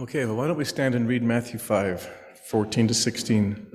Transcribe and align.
Okay, 0.00 0.24
well, 0.24 0.36
why 0.36 0.46
don't 0.46 0.56
we 0.56 0.64
stand 0.64 0.94
and 0.94 1.06
read 1.06 1.22
Matthew 1.22 1.58
5, 1.58 2.08
14 2.46 2.88
to 2.88 2.94
16. 2.94 3.66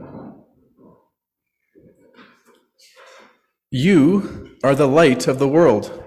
You 3.70 4.58
are 4.64 4.74
the 4.74 4.88
light 4.88 5.28
of 5.28 5.38
the 5.38 5.48
world. 5.48 6.04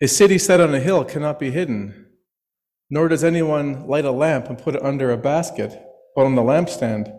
A 0.00 0.08
city 0.08 0.38
set 0.38 0.62
on 0.62 0.74
a 0.74 0.80
hill 0.80 1.04
cannot 1.04 1.38
be 1.38 1.50
hidden, 1.50 2.06
nor 2.88 3.06
does 3.08 3.22
anyone 3.22 3.86
light 3.86 4.06
a 4.06 4.10
lamp 4.10 4.48
and 4.48 4.56
put 4.56 4.76
it 4.76 4.82
under 4.82 5.10
a 5.10 5.18
basket, 5.18 5.78
but 6.16 6.24
on 6.24 6.34
the 6.34 6.40
lampstand, 6.40 7.14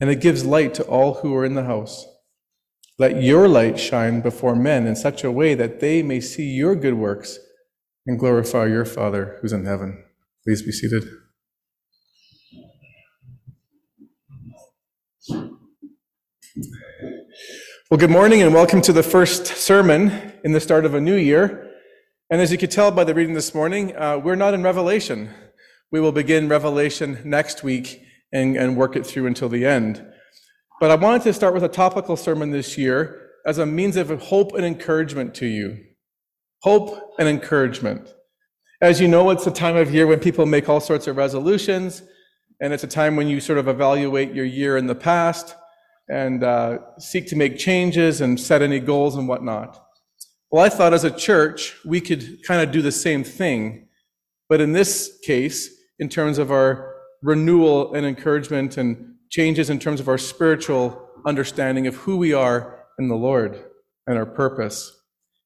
and 0.00 0.10
it 0.10 0.20
gives 0.20 0.44
light 0.44 0.74
to 0.74 0.82
all 0.82 1.14
who 1.14 1.32
are 1.36 1.44
in 1.44 1.54
the 1.54 1.62
house. 1.62 2.04
Let 2.98 3.22
your 3.22 3.46
light 3.46 3.78
shine 3.78 4.20
before 4.20 4.56
men 4.56 4.88
in 4.88 4.96
such 4.96 5.22
a 5.22 5.30
way 5.30 5.54
that 5.54 5.78
they 5.78 6.02
may 6.02 6.18
see 6.18 6.48
your 6.48 6.74
good 6.74 6.94
works 6.94 7.38
and 8.04 8.18
glorify 8.18 8.66
your 8.66 8.84
Father 8.84 9.38
who's 9.40 9.52
in 9.52 9.64
heaven. 9.64 10.03
Please 10.46 10.60
be 10.60 10.72
seated. 10.72 11.04
Well, 17.90 17.98
good 17.98 18.10
morning 18.10 18.42
and 18.42 18.52
welcome 18.52 18.82
to 18.82 18.92
the 18.92 19.02
first 19.02 19.46
sermon 19.46 20.34
in 20.44 20.52
the 20.52 20.60
start 20.60 20.84
of 20.84 20.92
a 20.92 21.00
new 21.00 21.16
year. 21.16 21.70
And 22.28 22.42
as 22.42 22.52
you 22.52 22.58
could 22.58 22.70
tell 22.70 22.90
by 22.90 23.04
the 23.04 23.14
reading 23.14 23.32
this 23.32 23.54
morning, 23.54 23.96
uh, 23.96 24.18
we're 24.18 24.34
not 24.34 24.52
in 24.52 24.62
Revelation. 24.62 25.30
We 25.90 25.98
will 25.98 26.12
begin 26.12 26.50
Revelation 26.50 27.20
next 27.24 27.62
week 27.62 28.02
and, 28.30 28.54
and 28.54 28.76
work 28.76 28.96
it 28.96 29.06
through 29.06 29.26
until 29.26 29.48
the 29.48 29.64
end. 29.64 30.06
But 30.78 30.90
I 30.90 30.96
wanted 30.96 31.22
to 31.22 31.32
start 31.32 31.54
with 31.54 31.64
a 31.64 31.68
topical 31.68 32.16
sermon 32.16 32.50
this 32.50 32.76
year 32.76 33.30
as 33.46 33.56
a 33.56 33.64
means 33.64 33.96
of 33.96 34.10
hope 34.20 34.54
and 34.54 34.66
encouragement 34.66 35.34
to 35.36 35.46
you. 35.46 35.78
Hope 36.64 37.14
and 37.18 37.28
encouragement. 37.28 38.13
As 38.84 39.00
you 39.00 39.08
know, 39.08 39.30
it's 39.30 39.46
a 39.46 39.50
time 39.50 39.76
of 39.76 39.94
year 39.94 40.06
when 40.06 40.20
people 40.20 40.44
make 40.44 40.68
all 40.68 40.78
sorts 40.78 41.06
of 41.06 41.16
resolutions, 41.16 42.02
and 42.60 42.70
it's 42.70 42.84
a 42.84 42.86
time 42.86 43.16
when 43.16 43.28
you 43.28 43.40
sort 43.40 43.58
of 43.58 43.66
evaluate 43.66 44.34
your 44.34 44.44
year 44.44 44.76
in 44.76 44.86
the 44.86 44.94
past 44.94 45.56
and 46.10 46.44
uh, 46.44 46.80
seek 46.98 47.26
to 47.28 47.34
make 47.34 47.56
changes 47.56 48.20
and 48.20 48.38
set 48.38 48.60
any 48.60 48.78
goals 48.78 49.16
and 49.16 49.26
whatnot. 49.26 49.82
Well, 50.50 50.62
I 50.62 50.68
thought 50.68 50.92
as 50.92 51.02
a 51.02 51.10
church, 51.10 51.74
we 51.86 51.98
could 51.98 52.44
kind 52.46 52.60
of 52.60 52.72
do 52.72 52.82
the 52.82 52.92
same 52.92 53.24
thing, 53.24 53.88
but 54.50 54.60
in 54.60 54.72
this 54.72 55.18
case, 55.24 55.70
in 55.98 56.10
terms 56.10 56.36
of 56.36 56.52
our 56.52 56.94
renewal 57.22 57.94
and 57.94 58.04
encouragement 58.04 58.76
and 58.76 59.14
changes 59.30 59.70
in 59.70 59.78
terms 59.78 59.98
of 59.98 60.08
our 60.08 60.18
spiritual 60.18 61.08
understanding 61.26 61.86
of 61.86 61.94
who 61.94 62.18
we 62.18 62.34
are 62.34 62.84
in 62.98 63.08
the 63.08 63.16
Lord 63.16 63.64
and 64.06 64.18
our 64.18 64.26
purpose. 64.26 64.94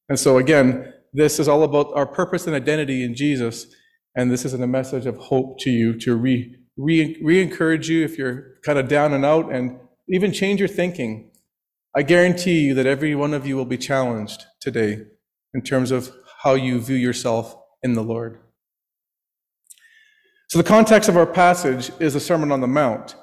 And 0.09 0.19
so, 0.19 0.39
again, 0.39 0.93
this 1.13 1.39
is 1.39 1.47
all 1.47 1.63
about 1.63 1.91
our 1.95 2.05
purpose 2.05 2.47
and 2.47 2.55
identity 2.55 3.03
in 3.03 3.15
Jesus. 3.15 3.67
And 4.15 4.31
this 4.31 4.45
isn't 4.45 4.63
a 4.63 4.67
message 4.67 5.05
of 5.05 5.17
hope 5.17 5.59
to 5.61 5.69
you 5.69 5.97
to 5.99 6.15
re, 6.15 6.55
re, 6.77 7.41
encourage 7.41 7.89
you 7.89 8.03
if 8.03 8.17
you're 8.17 8.55
kind 8.63 8.79
of 8.79 8.87
down 8.87 9.13
and 9.13 9.25
out 9.25 9.51
and 9.51 9.79
even 10.09 10.31
change 10.33 10.59
your 10.59 10.69
thinking. 10.69 11.31
I 11.95 12.03
guarantee 12.03 12.61
you 12.61 12.73
that 12.75 12.85
every 12.85 13.15
one 13.15 13.33
of 13.33 13.47
you 13.47 13.55
will 13.55 13.65
be 13.65 13.77
challenged 13.77 14.45
today 14.59 15.03
in 15.53 15.61
terms 15.61 15.91
of 15.91 16.11
how 16.43 16.53
you 16.53 16.79
view 16.79 16.95
yourself 16.95 17.55
in 17.81 17.93
the 17.93 18.03
Lord. 18.03 18.39
So, 20.49 20.57
the 20.57 20.63
context 20.63 21.09
of 21.09 21.17
our 21.17 21.27
passage 21.27 21.91
is 21.99 22.13
the 22.13 22.19
Sermon 22.19 22.51
on 22.51 22.61
the 22.61 22.67
Mount. 22.67 23.15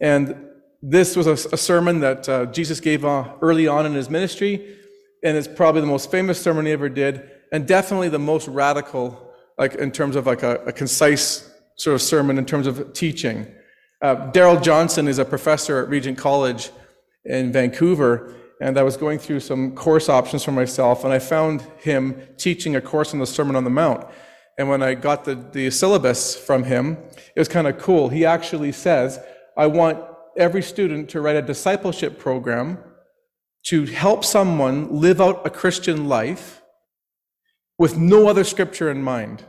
And 0.00 0.36
this 0.82 1.16
was 1.16 1.26
a, 1.26 1.48
a 1.50 1.56
sermon 1.56 2.00
that 2.00 2.28
uh, 2.28 2.46
Jesus 2.46 2.80
gave 2.80 3.04
uh, 3.04 3.32
early 3.40 3.66
on 3.66 3.86
in 3.86 3.94
his 3.94 4.10
ministry. 4.10 4.76
And 5.22 5.36
it's 5.36 5.48
probably 5.48 5.80
the 5.80 5.86
most 5.86 6.10
famous 6.10 6.40
sermon 6.40 6.66
he 6.66 6.72
ever 6.72 6.90
did 6.90 7.30
and 7.54 7.68
definitely 7.68 8.08
the 8.08 8.18
most 8.18 8.48
radical, 8.48 9.32
like 9.58 9.76
in 9.76 9.92
terms 9.92 10.16
of 10.16 10.26
like 10.26 10.42
a, 10.42 10.56
a 10.66 10.72
concise 10.72 11.48
sort 11.76 11.94
of 11.94 12.02
sermon 12.02 12.36
in 12.36 12.44
terms 12.44 12.66
of 12.66 12.92
teaching. 12.94 13.46
Uh, 14.02 14.16
Darrell 14.32 14.58
Johnson 14.58 15.06
is 15.06 15.20
a 15.20 15.24
professor 15.24 15.78
at 15.80 15.88
Regent 15.88 16.18
College 16.18 16.70
in 17.24 17.52
Vancouver, 17.52 18.34
and 18.60 18.76
I 18.76 18.82
was 18.82 18.96
going 18.96 19.20
through 19.20 19.38
some 19.38 19.72
course 19.76 20.08
options 20.08 20.42
for 20.42 20.50
myself, 20.50 21.04
and 21.04 21.12
I 21.12 21.20
found 21.20 21.60
him 21.78 22.20
teaching 22.38 22.74
a 22.74 22.80
course 22.80 23.14
on 23.14 23.20
the 23.20 23.26
Sermon 23.26 23.54
on 23.54 23.62
the 23.62 23.70
Mount. 23.70 24.04
And 24.58 24.68
when 24.68 24.82
I 24.82 24.94
got 24.94 25.24
the, 25.24 25.36
the 25.36 25.70
syllabus 25.70 26.34
from 26.34 26.64
him, 26.64 26.98
it 27.36 27.38
was 27.38 27.46
kind 27.46 27.68
of 27.68 27.78
cool. 27.78 28.08
He 28.08 28.24
actually 28.24 28.72
says, 28.72 29.20
I 29.56 29.68
want 29.68 30.02
every 30.36 30.62
student 30.62 31.08
to 31.10 31.20
write 31.20 31.36
a 31.36 31.42
discipleship 31.42 32.18
program 32.18 32.78
to 33.66 33.86
help 33.86 34.24
someone 34.24 35.00
live 35.00 35.20
out 35.20 35.46
a 35.46 35.50
Christian 35.50 36.08
life 36.08 36.60
with 37.78 37.96
no 37.96 38.28
other 38.28 38.44
scripture 38.44 38.90
in 38.90 39.02
mind. 39.02 39.44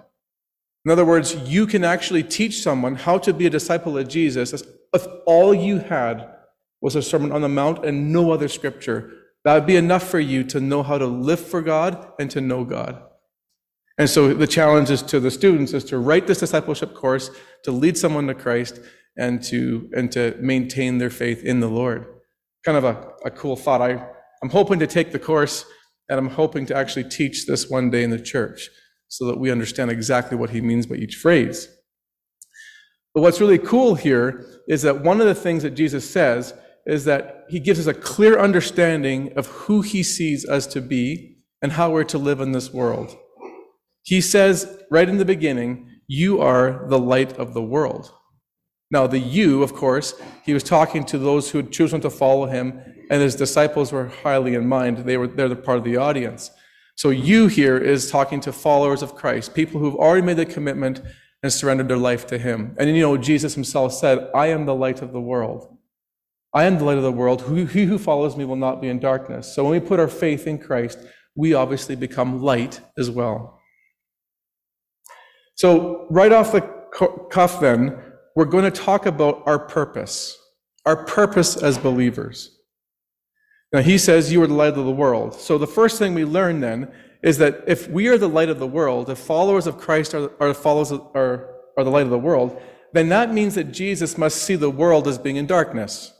In 0.85 0.91
other 0.91 1.05
words, 1.05 1.35
you 1.35 1.65
can 1.65 1.83
actually 1.83 2.23
teach 2.23 2.61
someone 2.61 2.95
how 2.95 3.17
to 3.19 3.33
be 3.33 3.45
a 3.47 3.49
disciple 3.49 3.97
of 3.97 4.07
Jesus 4.07 4.53
if 4.93 5.07
all 5.25 5.53
you 5.53 5.79
had 5.79 6.29
was 6.81 6.95
a 6.95 7.01
Sermon 7.01 7.31
on 7.31 7.41
the 7.41 7.49
Mount 7.49 7.85
and 7.85 8.13
no 8.13 8.31
other 8.31 8.47
scripture. 8.47 9.11
That 9.43 9.55
would 9.55 9.65
be 9.65 9.75
enough 9.75 10.07
for 10.07 10.19
you 10.19 10.43
to 10.45 10.59
know 10.59 10.83
how 10.83 10.97
to 10.97 11.07
live 11.07 11.39
for 11.39 11.61
God 11.61 12.11
and 12.19 12.29
to 12.31 12.41
know 12.41 12.63
God. 12.63 13.01
And 13.97 14.09
so 14.09 14.33
the 14.33 14.47
challenge 14.47 14.89
is 14.89 15.01
to 15.03 15.19
the 15.19 15.31
students 15.31 15.73
is 15.73 15.85
to 15.85 15.97
write 15.97 16.27
this 16.27 16.39
discipleship 16.39 16.93
course, 16.93 17.31
to 17.63 17.71
lead 17.71 17.97
someone 17.97 18.27
to 18.27 18.33
Christ, 18.33 18.79
and 19.17 19.41
to 19.43 19.89
and 19.95 20.11
to 20.11 20.35
maintain 20.39 20.97
their 20.97 21.09
faith 21.09 21.43
in 21.43 21.61
the 21.61 21.69
Lord. 21.69 22.05
Kind 22.65 22.77
of 22.77 22.83
a, 22.83 23.11
a 23.23 23.31
cool 23.31 23.55
thought. 23.55 23.81
I, 23.81 24.05
I'm 24.43 24.49
hoping 24.49 24.79
to 24.79 24.87
take 24.87 25.11
the 25.11 25.19
course 25.19 25.65
and 26.09 26.19
I'm 26.19 26.29
hoping 26.29 26.65
to 26.67 26.75
actually 26.75 27.05
teach 27.05 27.45
this 27.45 27.69
one 27.69 27.89
day 27.89 28.03
in 28.03 28.09
the 28.09 28.19
church 28.19 28.69
so 29.07 29.25
that 29.25 29.39
we 29.39 29.51
understand 29.51 29.91
exactly 29.91 30.37
what 30.37 30.49
he 30.51 30.61
means 30.61 30.85
by 30.85 30.95
each 30.95 31.15
phrase. 31.15 31.67
But 33.13 33.21
what's 33.21 33.41
really 33.41 33.57
cool 33.57 33.95
here 33.95 34.45
is 34.67 34.81
that 34.81 35.01
one 35.01 35.21
of 35.21 35.27
the 35.27 35.35
things 35.35 35.63
that 35.63 35.71
Jesus 35.71 36.09
says 36.09 36.53
is 36.85 37.05
that 37.05 37.45
he 37.49 37.59
gives 37.59 37.79
us 37.79 37.87
a 37.87 37.99
clear 37.99 38.39
understanding 38.39 39.33
of 39.37 39.47
who 39.47 39.81
he 39.81 40.03
sees 40.03 40.47
us 40.47 40.67
to 40.67 40.81
be 40.81 41.37
and 41.61 41.71
how 41.71 41.91
we're 41.91 42.03
to 42.03 42.17
live 42.17 42.41
in 42.41 42.51
this 42.51 42.73
world. 42.73 43.15
He 44.03 44.21
says 44.21 44.81
right 44.91 45.07
in 45.07 45.17
the 45.17 45.25
beginning, 45.25 45.89
You 46.07 46.41
are 46.41 46.85
the 46.89 46.99
light 46.99 47.33
of 47.39 47.53
the 47.53 47.63
world. 47.63 48.11
Now, 48.91 49.07
the 49.07 49.19
you, 49.19 49.63
of 49.63 49.73
course, 49.73 50.13
he 50.43 50.53
was 50.53 50.61
talking 50.61 51.05
to 51.05 51.17
those 51.17 51.49
who 51.49 51.57
had 51.57 51.71
chosen 51.71 52.01
to 52.01 52.09
follow 52.09 52.45
him 52.45 52.81
and 53.09 53.21
his 53.21 53.35
disciples 53.35 53.91
were 53.91 54.07
highly 54.07 54.55
in 54.55 54.67
mind. 54.67 54.99
They 54.99 55.17
were 55.17 55.27
they're 55.27 55.49
the 55.49 55.55
part 55.55 55.77
of 55.77 55.83
the 55.83 55.97
audience. 55.97 56.51
So 56.95 57.09
you 57.09 57.47
here 57.47 57.77
is 57.77 58.09
talking 58.09 58.39
to 58.41 58.53
followers 58.53 59.01
of 59.01 59.15
Christ, 59.15 59.53
people 59.53 59.81
who've 59.81 59.95
already 59.95 60.25
made 60.25 60.37
the 60.37 60.45
commitment 60.45 61.01
and 61.43 61.51
surrendered 61.51 61.89
their 61.89 61.97
life 61.97 62.25
to 62.27 62.37
him. 62.37 62.75
And 62.79 62.89
you 62.89 63.01
know, 63.01 63.17
Jesus 63.17 63.53
himself 63.53 63.93
said, 63.93 64.29
I 64.33 64.47
am 64.47 64.65
the 64.65 64.73
light 64.73 65.01
of 65.01 65.11
the 65.11 65.19
world. 65.19 65.77
I 66.53 66.63
am 66.63 66.77
the 66.77 66.85
light 66.85 66.97
of 66.97 67.03
the 67.03 67.11
world. 67.11 67.41
He 67.69 67.83
who 67.83 67.97
follows 67.97 68.37
me 68.37 68.45
will 68.45 68.55
not 68.55 68.81
be 68.81 68.87
in 68.87 68.99
darkness. 68.99 69.53
So 69.53 69.63
when 69.63 69.73
we 69.73 69.85
put 69.85 69.99
our 69.99 70.07
faith 70.07 70.47
in 70.47 70.57
Christ, 70.57 70.99
we 71.35 71.53
obviously 71.53 71.97
become 71.97 72.41
light 72.41 72.79
as 72.97 73.11
well. 73.11 73.59
So 75.55 76.07
right 76.09 76.31
off 76.31 76.53
the 76.53 76.61
cuff 77.29 77.59
then, 77.59 78.01
we're 78.37 78.45
going 78.45 78.63
to 78.63 78.71
talk 78.71 79.05
about 79.05 79.43
our 79.45 79.59
purpose, 79.59 80.37
our 80.85 81.05
purpose 81.05 81.57
as 81.57 81.77
believers. 81.77 82.54
Now, 83.75 83.81
he 83.81 83.97
says, 83.97 84.31
You 84.31 84.41
are 84.41 84.47
the 84.47 84.53
light 84.53 84.77
of 84.77 84.85
the 84.85 84.89
world. 84.89 85.33
So, 85.33 85.57
the 85.57 85.67
first 85.67 85.99
thing 85.99 86.13
we 86.13 86.23
learn 86.23 86.61
then 86.61 86.89
is 87.21 87.39
that 87.39 87.65
if 87.67 87.89
we 87.89 88.07
are 88.07 88.17
the 88.17 88.29
light 88.29 88.47
of 88.47 88.57
the 88.57 88.65
world, 88.65 89.09
if 89.09 89.17
followers 89.17 89.67
of 89.67 89.77
Christ 89.77 90.15
are, 90.15 90.31
are, 90.39 90.53
followers 90.53 90.91
of, 90.91 91.01
are, 91.13 91.49
are 91.77 91.83
the 91.83 91.89
light 91.89 92.05
of 92.05 92.09
the 92.09 92.17
world, 92.17 92.57
then 92.93 93.09
that 93.09 93.33
means 93.33 93.53
that 93.55 93.73
Jesus 93.73 94.17
must 94.17 94.41
see 94.41 94.55
the 94.55 94.69
world 94.69 95.09
as 95.09 95.17
being 95.17 95.35
in 95.35 95.45
darkness. 95.45 96.13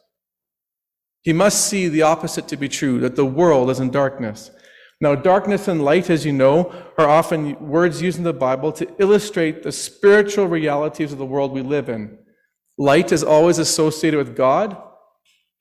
He 1.22 1.32
must 1.32 1.66
see 1.66 1.88
the 1.88 2.02
opposite 2.02 2.50
to 2.50 2.58
be 2.58 2.68
true, 2.68 3.00
that 3.00 3.16
the 3.16 3.26
world 3.26 3.70
is 3.70 3.80
in 3.80 3.90
darkness. 3.90 4.52
Now, 5.00 5.16
darkness 5.16 5.70
and 5.70 5.82
light, 5.82 6.10
as 6.10 6.26
you 6.26 6.34
know, 6.34 6.74
are 6.98 7.08
often 7.08 7.70
words 7.70 8.02
used 8.02 8.18
in 8.18 8.26
the 8.26 8.34
Bible 8.34 8.74
to 8.74 8.96
illustrate 9.00 9.64
the 9.64 9.72
spiritual 9.72 10.48
realities 10.48 11.14
of 11.14 11.20
the 11.20 11.26
world 11.26 11.54
we 11.54 11.62
live 11.62 11.88
in. 11.88 12.18
Light 12.78 13.14
is 13.14 13.24
always 13.24 13.60
associated 13.60 14.18
with 14.18 14.36
God, 14.36 14.76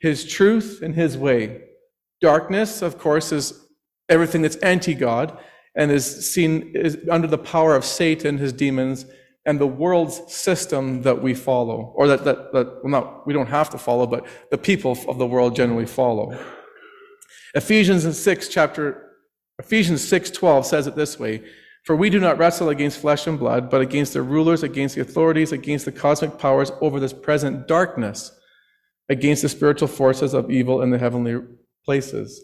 His 0.01 0.25
truth, 0.25 0.81
and 0.83 0.97
His 0.97 1.17
way. 1.17 1.69
Darkness, 2.25 2.81
of 2.81 2.99
course, 2.99 3.33
is 3.33 3.67
everything 4.09 4.41
that's 4.41 4.57
anti 4.57 4.95
God 4.95 5.39
and 5.75 5.93
is 5.93 6.33
seen 6.33 6.73
is 6.75 6.97
under 7.11 7.27
the 7.27 7.37
power 7.37 7.77
of 7.77 7.85
Satan, 7.85 8.39
his 8.39 8.51
demons, 8.51 9.05
and 9.45 9.61
the 9.61 9.67
world's 9.67 10.23
system 10.33 11.03
that 11.03 11.23
we 11.23 11.35
follow, 11.35 11.93
or 11.95 12.09
that, 12.09 12.25
that, 12.25 12.51
that 12.55 12.83
well, 12.83 12.91
not, 12.91 13.27
we 13.27 13.35
don't 13.35 13.49
have 13.49 13.69
to 13.69 13.77
follow, 13.77 14.07
but 14.07 14.27
the 14.51 14.57
people 14.57 14.97
of 15.07 15.19
the 15.19 15.27
world 15.27 15.55
generally 15.55 15.85
follow. 15.85 16.35
Ephesians 17.55 18.19
6, 18.19 18.49
chapter, 18.49 19.17
Ephesians 19.59 20.03
6, 20.09 20.31
12 20.31 20.65
says 20.65 20.87
it 20.87 20.97
this 20.97 21.19
way 21.19 21.43
For 21.85 21.95
we 21.95 22.09
do 22.09 22.21
not 22.21 22.39
wrestle 22.39 22.71
against 22.71 23.01
flesh 23.01 23.27
and 23.27 23.39
blood, 23.39 23.69
but 23.69 23.83
against 23.83 24.15
the 24.15 24.23
rulers, 24.23 24.63
against 24.63 24.95
the 24.95 25.03
authorities, 25.03 25.53
against 25.53 25.85
the 25.85 25.93
cosmic 25.93 26.39
powers 26.39 26.73
over 26.81 26.99
this 26.99 27.13
present 27.13 27.69
darkness, 27.69 28.33
against 29.11 29.43
the 29.43 29.51
spiritual 29.51 29.89
forces 29.89 30.33
of 30.33 30.51
evil 30.51 30.81
in 30.81 30.89
the 30.89 30.97
heavenly 30.97 31.39
places. 31.85 32.43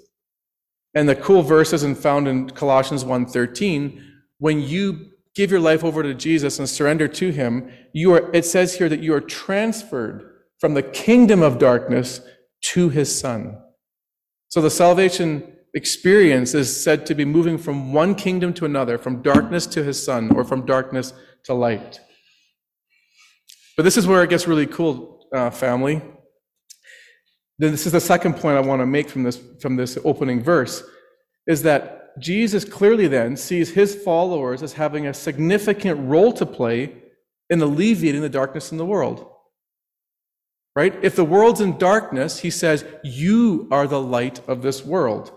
And 0.95 1.09
the 1.09 1.17
cool 1.17 1.43
verse 1.43 1.73
isn't 1.73 1.97
found 1.99 2.29
in 2.29 2.51
Colossians 2.51 3.05
1:13. 3.05 4.03
When 4.39 4.61
you 4.61 5.11
give 5.35 5.51
your 5.51 5.61
life 5.61 5.85
over 5.85 6.03
to 6.03 6.15
Jesus 6.15 6.59
and 6.59 6.69
surrender 6.69 7.07
to 7.07 7.31
him, 7.31 7.71
you 7.93 8.13
are, 8.15 8.31
it 8.35 8.45
says 8.45 8.75
here 8.75 8.89
that 8.89 9.01
you 9.01 9.15
are 9.15 9.21
transferred 9.21 10.29
from 10.59 10.75
the 10.75 10.83
kingdom 10.83 11.43
of 11.43 11.59
darkness 11.59 12.21
to 12.73 12.89
his 12.89 13.17
son. 13.19 13.57
So 14.49 14.61
the 14.61 14.71
salvation 14.71 15.57
experience 15.75 16.55
is 16.55 16.83
said 16.83 17.07
to 17.07 17.15
be 17.15 17.25
moving 17.25 17.57
from 17.57 17.93
one 17.93 18.15
kingdom 18.15 18.53
to 18.55 18.65
another, 18.65 18.99
from 18.99 19.23
darkness 19.23 19.67
to 19.69 19.85
his 19.85 20.03
son, 20.03 20.31
or 20.35 20.45
from 20.45 20.67
darkness 20.67 21.13
to 21.45 21.55
light. 21.55 22.01
But 23.77 23.85
this 23.85 23.97
is 23.97 24.07
where 24.07 24.23
it 24.23 24.31
gets 24.31 24.49
really 24.49 24.67
cool, 24.67 25.27
uh, 25.33 25.51
family. 25.51 26.03
This 27.61 27.85
is 27.85 27.93
the 27.93 28.01
second 28.01 28.37
point 28.37 28.57
I 28.57 28.61
want 28.61 28.81
to 28.81 28.87
make 28.87 29.11
from 29.11 29.23
this, 29.23 29.39
from 29.61 29.77
this 29.77 29.99
opening 30.03 30.43
verse, 30.43 30.83
is 31.47 31.63
that 31.65 32.19
Jesus 32.19 32.65
clearly 32.65 33.07
then 33.07 33.37
sees 33.37 33.71
his 33.71 33.95
followers 33.95 34.63
as 34.63 34.73
having 34.73 35.07
a 35.07 35.13
significant 35.13 36.01
role 36.09 36.33
to 36.33 36.47
play 36.47 36.95
in 37.51 37.61
alleviating 37.61 38.23
the 38.23 38.31
darkness 38.31 38.73
in 38.73 38.79
the 38.79 38.87
world. 38.87 39.31
Right? 40.75 40.95
If 41.03 41.17
the 41.17 41.25
world's 41.25 41.61
in 41.61 41.77
darkness, 41.77 42.39
he 42.39 42.49
says, 42.49 42.83
You 43.05 43.69
are 43.71 43.87
the 43.87 44.01
light 44.01 44.41
of 44.49 44.63
this 44.63 44.83
world. 44.83 45.31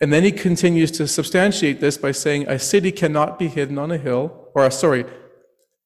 And 0.00 0.10
then 0.10 0.22
he 0.22 0.32
continues 0.32 0.90
to 0.92 1.06
substantiate 1.06 1.80
this 1.80 1.98
by 1.98 2.12
saying, 2.12 2.48
A 2.48 2.58
city 2.58 2.90
cannot 2.90 3.38
be 3.38 3.48
hidden 3.48 3.76
on 3.76 3.90
a 3.90 3.98
hill, 3.98 4.48
or 4.54 4.70
sorry, 4.70 5.04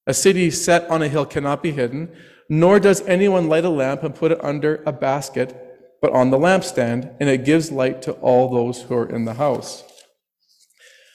a 0.07 0.15
city 0.15 0.53
set 0.53 0.89
on 0.89 1.03
a 1.03 1.09
hill 1.09 1.27
cannot 1.27 1.65
be 1.65 1.73
hidden, 1.73 2.15
nor 2.53 2.79
does 2.79 3.01
anyone 3.07 3.49
light 3.49 3.65
a 3.65 3.71
lamp 3.71 4.03
and 4.03 4.15
put 4.15 4.31
it 4.31 4.45
under 4.45 4.83
a 4.85 4.93
basket, 4.93 5.57
but 6.03 6.13
on 6.13 6.29
the 6.29 6.37
lampstand, 6.37 7.17
and 7.19 7.31
it 7.31 7.47
gives 7.47 7.73
light 7.73 8.03
to 8.03 8.13
all 8.17 8.51
those 8.51 8.83
who 8.83 8.95
are 8.95 9.09
in 9.09 9.25
the 9.25 9.33
house. 9.33 9.83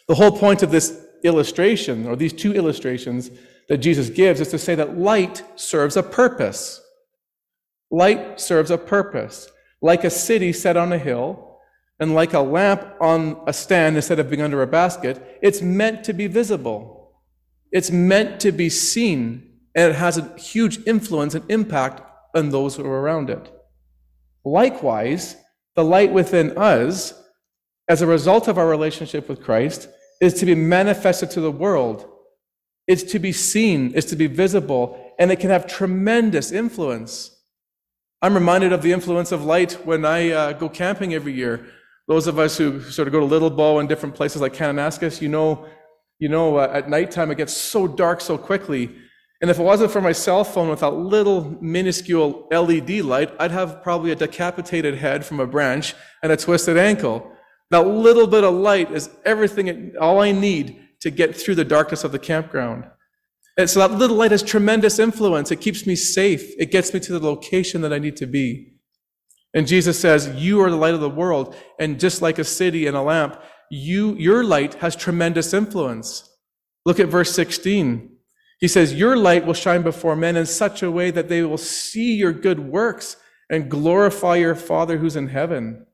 The 0.07 0.15
whole 0.15 0.31
point 0.31 0.63
of 0.63 0.71
this 0.71 0.99
illustration, 1.23 2.07
or 2.07 2.15
these 2.15 2.33
two 2.33 2.55
illustrations 2.55 3.29
that 3.69 3.77
Jesus 3.77 4.09
gives, 4.09 4.41
is 4.41 4.47
to 4.47 4.57
say 4.57 4.73
that 4.73 4.97
light 4.97 5.43
serves 5.55 5.95
a 5.95 6.01
purpose. 6.01 6.81
Light 7.91 8.41
serves 8.41 8.71
a 8.71 8.77
purpose. 8.79 9.47
Like 9.79 10.03
a 10.03 10.09
city 10.09 10.51
set 10.51 10.75
on 10.75 10.91
a 10.91 10.97
hill, 10.97 11.59
and 11.99 12.15
like 12.15 12.33
a 12.33 12.39
lamp 12.39 12.83
on 12.99 13.43
a 13.45 13.53
stand 13.53 13.95
instead 13.95 14.17
of 14.17 14.31
being 14.31 14.41
under 14.41 14.63
a 14.63 14.67
basket, 14.67 15.37
it's 15.43 15.61
meant 15.61 16.03
to 16.05 16.13
be 16.13 16.25
visible. 16.25 17.21
It's 17.71 17.91
meant 17.91 18.39
to 18.39 18.51
be 18.51 18.69
seen, 18.71 19.56
and 19.77 19.91
it 19.91 19.95
has 19.95 20.17
a 20.17 20.37
huge 20.37 20.79
influence 20.87 21.35
and 21.35 21.49
impact 21.49 22.01
on 22.35 22.49
those 22.49 22.75
who 22.75 22.83
are 22.83 22.99
around 22.99 23.29
it. 23.29 23.53
Likewise, 24.43 25.35
the 25.75 25.83
light 25.83 26.11
within 26.11 26.57
us, 26.57 27.13
as 27.87 28.01
a 28.01 28.07
result 28.07 28.47
of 28.47 28.57
our 28.57 28.67
relationship 28.67 29.29
with 29.29 29.43
Christ, 29.43 29.87
is 30.19 30.33
to 30.33 30.47
be 30.47 30.55
manifested 30.55 31.29
to 31.31 31.41
the 31.41 31.51
world. 31.51 32.09
It's 32.87 33.03
to 33.11 33.19
be 33.19 33.31
seen, 33.31 33.91
it's 33.93 34.07
to 34.07 34.15
be 34.15 34.25
visible, 34.25 35.13
and 35.19 35.31
it 35.31 35.39
can 35.39 35.51
have 35.51 35.67
tremendous 35.67 36.51
influence. 36.51 37.39
I'm 38.23 38.33
reminded 38.33 38.73
of 38.73 38.81
the 38.81 38.93
influence 38.93 39.31
of 39.31 39.45
light 39.45 39.73
when 39.85 40.05
I 40.05 40.31
uh, 40.31 40.53
go 40.53 40.69
camping 40.69 41.13
every 41.13 41.33
year. 41.33 41.67
Those 42.07 42.25
of 42.25 42.39
us 42.39 42.57
who 42.57 42.81
sort 42.81 43.07
of 43.07 43.11
go 43.11 43.19
to 43.19 43.25
Little 43.25 43.51
Bow 43.51 43.77
and 43.77 43.87
different 43.87 44.15
places 44.15 44.41
like 44.41 44.55
Kananaskis, 44.55 45.21
you 45.21 45.29
know, 45.29 45.67
you 46.17 46.29
know, 46.29 46.57
uh, 46.57 46.71
at 46.73 46.89
nighttime 46.89 47.29
it 47.29 47.37
gets 47.37 47.53
so 47.53 47.87
dark 47.87 48.21
so 48.21 48.39
quickly. 48.39 48.95
And 49.41 49.51
if 49.51 49.59
it 49.59 49.63
wasn't 49.63 49.91
for 49.91 50.01
my 50.01 50.13
cell 50.13 50.43
phone 50.43 50.69
with 50.69 50.79
that 50.79 50.93
little 50.93 51.57
minuscule 51.61 52.47
LED 52.49 53.01
light, 53.01 53.31
I'd 53.39 53.51
have 53.51 53.83
probably 53.83 54.11
a 54.11 54.15
decapitated 54.15 54.95
head 54.95 55.25
from 55.25 55.39
a 55.39 55.45
branch 55.45 55.93
and 56.23 56.31
a 56.31 56.37
twisted 56.37 56.77
ankle. 56.77 57.31
That 57.69 57.85
little 57.85 58.25
bit 58.25 58.43
of 58.43 58.53
light 58.53 58.91
is 58.91 59.09
everything, 59.25 59.93
all 59.99 60.21
I 60.21 60.31
need 60.31 60.81
to 61.01 61.11
get 61.11 61.35
through 61.35 61.55
the 61.55 61.65
darkness 61.65 62.03
of 62.03 62.11
the 62.11 62.19
campground. 62.19 62.85
And 63.57 63.69
so 63.69 63.79
that 63.79 63.97
little 63.97 64.17
light 64.17 64.31
has 64.31 64.41
tremendous 64.41 64.99
influence. 64.99 65.51
It 65.51 65.61
keeps 65.61 65.85
me 65.85 65.95
safe. 65.95 66.53
It 66.59 66.71
gets 66.71 66.93
me 66.93 66.99
to 67.01 67.13
the 67.13 67.25
location 67.25 67.81
that 67.81 67.93
I 67.93 67.99
need 67.99 68.15
to 68.17 68.27
be. 68.27 68.73
And 69.53 69.67
Jesus 69.67 69.99
says, 69.99 70.29
You 70.35 70.61
are 70.61 70.69
the 70.69 70.75
light 70.75 70.93
of 70.93 71.01
the 71.01 71.09
world. 71.09 71.55
And 71.79 71.99
just 71.99 72.21
like 72.21 72.37
a 72.39 72.43
city 72.43 72.85
and 72.85 72.95
a 72.95 73.01
lamp, 73.01 73.41
you, 73.69 74.15
your 74.15 74.43
light 74.43 74.75
has 74.75 74.95
tremendous 74.95 75.53
influence. 75.53 76.29
Look 76.85 76.99
at 76.99 77.07
verse 77.07 77.31
16. 77.33 78.16
He 78.59 78.67
says, 78.67 78.93
Your 78.93 79.15
light 79.15 79.45
will 79.45 79.53
shine 79.53 79.83
before 79.83 80.15
men 80.15 80.35
in 80.35 80.45
such 80.45 80.81
a 80.81 80.91
way 80.91 81.11
that 81.11 81.29
they 81.29 81.43
will 81.43 81.57
see 81.57 82.15
your 82.15 82.33
good 82.33 82.59
works 82.59 83.17
and 83.49 83.69
glorify 83.69 84.35
your 84.35 84.55
Father 84.55 84.97
who's 84.97 85.15
in 85.15 85.29
heaven. 85.29 85.85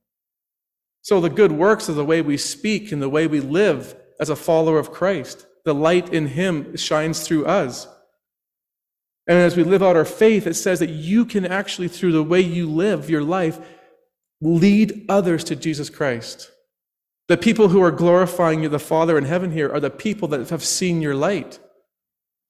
So 1.02 1.20
the 1.20 1.30
good 1.30 1.52
works 1.52 1.90
are 1.90 1.94
the 1.94 2.06
way 2.06 2.22
we 2.22 2.38
speak 2.38 2.92
and 2.92 3.02
the 3.02 3.10
way 3.10 3.28
we 3.28 3.42
live 3.42 3.96
as 4.20 4.30
a 4.30 4.36
follower 4.36 4.80
of 4.80 4.92
Christ 4.92 5.46
the 5.64 5.74
light 5.74 6.14
in 6.14 6.28
Him 6.28 6.76
shines 6.76 7.26
through 7.26 7.46
us. 7.46 7.88
And 9.28 9.38
as 9.38 9.56
we 9.56 9.64
live 9.64 9.82
out 9.82 9.96
our 9.96 10.06
faith, 10.06 10.46
it 10.46 10.56
says 10.56 10.80
that 10.80 10.90
you 10.90 11.26
can 11.26 11.46
actually, 11.46 11.88
through 11.88 12.12
the 12.12 12.24
way 12.24 12.42
you 12.42 12.70
live 12.70 13.10
your 13.10 13.24
life, 13.24 13.60
lead 14.42 15.06
others 15.08 15.44
to 15.46 15.56
Jesus 15.56 15.90
Christ. 15.90 16.52
The 17.30 17.38
people 17.38 17.70
who 17.70 17.82
are 17.82 17.92
glorifying 17.92 18.62
you, 18.62 18.70
the 18.70 18.80
Father 18.80 19.18
in 19.18 19.24
heaven 19.24 19.52
here, 19.52 19.72
are 19.72 19.80
the 19.80 19.90
people 19.90 20.28
that 20.30 20.50
have 20.50 20.64
seen 20.64 21.02
your 21.02 21.16
light. 21.16 21.60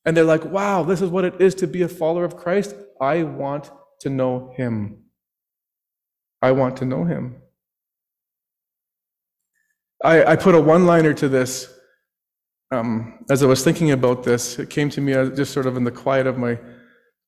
And 0.05 0.15
they're 0.15 0.23
like, 0.23 0.45
wow, 0.45 0.83
this 0.83 1.01
is 1.01 1.09
what 1.09 1.25
it 1.25 1.39
is 1.39 1.55
to 1.55 1.67
be 1.67 1.81
a 1.81 1.87
follower 1.87 2.25
of 2.25 2.35
Christ. 2.35 2.75
I 2.99 3.23
want 3.23 3.71
to 4.01 4.09
know 4.09 4.53
Him. 4.57 5.03
I 6.41 6.51
want 6.51 6.77
to 6.77 6.85
know 6.85 7.05
Him. 7.05 7.37
I, 10.03 10.23
I 10.25 10.35
put 10.35 10.55
a 10.55 10.59
one 10.59 10.85
liner 10.85 11.13
to 11.13 11.29
this 11.29 11.73
um, 12.73 13.23
as 13.29 13.43
I 13.43 13.45
was 13.45 13.63
thinking 13.63 13.91
about 13.91 14.23
this, 14.23 14.57
it 14.57 14.69
came 14.69 14.89
to 14.91 15.01
me 15.01 15.13
just 15.35 15.53
sort 15.53 15.65
of 15.65 15.77
in 15.77 15.83
the 15.83 15.91
quiet 15.91 16.27
of 16.27 16.37
my 16.37 16.57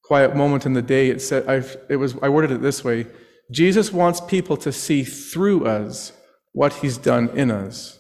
quiet 0.03 0.35
moment 0.35 0.65
in 0.65 0.73
the 0.73 0.81
day. 0.81 1.09
It 1.09 1.21
said, 1.21 1.47
i 1.47 1.63
it 1.89 1.97
was, 1.97 2.15
I 2.21 2.29
worded 2.29 2.51
it 2.51 2.61
this 2.61 2.83
way 2.83 3.07
Jesus 3.51 3.91
wants 3.91 4.19
people 4.21 4.57
to 4.57 4.71
see 4.71 5.03
through 5.03 5.65
us 5.65 6.13
what 6.53 6.73
he's 6.73 6.97
done 6.97 7.29
in 7.37 7.51
us. 7.51 7.99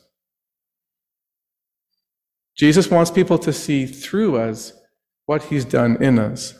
Jesus 2.57 2.89
wants 2.89 3.11
people 3.11 3.37
to 3.39 3.51
see 3.51 3.85
through 3.85 4.37
us 4.37 4.73
what 5.25 5.43
he's 5.43 5.65
done 5.65 6.01
in 6.01 6.19
us. 6.19 6.53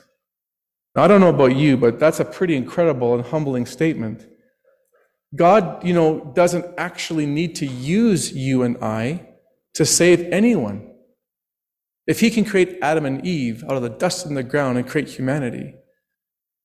Now, 0.96 1.04
I 1.04 1.08
don't 1.08 1.22
know 1.22 1.30
about 1.30 1.56
you, 1.56 1.78
but 1.78 2.00
that's 2.00 2.20
a 2.20 2.26
pretty 2.26 2.56
incredible 2.56 3.14
and 3.14 3.24
humbling 3.24 3.66
statement. 3.66 4.26
God, 5.36 5.84
you 5.86 5.94
know, 5.94 6.32
doesn't 6.36 6.66
actually 6.78 7.26
need 7.26 7.56
to 7.56 7.66
use 7.66 8.34
you 8.34 8.64
and 8.64 8.78
I 8.82 9.28
to 9.74 9.86
save 9.86 10.22
anyone. 10.32 10.94
If 12.08 12.20
he 12.20 12.30
can 12.30 12.46
create 12.46 12.78
Adam 12.82 13.06
and 13.06 13.26
Eve 13.26 13.64
out 13.64 13.78
of 13.78 13.82
the 13.82 13.90
dust 13.90 14.26
in 14.26 14.36
the 14.36 14.44
ground 14.44 14.78
and 14.78 14.88
create 14.88 15.10
humanity, 15.10 15.74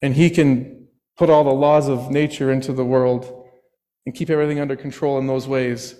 and 0.02 0.14
he 0.14 0.31
can 0.31 0.87
put 1.16 1.31
all 1.31 1.45
the 1.45 1.50
laws 1.50 1.88
of 1.88 2.11
nature 2.11 2.52
into 2.52 2.73
the 2.73 2.85
world 2.85 3.49
and 4.07 4.14
keep 4.14 4.31
everything 4.31 4.61
under 4.61 4.76
control 4.76 5.19
in 5.19 5.26
those 5.26 5.49
ways, 5.49 5.95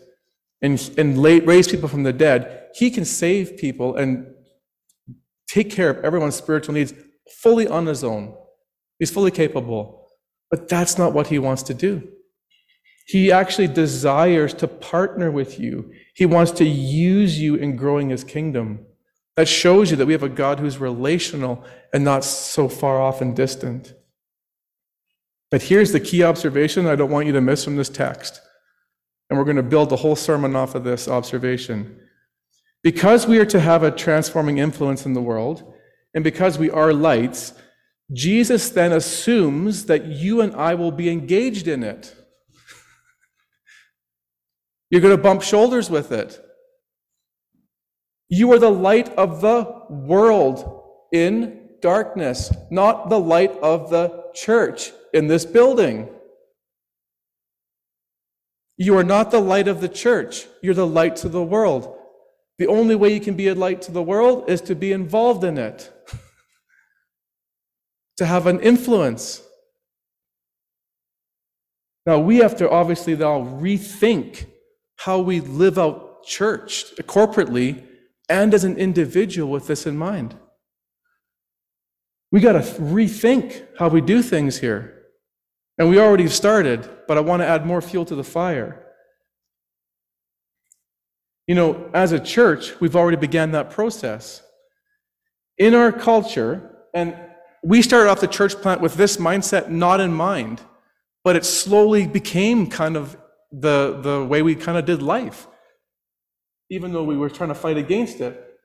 and, 0.62 0.90
and 0.97 1.19
raise 1.23 1.69
people 1.69 1.88
from 1.88 2.02
the 2.02 2.12
dead, 2.12 2.60
he 2.75 2.91
can 2.91 3.05
save 3.05 3.57
people 3.57 3.97
and 3.97 4.27
take 5.49 5.71
care 5.71 5.91
of 5.91 6.05
everyone's 6.05 6.37
spiritual 6.37 6.75
needs 6.75 6.95
fully 7.43 7.67
on 7.67 7.87
his 7.87 8.05
own. 8.05 8.35
He's 8.99 9.11
fully 9.11 9.31
capable. 9.31 10.00
But 10.50 10.69
that's 10.69 10.99
not 10.99 11.12
what 11.12 11.29
he 11.29 11.39
wants 11.39 11.62
to 11.65 11.75
do. 11.75 12.09
He 13.07 13.33
actually 13.33 13.69
desires 13.69 14.53
to 14.55 14.69
partner 14.69 15.31
with 15.31 15.59
you. 15.59 15.93
He 16.15 16.27
wants 16.27 16.53
to 16.53 16.65
use 16.65 17.41
you 17.41 17.55
in 17.55 17.77
growing 17.77 18.11
his 18.11 18.25
kingdom. 18.25 18.87
That 19.37 19.49
shows 19.49 19.91
you 19.91 19.97
that 19.97 20.07
we 20.07 20.12
have 20.12 20.23
a 20.23 20.29
God 20.29 20.61
who's 20.61 20.79
relational 20.79 21.65
and 21.93 22.05
not 22.05 22.25
so 22.25 22.69
far 22.69 23.00
off 23.00 23.21
and 23.21 23.35
distant. 23.35 23.95
But 25.50 25.62
here's 25.62 25.93
the 25.93 26.00
key 26.00 26.23
observation 26.23 26.87
I 26.87 26.97
don't 26.97 27.11
want 27.11 27.27
you 27.27 27.33
to 27.33 27.41
miss 27.41 27.65
from 27.65 27.77
this 27.77 27.89
text. 27.89 28.41
And 29.29 29.39
we're 29.39 29.45
going 29.45 29.57
to 29.57 29.62
build 29.62 29.89
the 29.89 29.97
whole 29.97 30.17
sermon 30.17 30.55
off 30.55 30.75
of 30.75 30.85
this 30.85 31.09
observation. 31.09 32.00
Because 32.82 33.26
we 33.26 33.38
are 33.38 33.46
to 33.46 33.60
have 33.60 33.82
a 33.82 33.90
transforming 33.90 34.58
influence 34.58 35.04
in 35.04 35.12
the 35.12 35.20
world, 35.20 35.75
and 36.14 36.25
because 36.25 36.58
we 36.58 36.70
are 36.70 36.92
lights, 36.92 37.52
Jesus 38.12 38.70
then 38.70 38.92
assumes 38.92 39.87
that 39.87 40.06
you 40.06 40.40
and 40.40 40.54
I 40.54 40.75
will 40.75 40.90
be 40.90 41.10
engaged 41.10 41.68
in 41.68 41.82
it. 41.82 42.14
You're 44.90 45.02
going 45.02 45.16
to 45.16 45.22
bump 45.22 45.42
shoulders 45.42 45.90
with 45.90 46.10
it. 46.10 46.40
You 48.28 48.52
are 48.52 48.58
the 48.58 48.70
light 48.70 49.08
of 49.10 49.40
the 49.40 49.84
world 49.88 50.84
in 51.12 51.68
darkness, 51.82 52.52
not 52.70 53.08
the 53.08 53.18
light 53.18 53.52
of 53.58 53.90
the 53.90 54.25
church 54.34 54.92
in 55.12 55.26
this 55.26 55.44
building. 55.44 56.08
You 58.76 58.96
are 58.96 59.04
not 59.04 59.30
the 59.30 59.40
light 59.40 59.68
of 59.68 59.80
the 59.80 59.88
church. 59.88 60.46
You're 60.62 60.75
the 60.75 60.87
light 60.87 61.16
to 61.16 61.28
the 61.28 61.42
world. 61.42 62.00
The 62.61 62.67
only 62.67 62.95
way 62.95 63.14
you 63.14 63.21
can 63.21 63.37
be 63.37 63.49
a 63.49 63.55
light 63.55 63.81
to 63.83 63.90
the 63.90 64.02
world 64.02 64.50
is 64.50 64.61
to 64.62 64.75
be 64.75 64.93
involved 64.93 65.45
in 65.45 65.57
it, 65.57 65.90
to 68.19 68.26
have 68.26 68.47
an 68.47 68.61
influence. 68.61 69.43
Now, 72.05 72.19
we 72.19 72.37
have 72.37 72.55
to 72.57 72.69
obviously 72.69 73.17
now 73.17 73.40
rethink 73.40 74.45
how 74.99 75.21
we 75.21 75.40
live 75.40 75.79
out 75.79 76.25
church 76.25 76.85
corporately 77.05 77.83
and 78.29 78.52
as 78.52 78.64
an 78.64 78.76
individual 78.76 79.50
with 79.50 79.67
this 79.67 79.87
in 79.87 79.97
mind. 79.97 80.37
We 82.31 82.40
got 82.40 82.52
to 82.52 82.59
rethink 82.59 83.69
how 83.79 83.88
we 83.88 84.02
do 84.02 84.21
things 84.21 84.59
here. 84.59 85.07
And 85.79 85.88
we 85.88 85.99
already 85.99 86.29
started, 86.29 86.87
but 87.09 87.17
I 87.17 87.21
want 87.21 87.40
to 87.40 87.47
add 87.47 87.64
more 87.64 87.81
fuel 87.81 88.05
to 88.05 88.14
the 88.14 88.23
fire. 88.23 88.85
You 91.50 91.57
know, 91.57 91.90
as 91.92 92.12
a 92.12 92.21
church, 92.21 92.78
we've 92.78 92.95
already 92.95 93.16
began 93.16 93.50
that 93.50 93.71
process. 93.71 94.40
In 95.59 95.75
our 95.75 95.90
culture, 95.90 96.76
and 96.95 97.16
we 97.64 97.83
started 97.83 98.09
off 98.09 98.21
the 98.21 98.28
church 98.28 98.54
plant 98.54 98.80
with 98.80 98.95
this 98.95 99.16
mindset 99.16 99.69
not 99.69 99.99
in 99.99 100.12
mind, 100.12 100.61
but 101.25 101.35
it 101.35 101.45
slowly 101.45 102.07
became 102.07 102.69
kind 102.69 102.97
of 102.97 103.16
the, 103.50 103.99
the 104.00 104.25
way 104.25 104.42
we 104.42 104.54
kind 104.54 104.78
of 104.78 104.85
did 104.85 105.02
life, 105.02 105.49
even 106.71 106.92
though 106.92 107.02
we 107.02 107.16
were 107.16 107.28
trying 107.28 107.49
to 107.49 107.57
fight 107.57 107.76
against 107.76 108.21
it. 108.21 108.57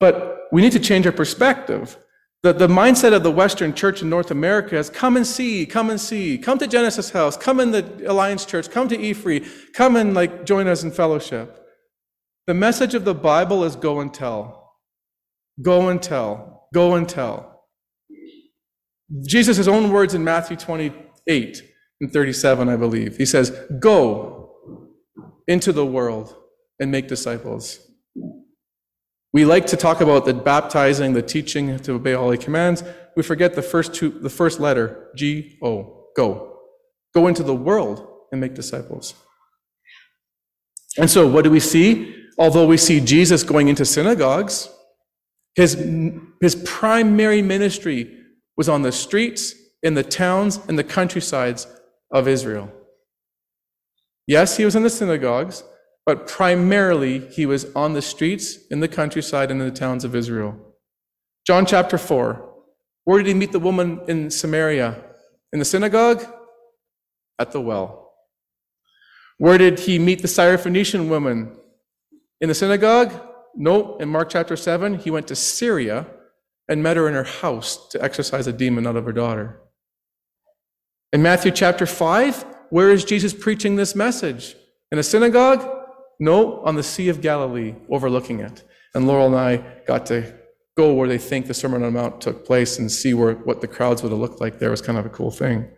But 0.00 0.48
we 0.50 0.60
need 0.60 0.72
to 0.72 0.80
change 0.80 1.06
our 1.06 1.12
perspective. 1.12 1.96
The, 2.42 2.52
the 2.52 2.66
mindset 2.66 3.14
of 3.14 3.22
the 3.22 3.30
Western 3.30 3.74
church 3.74 4.02
in 4.02 4.10
North 4.10 4.32
America 4.32 4.76
is 4.76 4.90
come 4.90 5.16
and 5.16 5.24
see, 5.24 5.66
come 5.66 5.88
and 5.88 6.00
see, 6.00 6.36
come 6.36 6.58
to 6.58 6.66
Genesis 6.66 7.10
House, 7.10 7.36
come 7.36 7.60
in 7.60 7.70
the 7.70 8.10
Alliance 8.10 8.44
Church, 8.44 8.68
come 8.72 8.88
to 8.88 8.98
E-Free, 8.98 9.46
come 9.72 9.94
and 9.94 10.14
like 10.14 10.44
join 10.44 10.66
us 10.66 10.82
in 10.82 10.90
fellowship. 10.90 11.60
The 12.46 12.54
message 12.54 12.94
of 12.94 13.04
the 13.04 13.14
Bible 13.14 13.64
is 13.64 13.74
go 13.74 14.00
and 14.00 14.12
tell. 14.12 14.74
Go 15.62 15.88
and 15.88 16.02
tell. 16.02 16.68
Go 16.74 16.94
and 16.94 17.08
tell. 17.08 17.64
Jesus' 19.26 19.66
own 19.66 19.90
words 19.90 20.14
in 20.14 20.24
Matthew 20.24 20.56
28 20.56 21.62
and 22.00 22.12
37, 22.12 22.68
I 22.68 22.76
believe. 22.76 23.16
He 23.16 23.24
says, 23.24 23.50
Go 23.80 24.56
into 25.46 25.72
the 25.72 25.86
world 25.86 26.36
and 26.78 26.90
make 26.90 27.08
disciples. 27.08 27.78
We 29.32 29.44
like 29.44 29.66
to 29.66 29.76
talk 29.76 30.00
about 30.00 30.26
the 30.26 30.34
baptizing, 30.34 31.12
the 31.12 31.22
teaching 31.22 31.78
to 31.78 31.94
obey 31.94 32.14
all 32.14 32.30
he 32.30 32.38
commands. 32.38 32.84
We 33.16 33.22
forget 33.22 33.54
the 33.54 33.62
first 33.62 33.94
two, 33.94 34.10
the 34.10 34.30
first 34.30 34.60
letter, 34.60 35.10
G 35.16 35.58
O, 35.62 36.08
go. 36.16 36.58
Go 37.14 37.26
into 37.26 37.42
the 37.42 37.54
world 37.54 38.06
and 38.32 38.40
make 38.40 38.54
disciples. 38.54 39.14
And 40.98 41.10
so, 41.10 41.26
what 41.26 41.42
do 41.42 41.50
we 41.50 41.60
see? 41.60 42.23
Although 42.38 42.66
we 42.66 42.76
see 42.76 43.00
Jesus 43.00 43.42
going 43.42 43.68
into 43.68 43.84
synagogues, 43.84 44.68
his, 45.54 45.74
his 46.40 46.56
primary 46.64 47.42
ministry 47.42 48.18
was 48.56 48.68
on 48.68 48.82
the 48.82 48.92
streets, 48.92 49.54
in 49.82 49.94
the 49.94 50.02
towns, 50.02 50.58
and 50.68 50.78
the 50.78 50.84
countrysides 50.84 51.66
of 52.10 52.26
Israel. 52.26 52.72
Yes, 54.26 54.56
he 54.56 54.64
was 54.64 54.74
in 54.74 54.82
the 54.82 54.90
synagogues, 54.90 55.62
but 56.06 56.26
primarily 56.26 57.20
he 57.28 57.46
was 57.46 57.66
on 57.74 57.92
the 57.92 58.02
streets, 58.02 58.58
in 58.70 58.80
the 58.80 58.88
countryside, 58.88 59.50
and 59.50 59.60
in 59.60 59.68
the 59.68 59.74
towns 59.74 60.04
of 60.04 60.14
Israel. 60.14 60.56
John 61.46 61.66
chapter 61.66 61.98
4. 61.98 62.52
Where 63.04 63.18
did 63.18 63.26
he 63.26 63.34
meet 63.34 63.52
the 63.52 63.60
woman 63.60 64.00
in 64.08 64.30
Samaria? 64.30 65.02
In 65.52 65.58
the 65.58 65.64
synagogue? 65.64 66.24
At 67.38 67.52
the 67.52 67.60
well. 67.60 68.12
Where 69.38 69.58
did 69.58 69.80
he 69.80 69.98
meet 69.98 70.22
the 70.22 70.28
Syrophoenician 70.28 71.08
woman? 71.08 71.56
In 72.40 72.48
the 72.48 72.54
synagogue? 72.54 73.12
No. 73.54 73.96
In 73.98 74.08
Mark 74.08 74.30
chapter 74.30 74.56
7, 74.56 74.98
he 74.98 75.10
went 75.10 75.28
to 75.28 75.36
Syria 75.36 76.06
and 76.68 76.82
met 76.82 76.96
her 76.96 77.08
in 77.08 77.14
her 77.14 77.24
house 77.24 77.88
to 77.88 78.02
exorcise 78.02 78.46
a 78.46 78.52
demon 78.52 78.86
out 78.86 78.96
of 78.96 79.04
her 79.04 79.12
daughter. 79.12 79.60
In 81.12 81.22
Matthew 81.22 81.52
chapter 81.52 81.86
5, 81.86 82.44
where 82.70 82.90
is 82.90 83.04
Jesus 83.04 83.32
preaching 83.32 83.76
this 83.76 83.94
message? 83.94 84.56
In 84.90 84.98
a 84.98 85.02
synagogue? 85.02 85.64
No, 86.18 86.60
on 86.62 86.74
the 86.74 86.82
Sea 86.82 87.08
of 87.08 87.20
Galilee, 87.20 87.74
overlooking 87.90 88.40
it. 88.40 88.64
And 88.94 89.06
Laurel 89.06 89.26
and 89.26 89.36
I 89.36 89.64
got 89.86 90.06
to 90.06 90.34
go 90.76 90.92
where 90.92 91.08
they 91.08 91.18
think 91.18 91.46
the 91.46 91.54
Sermon 91.54 91.82
on 91.82 91.92
the 91.92 92.00
Mount 92.00 92.20
took 92.20 92.44
place 92.44 92.78
and 92.78 92.90
see 92.90 93.14
where, 93.14 93.34
what 93.34 93.60
the 93.60 93.68
crowds 93.68 94.02
would 94.02 94.10
have 94.10 94.20
looked 94.20 94.40
like 94.40 94.58
there. 94.58 94.68
It 94.68 94.72
was 94.72 94.80
kind 94.80 94.98
of 94.98 95.06
a 95.06 95.10
cool 95.10 95.30
thing. 95.30 95.68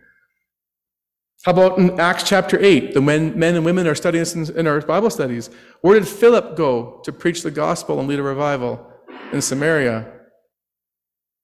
How 1.43 1.51
about 1.51 1.77
in 1.77 1.99
Acts 1.99 2.23
chapter 2.23 2.57
8? 2.59 2.93
The 2.93 3.01
men, 3.01 3.37
men 3.37 3.55
and 3.55 3.63
women 3.63 3.87
are 3.87 3.95
studying 3.95 4.21
this 4.21 4.35
in, 4.35 4.57
in 4.57 4.67
our 4.67 4.81
Bible 4.81 5.09
studies. 5.09 5.49
Where 5.81 5.97
did 5.97 6.07
Philip 6.07 6.57
go 6.57 7.01
to 7.03 7.13
preach 7.13 7.43
the 7.43 7.51
gospel 7.51 7.99
and 7.99 8.07
lead 8.07 8.19
a 8.19 8.23
revival? 8.23 8.85
In 9.31 9.41
Samaria. 9.41 10.11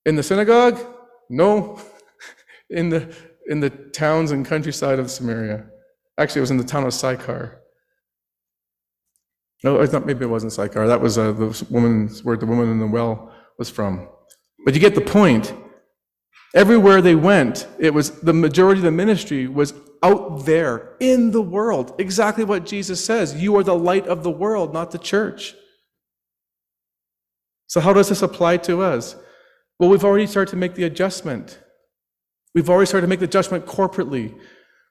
In 0.06 0.16
the 0.16 0.24
synagogue? 0.24 0.80
No. 1.30 1.80
in, 2.70 2.90
the, 2.90 3.16
in 3.48 3.60
the 3.60 3.70
towns 3.70 4.32
and 4.32 4.46
countryside 4.46 5.00
of 5.00 5.12
Samaria. 5.12 5.66
Actually, 6.18 6.40
it 6.40 6.42
was 6.42 6.52
in 6.52 6.58
the 6.58 6.64
town 6.64 6.86
of 6.86 6.94
Sychar. 6.94 7.60
No, 9.64 9.82
I 9.82 9.86
thought 9.86 10.06
maybe 10.06 10.26
it 10.26 10.30
wasn't 10.30 10.52
Sychar. 10.54 10.88
That 10.88 11.02
was 11.02 11.18
uh, 11.18 11.32
the 11.32 11.66
woman 11.70 12.10
where 12.24 12.36
the 12.36 12.46
woman 12.46 12.70
in 12.70 12.80
the 12.80 12.88
well 12.88 13.34
was 13.58 13.70
from. 13.70 14.10
But 14.66 14.74
you 14.74 14.80
get 14.80 14.96
the 14.96 15.02
point. 15.02 15.54
Everywhere 16.54 17.02
they 17.02 17.16
went, 17.16 17.68
it 17.80 17.94
was 17.94 18.22
the 18.22 18.34
majority 18.34 18.80
of 18.80 18.86
the 18.86 18.92
ministry 18.92 19.48
was 19.48 19.74
out 20.04 20.46
there 20.46 20.96
in 21.00 21.32
the 21.32 21.42
world. 21.42 21.96
Exactly 21.98 22.44
what 22.44 22.66
Jesus 22.66 23.04
says. 23.04 23.36
You 23.36 23.56
are 23.58 23.64
the 23.64 23.76
light 23.76 24.06
of 24.06 24.22
the 24.22 24.30
world, 24.30 24.74
not 24.74 24.92
the 24.92 25.00
church. 25.00 25.56
So, 27.68 27.82
how 27.82 27.94
does 27.94 28.10
this 28.10 28.22
apply 28.22 28.58
to 28.58 28.84
us? 28.84 29.16
Well, 29.80 29.90
we've 29.90 30.04
already 30.04 30.28
started 30.28 30.52
to 30.52 30.58
make 30.58 30.76
the 30.76 30.84
adjustment. 30.84 31.60
We've 32.54 32.70
already 32.70 32.86
started 32.86 33.08
to 33.08 33.10
make 33.10 33.20
the 33.20 33.26
adjustment 33.26 33.66
corporately. 33.66 34.38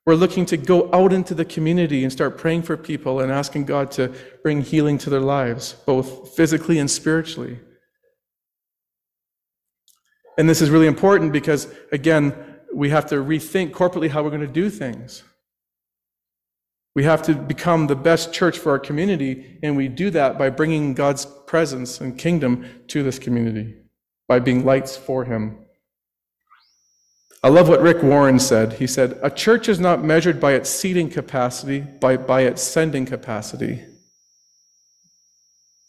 We're 0.05 0.17
looking 0.17 0.47
to 0.47 0.57
go 0.57 0.93
out 0.93 1.13
into 1.13 1.33
the 1.33 1.45
community 1.45 2.03
and 2.03 2.13
start 2.13 2.37
praying 2.37 2.63
for 2.63 2.77
people 2.77 3.21
and 3.21 3.31
asking 3.31 3.67
God 3.67 3.93
to 3.93 4.13
bring 4.43 4.63
healing 4.63 4.99
to 4.99 5.11
their 5.11 5.21
lives, 5.21 5.77
both 5.87 6.35
physically 6.35 6.81
and 6.81 6.91
spiritually. 6.91 7.61
And 10.39 10.49
this 10.49 10.63
is 10.63 10.71
really 10.71 10.87
important 10.87 11.33
because, 11.33 11.69
again, 11.91 12.35
we 12.73 12.91
have 12.91 13.07
to 13.07 13.17
rethink 13.17 13.73
corporately 13.73 14.09
how 14.09 14.23
we're 14.23 14.31
going 14.31 14.41
to 14.41 14.47
do 14.47 14.71
things. 14.71 15.23
We 16.95 17.05
have 17.05 17.23
to 17.23 17.35
become 17.35 17.87
the 17.87 17.97
best 17.97 18.33
church 18.33 18.59
for 18.59 18.71
our 18.71 18.79
community, 18.79 19.59
and 19.63 19.77
we 19.77 19.89
do 19.89 20.11
that 20.11 20.39
by 20.39 20.51
bringing 20.51 20.95
God's 20.95 21.27
presence 21.47 22.01
and 22.01 22.19
kingdom 22.19 22.67
to 22.89 23.03
this 23.03 23.19
community, 23.19 23.77
by 24.29 24.41
being 24.41 24.65
lights 24.65 24.97
for 24.97 25.25
Him. 25.25 25.59
I 27.43 27.49
love 27.49 27.69
what 27.69 27.83
Rick 27.83 28.03
Warren 28.03 28.39
said. 28.39 28.75
He 28.75 28.87
said, 28.87 29.19
A 29.23 29.31
church 29.31 29.69
is 29.69 29.81
not 29.81 30.05
measured 30.05 30.39
by 30.39 30.53
its 30.53 30.71
seating 30.71 31.11
capacity, 31.11 31.81
but 31.81 32.27
by 32.27 32.43
its 32.43 32.63
sending 32.63 33.07
capacity. 33.07 33.85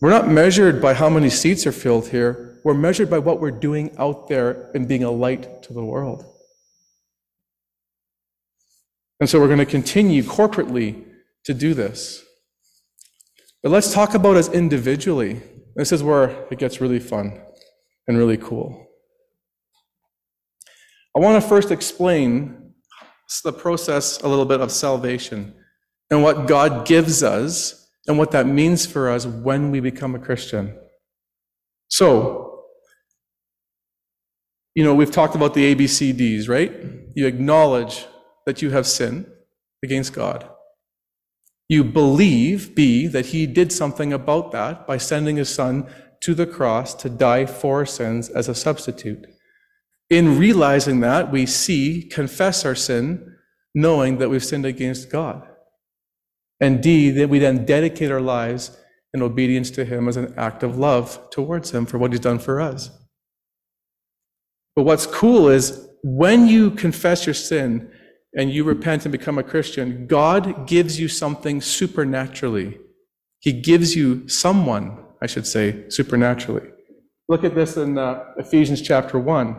We're 0.01 0.09
not 0.09 0.27
measured 0.27 0.81
by 0.81 0.95
how 0.95 1.09
many 1.09 1.29
seats 1.29 1.67
are 1.67 1.71
filled 1.71 2.07
here. 2.07 2.52
We're 2.63 2.73
measured 2.73 3.09
by 3.09 3.19
what 3.19 3.39
we're 3.39 3.51
doing 3.51 3.95
out 3.97 4.27
there 4.27 4.71
and 4.73 4.87
being 4.87 5.03
a 5.03 5.11
light 5.11 5.63
to 5.63 5.73
the 5.73 5.83
world. 5.83 6.25
And 9.19 9.29
so 9.29 9.39
we're 9.39 9.47
going 9.47 9.59
to 9.59 9.65
continue 9.65 10.23
corporately 10.23 11.05
to 11.45 11.53
do 11.53 11.73
this. 11.73 12.23
But 13.61 13.71
let's 13.71 13.93
talk 13.93 14.13
about 14.13 14.35
us 14.35 14.49
individually. 14.49 15.41
This 15.75 15.91
is 15.91 16.03
where 16.03 16.45
it 16.51 16.59
gets 16.59 16.81
really 16.81 16.99
fun 16.99 17.41
and 18.07 18.17
really 18.17 18.37
cool. 18.37 18.87
I 21.15 21.19
want 21.19 21.41
to 21.41 21.47
first 21.47 21.71
explain 21.71 22.73
the 23.43 23.53
process 23.53 24.19
a 24.21 24.27
little 24.27 24.45
bit 24.45 24.61
of 24.61 24.71
salvation 24.71 25.53
and 26.11 26.21
what 26.21 26.47
God 26.47 26.85
gives 26.85 27.23
us 27.23 27.89
and 28.07 28.17
what 28.17 28.31
that 28.31 28.45
means 28.45 28.85
for 28.85 29.09
us 29.09 29.25
when 29.25 29.71
we 29.71 29.79
become 29.79 30.15
a 30.15 30.19
Christian. 30.19 30.77
So, 31.87 32.42
you 34.75 34.83
know, 34.83 34.95
we've 34.95 35.11
talked 35.11 35.35
about 35.35 35.53
the 35.53 35.75
ABCDs, 35.75 36.49
right? 36.49 36.73
You 37.15 37.27
acknowledge 37.27 38.05
that 38.45 38.61
you 38.61 38.71
have 38.71 38.87
sinned 38.87 39.27
against 39.83 40.13
God. 40.13 40.49
You 41.69 41.83
believe, 41.83 42.75
B, 42.75 43.07
that 43.07 43.27
He 43.27 43.45
did 43.45 43.71
something 43.71 44.11
about 44.11 44.51
that 44.51 44.87
by 44.87 44.97
sending 44.97 45.37
His 45.37 45.49
Son 45.49 45.87
to 46.21 46.33
the 46.33 46.47
cross 46.47 46.93
to 46.95 47.09
die 47.09 47.45
for 47.45 47.85
sins 47.85 48.29
as 48.29 48.47
a 48.47 48.55
substitute. 48.55 49.25
In 50.09 50.37
realizing 50.39 50.99
that, 51.01 51.31
we 51.31 51.45
see, 51.45 52.03
confess 52.03 52.65
our 52.65 52.75
sin, 52.75 53.35
knowing 53.75 54.17
that 54.17 54.29
we've 54.29 54.43
sinned 54.43 54.65
against 54.65 55.11
God. 55.11 55.47
And 56.59 56.81
D, 56.81 57.09
that 57.11 57.29
we 57.29 57.39
then 57.39 57.65
dedicate 57.65 58.11
our 58.11 58.21
lives 58.21 58.77
in 59.13 59.21
obedience 59.21 59.69
to 59.71 59.85
Him 59.85 60.07
as 60.07 60.17
an 60.17 60.33
act 60.37 60.63
of 60.63 60.77
love 60.77 61.29
towards 61.29 61.71
Him 61.71 61.85
for 61.85 61.97
what 61.97 62.11
He's 62.11 62.19
done 62.19 62.39
for 62.39 62.59
us. 62.59 62.89
But 64.75 64.83
what's 64.83 65.05
cool 65.05 65.49
is 65.49 65.87
when 66.03 66.47
you 66.47 66.71
confess 66.71 67.25
your 67.25 67.33
sin 67.33 67.91
and 68.35 68.51
you 68.51 68.63
repent 68.63 69.05
and 69.05 69.11
become 69.11 69.37
a 69.37 69.43
Christian, 69.43 70.07
God 70.07 70.67
gives 70.67 70.99
you 70.99 71.07
something 71.07 71.61
supernaturally. 71.61 72.79
He 73.39 73.53
gives 73.53 73.95
you 73.95 74.27
someone, 74.27 74.97
I 75.21 75.27
should 75.27 75.45
say, 75.45 75.89
supernaturally. 75.89 76.69
Look 77.29 77.43
at 77.43 77.55
this 77.55 77.77
in 77.77 77.97
uh, 77.97 78.23
Ephesians 78.37 78.81
chapter 78.81 79.19
1. 79.19 79.55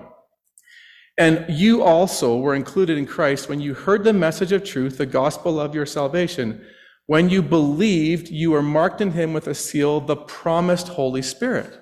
And 1.17 1.47
you 1.49 1.83
also 1.83 2.37
were 2.37 2.55
included 2.55 2.99
in 2.99 3.07
Christ 3.07 3.49
when 3.49 3.61
you 3.61 3.75
heard 3.75 4.05
the 4.05 4.13
message 4.13 4.53
of 4.53 4.65
truth, 4.65 4.99
the 4.99 5.07
gospel 5.07 5.61
of 5.61 5.75
your 5.75 5.87
salvation. 5.87 6.65
When 7.07 7.29
you 7.29 7.43
believed, 7.43 8.29
you 8.29 8.51
were 8.51 8.63
marked 8.63 9.01
in 9.01 9.13
him 9.13 9.33
with 9.33 9.47
a 9.47 9.55
seal, 9.55 10.01
the 10.01 10.17
promised 10.17 10.89
Holy 10.89 11.23
Spirit. 11.23 11.79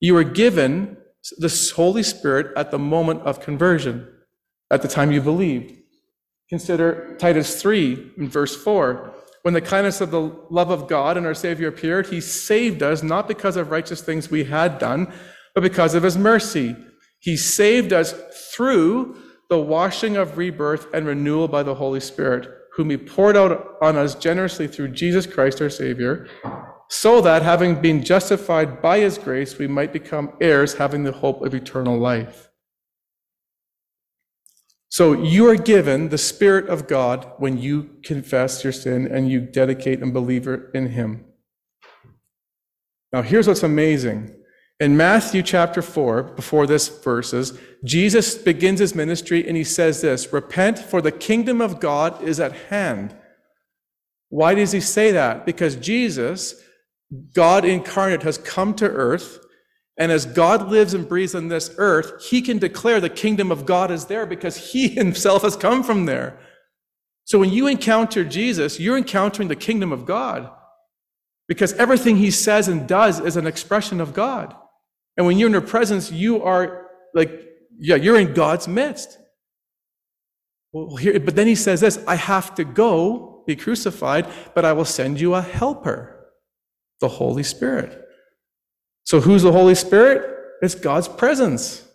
You 0.00 0.14
were 0.14 0.24
given 0.24 0.97
the 1.38 1.72
Holy 1.76 2.02
Spirit 2.02 2.56
at 2.56 2.70
the 2.70 2.78
moment 2.78 3.22
of 3.22 3.40
conversion, 3.40 4.08
at 4.70 4.82
the 4.82 4.88
time 4.88 5.12
you 5.12 5.20
believed. 5.20 5.74
Consider 6.48 7.16
Titus 7.18 7.60
3 7.60 8.12
in 8.16 8.28
verse 8.28 8.56
4. 8.56 9.14
When 9.42 9.54
the 9.54 9.60
kindness 9.60 10.00
of 10.00 10.10
the 10.10 10.32
love 10.50 10.70
of 10.70 10.88
God 10.88 11.16
and 11.16 11.26
our 11.26 11.34
Savior 11.34 11.68
appeared, 11.68 12.08
he 12.08 12.20
saved 12.20 12.82
us 12.82 13.02
not 13.02 13.28
because 13.28 13.56
of 13.56 13.70
righteous 13.70 14.00
things 14.00 14.30
we 14.30 14.44
had 14.44 14.78
done, 14.78 15.12
but 15.54 15.62
because 15.62 15.94
of 15.94 16.02
his 16.02 16.16
mercy. 16.16 16.76
He 17.20 17.36
saved 17.36 17.92
us 17.92 18.14
through 18.52 19.16
the 19.48 19.60
washing 19.60 20.16
of 20.16 20.38
rebirth 20.38 20.86
and 20.92 21.06
renewal 21.06 21.48
by 21.48 21.62
the 21.62 21.74
Holy 21.74 22.00
Spirit 22.00 22.48
whom 22.78 22.90
he 22.90 22.96
poured 22.96 23.36
out 23.36 23.76
on 23.82 23.96
us 23.96 24.14
generously 24.14 24.68
through 24.68 24.86
Jesus 24.86 25.26
Christ 25.26 25.60
our 25.60 25.68
Savior, 25.68 26.28
so 26.88 27.20
that 27.20 27.42
having 27.42 27.80
been 27.80 28.02
justified 28.02 28.80
by 28.80 29.00
his 29.00 29.18
grace, 29.18 29.58
we 29.58 29.66
might 29.66 29.92
become 29.92 30.32
heirs, 30.40 30.74
having 30.74 31.04
the 31.04 31.12
hope 31.12 31.42
of 31.42 31.54
eternal 31.54 31.98
life. 31.98 32.50
So 34.88 35.12
you 35.12 35.48
are 35.50 35.56
given 35.56 36.08
the 36.08 36.18
Spirit 36.18 36.68
of 36.68 36.88
God 36.88 37.30
when 37.36 37.58
you 37.58 37.90
confess 38.02 38.64
your 38.64 38.72
sin 38.72 39.06
and 39.06 39.30
you 39.30 39.40
dedicate 39.40 40.00
and 40.00 40.14
believe 40.14 40.48
in 40.74 40.88
him. 40.90 41.26
Now, 43.12 43.22
here's 43.22 43.46
what's 43.46 43.62
amazing. 43.62 44.34
In 44.80 44.96
Matthew 44.96 45.42
chapter 45.42 45.82
4, 45.82 46.22
before 46.22 46.66
this 46.66 46.88
verses, 46.88 47.58
Jesus 47.84 48.36
begins 48.36 48.80
his 48.80 48.94
ministry 48.94 49.46
and 49.46 49.56
he 49.56 49.64
says 49.64 50.00
this 50.00 50.32
Repent, 50.32 50.78
for 50.78 51.02
the 51.02 51.12
kingdom 51.12 51.60
of 51.60 51.80
God 51.80 52.22
is 52.22 52.40
at 52.40 52.52
hand. 52.52 53.14
Why 54.30 54.54
does 54.54 54.72
he 54.72 54.80
say 54.80 55.10
that? 55.12 55.44
Because 55.44 55.76
Jesus, 55.76 56.62
God 57.32 57.64
incarnate, 57.64 58.22
has 58.22 58.38
come 58.38 58.74
to 58.74 58.88
earth. 58.88 59.38
And 59.96 60.12
as 60.12 60.26
God 60.26 60.68
lives 60.68 60.94
and 60.94 61.08
breathes 61.08 61.34
on 61.34 61.48
this 61.48 61.74
earth, 61.76 62.24
he 62.24 62.40
can 62.40 62.58
declare 62.58 63.00
the 63.00 63.10
kingdom 63.10 63.50
of 63.50 63.66
God 63.66 63.90
is 63.90 64.06
there 64.06 64.26
because 64.26 64.72
he 64.72 64.88
himself 64.94 65.42
has 65.42 65.56
come 65.56 65.82
from 65.82 66.06
there. 66.06 66.38
So 67.24 67.38
when 67.38 67.50
you 67.50 67.66
encounter 67.66 68.24
Jesus, 68.24 68.80
you're 68.80 68.96
encountering 68.96 69.48
the 69.48 69.56
kingdom 69.56 69.92
of 69.92 70.06
God 70.06 70.50
because 71.46 71.72
everything 71.74 72.16
he 72.16 72.30
says 72.30 72.68
and 72.68 72.86
does 72.86 73.20
is 73.20 73.36
an 73.36 73.46
expression 73.46 74.00
of 74.00 74.14
God. 74.14 74.54
And 75.16 75.26
when 75.26 75.38
you're 75.38 75.48
in 75.48 75.54
her 75.54 75.60
presence, 75.60 76.12
you 76.12 76.42
are 76.42 76.86
like, 77.14 77.30
yeah, 77.78 77.96
you're 77.96 78.18
in 78.18 78.34
God's 78.34 78.68
midst. 78.68 79.18
Well, 80.72 80.96
here, 80.96 81.18
but 81.18 81.34
then 81.36 81.46
he 81.46 81.54
says 81.54 81.80
this 81.80 82.02
I 82.06 82.14
have 82.16 82.54
to 82.56 82.64
go 82.64 83.42
be 83.46 83.56
crucified, 83.56 84.26
but 84.54 84.64
I 84.64 84.72
will 84.72 84.84
send 84.84 85.20
you 85.20 85.34
a 85.34 85.42
helper, 85.42 86.17
the 87.00 87.08
Holy 87.08 87.42
Spirit. 87.42 88.04
So 89.04 89.20
who's 89.20 89.42
the 89.42 89.52
Holy 89.52 89.74
Spirit? 89.74 90.36
It's 90.60 90.74
God's 90.74 91.08
presence. 91.08 91.86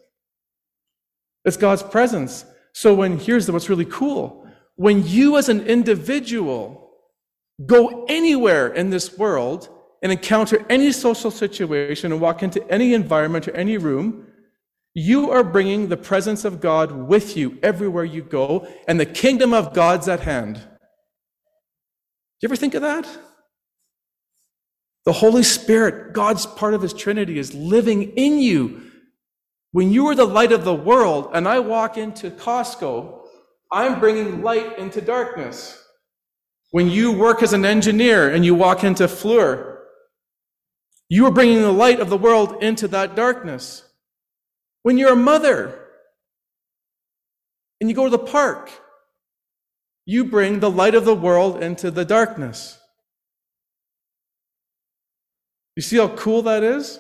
It's 1.46 1.58
God's 1.58 1.84
presence. 1.84 2.46
So 2.74 2.94
when 2.94 3.20
here's 3.20 3.52
what's 3.52 3.70
really 3.70 3.86
cool. 3.86 4.48
When 4.76 5.06
you 5.06 5.38
as 5.38 5.50
an 5.50 5.68
individual 5.68 6.92
go 7.66 8.06
anywhere 8.10 8.68
in 8.74 8.90
this 8.90 9.18
world 9.18 9.70
and 10.02 10.12
encounter 10.12 10.66
any 10.70 10.92
social 10.92 11.32
situation 11.32 12.12
and 12.12 12.20
walk 12.20 12.42
into 12.42 12.68
any 12.72 12.94
environment 12.94 13.48
or 13.48 13.56
any 13.56 13.78
room, 13.78 14.28
you 14.96 15.32
are 15.32 15.44
bringing 15.44 15.90
the 15.90 15.98
presence 15.98 16.46
of 16.46 16.62
God 16.62 16.92
with 16.92 17.36
you 17.38 17.58
everywhere 17.64 18.04
you 18.04 18.22
go, 18.22 18.68
and 18.88 19.00
the 19.00 19.06
kingdom 19.06 19.54
of 19.54 19.74
God's 19.74 20.08
at 20.08 20.22
hand. 20.22 20.56
Do 20.56 20.62
you 22.42 22.48
ever 22.48 22.56
think 22.56 22.76
of 22.76 22.82
that? 22.82 23.08
The 25.06 25.14
Holy 25.14 25.44
Spirit, 25.44 26.14
God's 26.14 26.46
part 26.46 26.74
of 26.74 26.82
His 26.82 26.94
Trinity, 26.94 27.38
is 27.38 27.54
living 27.54 28.14
in 28.14 28.40
you. 28.40 28.82
When 29.72 29.92
you 29.92 30.08
are 30.08 30.16
the 30.16 30.26
light 30.26 30.52
of 30.52 30.64
the 30.64 30.74
world, 30.74 31.32
and 31.34 31.48
I 31.48 31.60
walk 31.60 31.98
into 31.98 32.32
Costco, 32.32 33.26
I'm 33.72 34.00
bringing 34.00 34.44
light 34.44 34.78
into 34.78 35.02
darkness. 35.02 35.84
When 36.72 36.90
you 36.90 37.12
work 37.12 37.44
as 37.44 37.54
an 37.54 37.66
engineer 37.66 38.30
and 38.30 38.46
you 38.46 38.56
walk 38.56 38.84
into 38.84 39.08
Fluor, 39.08 39.80
you 41.10 41.26
are 41.26 41.32
bringing 41.32 41.62
the 41.62 41.72
light 41.72 42.00
of 42.00 42.10
the 42.10 42.18
world 42.18 42.64
into 42.64 42.88
that 42.90 43.16
darkness. 43.16 43.84
When 44.84 44.98
you're 44.98 45.14
a 45.14 45.16
mother 45.16 45.80
and 47.80 47.90
you 47.90 47.96
go 47.96 48.06
to 48.06 48.10
the 48.10 48.18
park, 48.18 48.72
you 50.06 50.26
bring 50.26 50.60
the 50.60 50.72
light 50.72 50.96
of 50.96 51.06
the 51.06 51.16
world 51.16 51.62
into 51.62 51.92
the 51.92 52.06
darkness. 52.06 52.80
You 55.76 55.82
see 55.82 55.98
how 55.98 56.10
cool 56.10 56.42
that 56.44 56.64
is? 56.64 57.00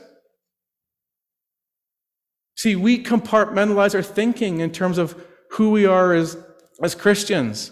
See, 2.55 2.75
we 2.75 3.03
compartmentalize 3.03 3.93
our 3.95 4.03
thinking 4.03 4.59
in 4.59 4.71
terms 4.71 4.97
of 4.97 5.21
who 5.51 5.71
we 5.71 5.85
are 5.85 6.13
as, 6.13 6.37
as 6.81 6.95
Christians. 6.95 7.71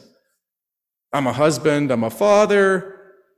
I'm 1.14 1.28
a 1.28 1.34
husband, 1.34 1.92
I'm 1.92 2.04
a 2.04 2.10
father, 2.10 2.92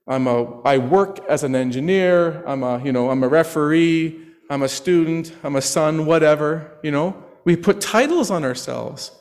I'm 0.08 0.28
a, 0.28 0.62
I 0.64 0.78
work 0.78 1.20
as 1.30 1.44
an 1.44 1.56
engineer. 1.56 2.46
I'm 2.46 2.64
a, 2.64 2.84
you 2.84 2.92
know, 2.92 3.10
I'm 3.10 3.24
a 3.24 3.28
referee. 3.28 4.20
I'm 4.50 4.62
a 4.62 4.70
student. 4.70 5.34
I'm 5.44 5.56
a 5.56 5.62
son, 5.62 6.06
whatever, 6.06 6.78
you 6.84 6.92
know. 6.92 7.24
We 7.46 7.56
put 7.56 7.82
titles 7.82 8.30
on 8.30 8.44
ourselves. 8.44 9.12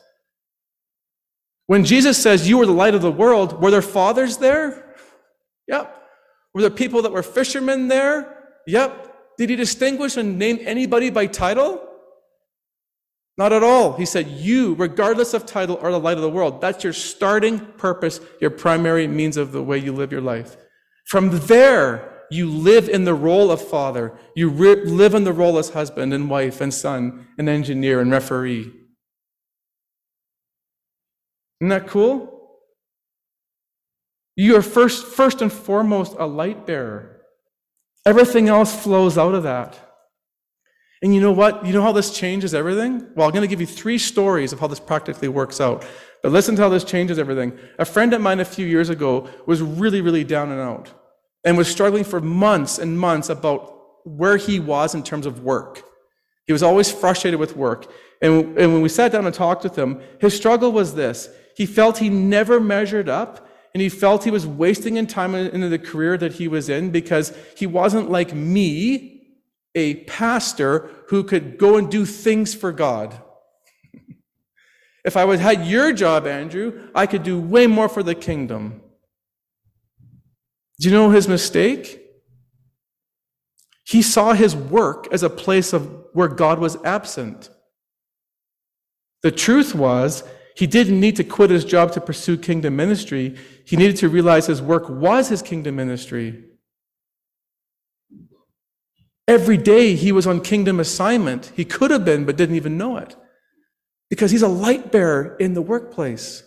When 1.67 1.85
Jesus 1.85 2.21
says, 2.21 2.47
You 2.47 2.61
are 2.61 2.65
the 2.65 2.73
light 2.73 2.93
of 2.93 3.01
the 3.01 3.11
world, 3.11 3.61
were 3.61 3.71
there 3.71 3.81
fathers 3.81 4.37
there? 4.37 4.95
Yep. 5.67 6.01
Were 6.53 6.61
there 6.61 6.69
people 6.69 7.01
that 7.03 7.11
were 7.11 7.23
fishermen 7.23 7.87
there? 7.87 8.32
Yep. 8.67 9.35
Did 9.37 9.49
he 9.49 9.55
distinguish 9.55 10.17
and 10.17 10.37
name 10.37 10.59
anybody 10.61 11.09
by 11.09 11.25
title? 11.27 11.89
Not 13.37 13.51
at 13.51 13.63
all. 13.63 13.93
He 13.93 14.05
said, 14.05 14.27
You, 14.27 14.75
regardless 14.75 15.33
of 15.33 15.45
title, 15.45 15.79
are 15.81 15.91
the 15.91 15.99
light 15.99 16.17
of 16.17 16.23
the 16.23 16.29
world. 16.29 16.61
That's 16.61 16.83
your 16.83 16.93
starting 16.93 17.59
purpose, 17.59 18.19
your 18.39 18.51
primary 18.51 19.07
means 19.07 19.37
of 19.37 19.51
the 19.51 19.63
way 19.63 19.77
you 19.79 19.91
live 19.91 20.11
your 20.11 20.21
life. 20.21 20.55
From 21.07 21.39
there, 21.47 22.25
you 22.29 22.49
live 22.49 22.89
in 22.89 23.05
the 23.05 23.13
role 23.13 23.51
of 23.51 23.61
father. 23.61 24.17
You 24.35 24.49
re- 24.49 24.85
live 24.85 25.15
in 25.15 25.23
the 25.23 25.33
role 25.33 25.57
as 25.57 25.69
husband 25.69 26.13
and 26.13 26.29
wife 26.29 26.61
and 26.61 26.73
son 26.73 27.27
and 27.37 27.49
engineer 27.49 27.99
and 27.99 28.11
referee. 28.11 28.71
Isn't 31.59 31.69
that 31.69 31.87
cool? 31.87 32.29
You 34.35 34.55
are 34.55 34.61
first, 34.61 35.05
first 35.05 35.41
and 35.41 35.51
foremost 35.51 36.15
a 36.17 36.25
light 36.25 36.65
bearer. 36.65 37.12
Everything 38.05 38.49
else 38.49 38.75
flows 38.75 39.17
out 39.17 39.33
of 39.33 39.43
that. 39.43 39.79
And 41.01 41.13
you 41.13 41.19
know 41.19 41.31
what? 41.31 41.65
You 41.65 41.73
know 41.73 41.81
how 41.81 41.91
this 41.91 42.11
changes 42.11 42.53
everything? 42.53 43.07
Well, 43.15 43.27
I'm 43.27 43.33
going 43.33 43.41
to 43.41 43.47
give 43.47 43.59
you 43.59 43.67
three 43.67 43.97
stories 43.97 44.53
of 44.53 44.59
how 44.59 44.67
this 44.67 44.79
practically 44.79 45.27
works 45.27 45.59
out. 45.59 45.85
But 46.21 46.31
listen 46.31 46.55
to 46.55 46.61
how 46.61 46.69
this 46.69 46.85
changes 46.85 47.19
everything. 47.19 47.57
A 47.77 47.85
friend 47.85 48.13
of 48.13 48.21
mine 48.21 48.39
a 48.39 48.45
few 48.45 48.65
years 48.65 48.89
ago 48.89 49.29
was 49.45 49.61
really, 49.61 49.99
really 49.99 50.23
down 50.23 50.49
and 50.49 50.61
out 50.61 50.91
and 51.43 51.57
was 51.57 51.69
struggling 51.69 52.05
for 52.05 52.21
months 52.21 52.79
and 52.79 52.97
months 52.97 53.29
about 53.29 53.73
where 54.05 54.37
he 54.37 54.59
was 54.59 54.95
in 54.95 55.03
terms 55.03 55.25
of 55.25 55.43
work. 55.43 55.83
He 56.47 56.53
was 56.53 56.63
always 56.63 56.89
frustrated 56.91 57.39
with 57.39 57.55
work. 57.57 57.91
And, 58.21 58.57
and 58.57 58.73
when 58.73 58.81
we 58.81 58.89
sat 58.89 59.11
down 59.11 59.25
and 59.25 59.35
talked 59.35 59.63
with 59.63 59.77
him, 59.77 60.01
his 60.19 60.35
struggle 60.35 60.71
was 60.71 60.95
this. 60.95 61.29
He 61.57 61.65
felt 61.65 61.97
he 61.97 62.09
never 62.09 62.59
measured 62.59 63.09
up 63.09 63.47
and 63.73 63.81
he 63.81 63.89
felt 63.89 64.23
he 64.23 64.31
was 64.31 64.45
wasting 64.45 64.97
in 64.97 65.07
time 65.07 65.33
into 65.33 65.69
the 65.69 65.79
career 65.79 66.17
that 66.17 66.33
he 66.33 66.47
was 66.47 66.69
in 66.69 66.91
because 66.91 67.35
he 67.57 67.65
wasn't 67.65 68.11
like 68.11 68.33
me, 68.33 69.21
a 69.73 69.95
pastor 70.03 70.89
who 71.07 71.23
could 71.23 71.57
go 71.57 71.77
and 71.77 71.89
do 71.89 72.05
things 72.05 72.53
for 72.53 72.71
God. 72.71 73.19
If 75.03 75.17
I 75.17 75.25
would 75.25 75.39
had 75.39 75.65
your 75.65 75.91
job, 75.91 76.27
Andrew, 76.27 76.87
I 76.95 77.07
could 77.07 77.23
do 77.23 77.39
way 77.39 77.67
more 77.67 77.89
for 77.89 78.03
the 78.03 78.15
kingdom. 78.15 78.81
Do 80.79 80.87
you 80.87 80.93
know 80.93 81.09
his 81.09 81.27
mistake? 81.27 81.99
He 83.85 84.01
saw 84.01 84.33
his 84.33 84.55
work 84.55 85.07
as 85.11 85.23
a 85.23 85.29
place 85.29 85.73
of 85.73 86.05
where 86.13 86.29
God 86.29 86.59
was 86.59 86.77
absent. 86.83 87.49
The 89.23 89.31
truth 89.31 89.75
was, 89.75 90.23
he 90.55 90.67
didn't 90.67 90.99
need 90.99 91.15
to 91.15 91.23
quit 91.23 91.49
his 91.49 91.65
job 91.65 91.91
to 91.93 92.01
pursue 92.01 92.37
kingdom 92.37 92.75
ministry. 92.75 93.35
He 93.65 93.77
needed 93.77 93.97
to 93.97 94.09
realize 94.09 94.47
his 94.47 94.61
work 94.61 94.89
was 94.89 95.29
his 95.29 95.41
kingdom 95.41 95.75
ministry. 95.75 96.43
Every 99.27 99.57
day 99.57 99.95
he 99.95 100.11
was 100.11 100.27
on 100.27 100.41
kingdom 100.41 100.79
assignment. 100.79 101.51
He 101.55 101.63
could 101.63 101.91
have 101.91 102.03
been, 102.03 102.25
but 102.25 102.35
didn't 102.35 102.55
even 102.55 102.77
know 102.77 102.97
it 102.97 103.15
because 104.09 104.31
he's 104.31 104.41
a 104.41 104.47
light 104.47 104.91
bearer 104.91 105.35
in 105.37 105.53
the 105.53 105.61
workplace. 105.61 106.43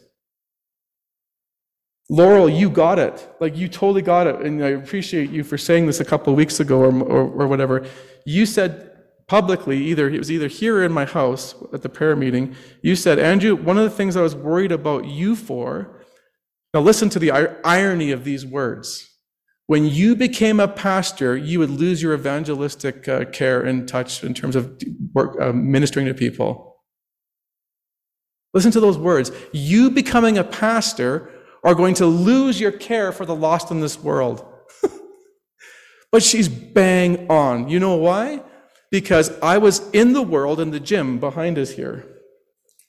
Laurel, 2.09 2.48
you 2.48 2.70
got 2.70 2.98
it. 2.98 3.29
Like, 3.40 3.57
you 3.57 3.66
totally 3.66 4.02
got 4.02 4.26
it. 4.29 4.37
And 4.37 4.64
I 4.64 4.68
appreciate 4.68 5.31
you 5.31 5.42
for 5.42 5.59
saying 5.59 5.87
this 5.87 5.98
a 5.98 6.05
couple 6.05 6.33
of 6.33 6.37
weeks 6.37 6.61
ago 6.61 6.79
or, 6.79 7.02
or, 7.02 7.42
or 7.42 7.46
whatever. 7.48 7.85
You 8.24 8.46
said 8.46 8.92
publicly, 9.26 9.79
either 9.79 10.09
it 10.09 10.18
was 10.18 10.31
either 10.31 10.46
here 10.46 10.79
or 10.79 10.85
in 10.85 10.92
my 10.92 11.05
house 11.05 11.57
at 11.72 11.83
the 11.83 11.88
prayer 11.88 12.14
meeting, 12.14 12.55
you 12.83 12.94
said, 12.94 13.18
Andrew, 13.18 13.57
one 13.57 13.76
of 13.76 13.85
the 13.85 13.90
things 13.90 14.14
I 14.16 14.22
was 14.22 14.37
worried 14.37 14.70
about 14.70 15.07
you 15.07 15.35
for, 15.35 15.95
Now, 16.76 16.82
listen 16.82 17.08
to 17.08 17.18
the 17.18 17.30
irony 17.64 18.10
of 18.10 18.24
these 18.24 18.44
words. 18.44 19.08
When 19.66 19.86
you 19.86 20.14
became 20.14 20.60
a 20.60 20.68
pastor, 20.68 21.34
you 21.34 21.58
would 21.58 21.70
lose 21.70 22.02
your 22.02 22.12
evangelistic 22.12 23.08
uh, 23.08 23.24
care 23.24 23.62
and 23.62 23.88
touch 23.88 24.22
in 24.22 24.34
terms 24.34 24.56
of 24.56 24.78
work, 25.14 25.40
uh, 25.40 25.54
ministering 25.54 26.04
to 26.04 26.12
people. 26.12 26.76
Listen 28.52 28.72
to 28.72 28.80
those 28.80 28.98
words. 28.98 29.32
You 29.54 29.90
becoming 29.90 30.36
a 30.36 30.44
pastor 30.44 31.30
are 31.64 31.74
going 31.74 31.94
to 31.94 32.04
lose 32.04 32.60
your 32.60 32.72
care 32.72 33.10
for 33.10 33.24
the 33.24 33.34
lost 33.34 33.70
in 33.70 33.80
this 33.80 33.98
world. 33.98 34.44
but 36.12 36.22
she's 36.22 36.46
bang 36.46 37.26
on. 37.30 37.70
You 37.70 37.80
know 37.80 37.96
why? 37.96 38.42
Because 38.90 39.32
I 39.40 39.56
was 39.56 39.88
in 39.92 40.12
the 40.12 40.20
world 40.20 40.60
in 40.60 40.72
the 40.72 40.80
gym 40.80 41.20
behind 41.20 41.56
us 41.56 41.70
here. 41.70 42.15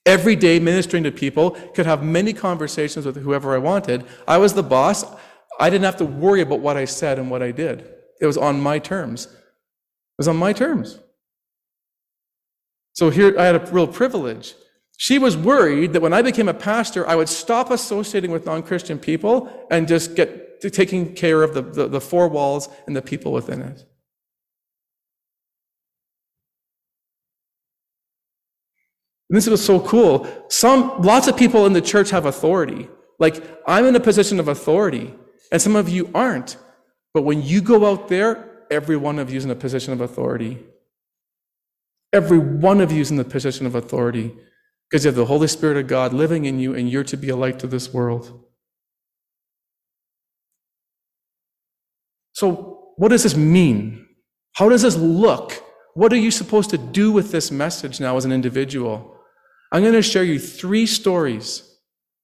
Every 0.08 0.38
day 0.38 0.58
ministering 0.58 1.04
to 1.04 1.12
people, 1.12 1.52
could 1.76 1.86
have 1.86 2.02
many 2.02 2.32
conversations 2.32 3.06
with 3.06 3.18
whoever 3.18 3.54
I 3.54 3.58
wanted. 3.58 4.06
I 4.26 4.38
was 4.38 4.54
the 4.54 4.64
boss. 4.64 5.04
I 5.60 5.70
didn't 5.70 5.84
have 5.84 5.98
to 5.98 6.06
worry 6.06 6.40
about 6.40 6.62
what 6.62 6.78
I 6.78 6.86
said 6.86 7.20
and 7.20 7.30
what 7.30 7.44
I 7.44 7.52
did. 7.52 7.88
It 8.22 8.26
was 8.26 8.38
on 8.38 8.62
my 8.62 8.80
terms. 8.80 9.26
It 9.26 10.18
was 10.18 10.30
on 10.30 10.38
my 10.38 10.54
terms. 10.54 11.00
So 12.94 13.10
here 13.10 13.38
I 13.38 13.44
had 13.44 13.56
a 13.56 13.72
real 13.72 13.86
privilege. 13.86 14.56
She 14.98 15.20
was 15.20 15.36
worried 15.36 15.92
that 15.92 16.02
when 16.02 16.14
I 16.14 16.22
became 16.22 16.48
a 16.48 16.54
pastor, 16.54 17.06
I 17.08 17.16
would 17.16 17.30
stop 17.30 17.70
associating 17.70 18.32
with 18.32 18.46
non 18.46 18.64
Christian 18.64 18.98
people 18.98 19.68
and 19.70 19.88
just 19.90 20.16
get 20.16 20.62
to 20.62 20.70
taking 20.70 21.14
care 21.14 21.44
of 21.44 21.54
the, 21.54 21.62
the, 21.62 21.88
the 21.88 22.02
four 22.02 22.30
walls 22.30 22.70
and 22.88 22.96
the 22.96 23.02
people 23.02 23.32
within 23.34 23.62
it. 23.62 23.87
And 29.30 29.38
this 29.38 29.48
was 29.48 29.64
so 29.64 29.80
cool. 29.80 30.28
Some, 30.50 31.02
lots 31.02 31.28
of 31.28 31.36
people 31.36 31.66
in 31.66 31.74
the 31.74 31.82
church 31.82 32.12
have 32.12 32.26
authority. 32.26 32.88
Like, 33.20 33.44
I'm 33.68 33.86
in 33.86 33.96
a 33.96 34.00
position 34.00 34.40
of 34.40 34.48
authority. 34.48 35.14
And 35.52 35.62
some 35.62 35.76
of 35.76 35.90
you 35.90 36.10
aren't. 36.14 36.58
But 37.14 37.24
when 37.24 37.42
you 37.42 37.62
go 37.62 37.90
out 37.90 38.08
there, 38.08 38.66
every 38.70 38.98
one 38.98 39.20
of 39.20 39.30
you 39.30 39.38
is 39.38 39.46
in 39.46 39.52
a 39.52 39.56
position 39.56 39.94
of 39.94 40.02
authority. 40.02 40.60
Every 42.14 42.38
one 42.38 42.80
of 42.80 42.92
you 42.92 43.02
is 43.02 43.12
in 43.12 43.18
the 43.18 43.26
position 43.26 43.66
of 43.66 43.76
authority 43.76 44.34
because 44.90 45.04
you 45.04 45.10
have 45.10 45.16
the 45.16 45.26
Holy 45.26 45.48
Spirit 45.48 45.78
of 45.78 45.88
God 45.88 46.14
living 46.14 46.46
in 46.46 46.60
you 46.60 46.74
and 46.74 46.90
you're 46.90 47.04
to 47.06 47.18
be 47.18 47.30
a 47.30 47.36
light 47.36 47.60
to 47.60 47.68
this 47.68 47.94
world. 47.94 48.46
So, 52.34 52.92
what 52.98 53.10
does 53.10 53.24
this 53.24 53.36
mean? 53.36 54.08
How 54.54 54.70
does 54.70 54.84
this 54.84 54.96
look? 54.96 55.64
What 55.96 56.14
are 56.14 56.18
you 56.18 56.32
supposed 56.32 56.70
to 56.70 56.78
do 56.78 57.12
with 57.12 57.32
this 57.32 57.52
message 57.52 58.00
now 58.00 58.16
as 58.16 58.26
an 58.26 58.32
individual? 58.32 59.17
I'm 59.72 59.82
going 59.82 59.94
to 59.94 60.02
share 60.02 60.24
you 60.24 60.40
three 60.40 60.86
stories 60.86 61.64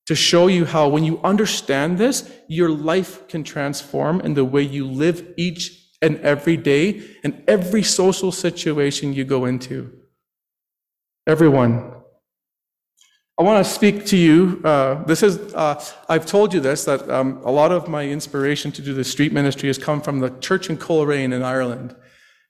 to 0.05 0.15
show 0.15 0.47
you 0.47 0.65
how, 0.65 0.87
when 0.87 1.03
you 1.03 1.19
understand 1.23 1.97
this, 1.97 2.29
your 2.47 2.69
life 2.69 3.27
can 3.27 3.43
transform 3.43 4.19
in 4.21 4.33
the 4.33 4.45
way 4.45 4.61
you 4.61 4.85
live 4.87 5.33
each 5.37 5.79
and 6.01 6.19
every 6.19 6.57
day 6.57 7.01
and 7.23 7.43
every 7.47 7.83
social 7.83 8.31
situation 8.31 9.13
you 9.13 9.23
go 9.23 9.45
into. 9.45 9.91
Everyone. 11.25 11.93
I 13.39 13.43
want 13.43 13.65
to 13.65 13.71
speak 13.71 14.05
to 14.07 14.17
you. 14.17 14.61
Uh, 14.63 15.03
this 15.05 15.23
is, 15.23 15.53
uh, 15.55 15.83
I've 16.07 16.25
told 16.25 16.53
you 16.53 16.59
this, 16.59 16.85
that 16.85 17.09
um, 17.09 17.41
a 17.43 17.51
lot 17.51 17.71
of 17.71 17.87
my 17.87 18.05
inspiration 18.05 18.71
to 18.73 18.81
do 18.81 18.93
the 18.93 19.03
street 19.03 19.31
ministry 19.31 19.69
has 19.69 19.77
come 19.77 20.01
from 20.01 20.19
the 20.19 20.29
church 20.39 20.69
in 20.69 20.77
Coleraine 20.77 21.33
in 21.33 21.41
Ireland. 21.41 21.95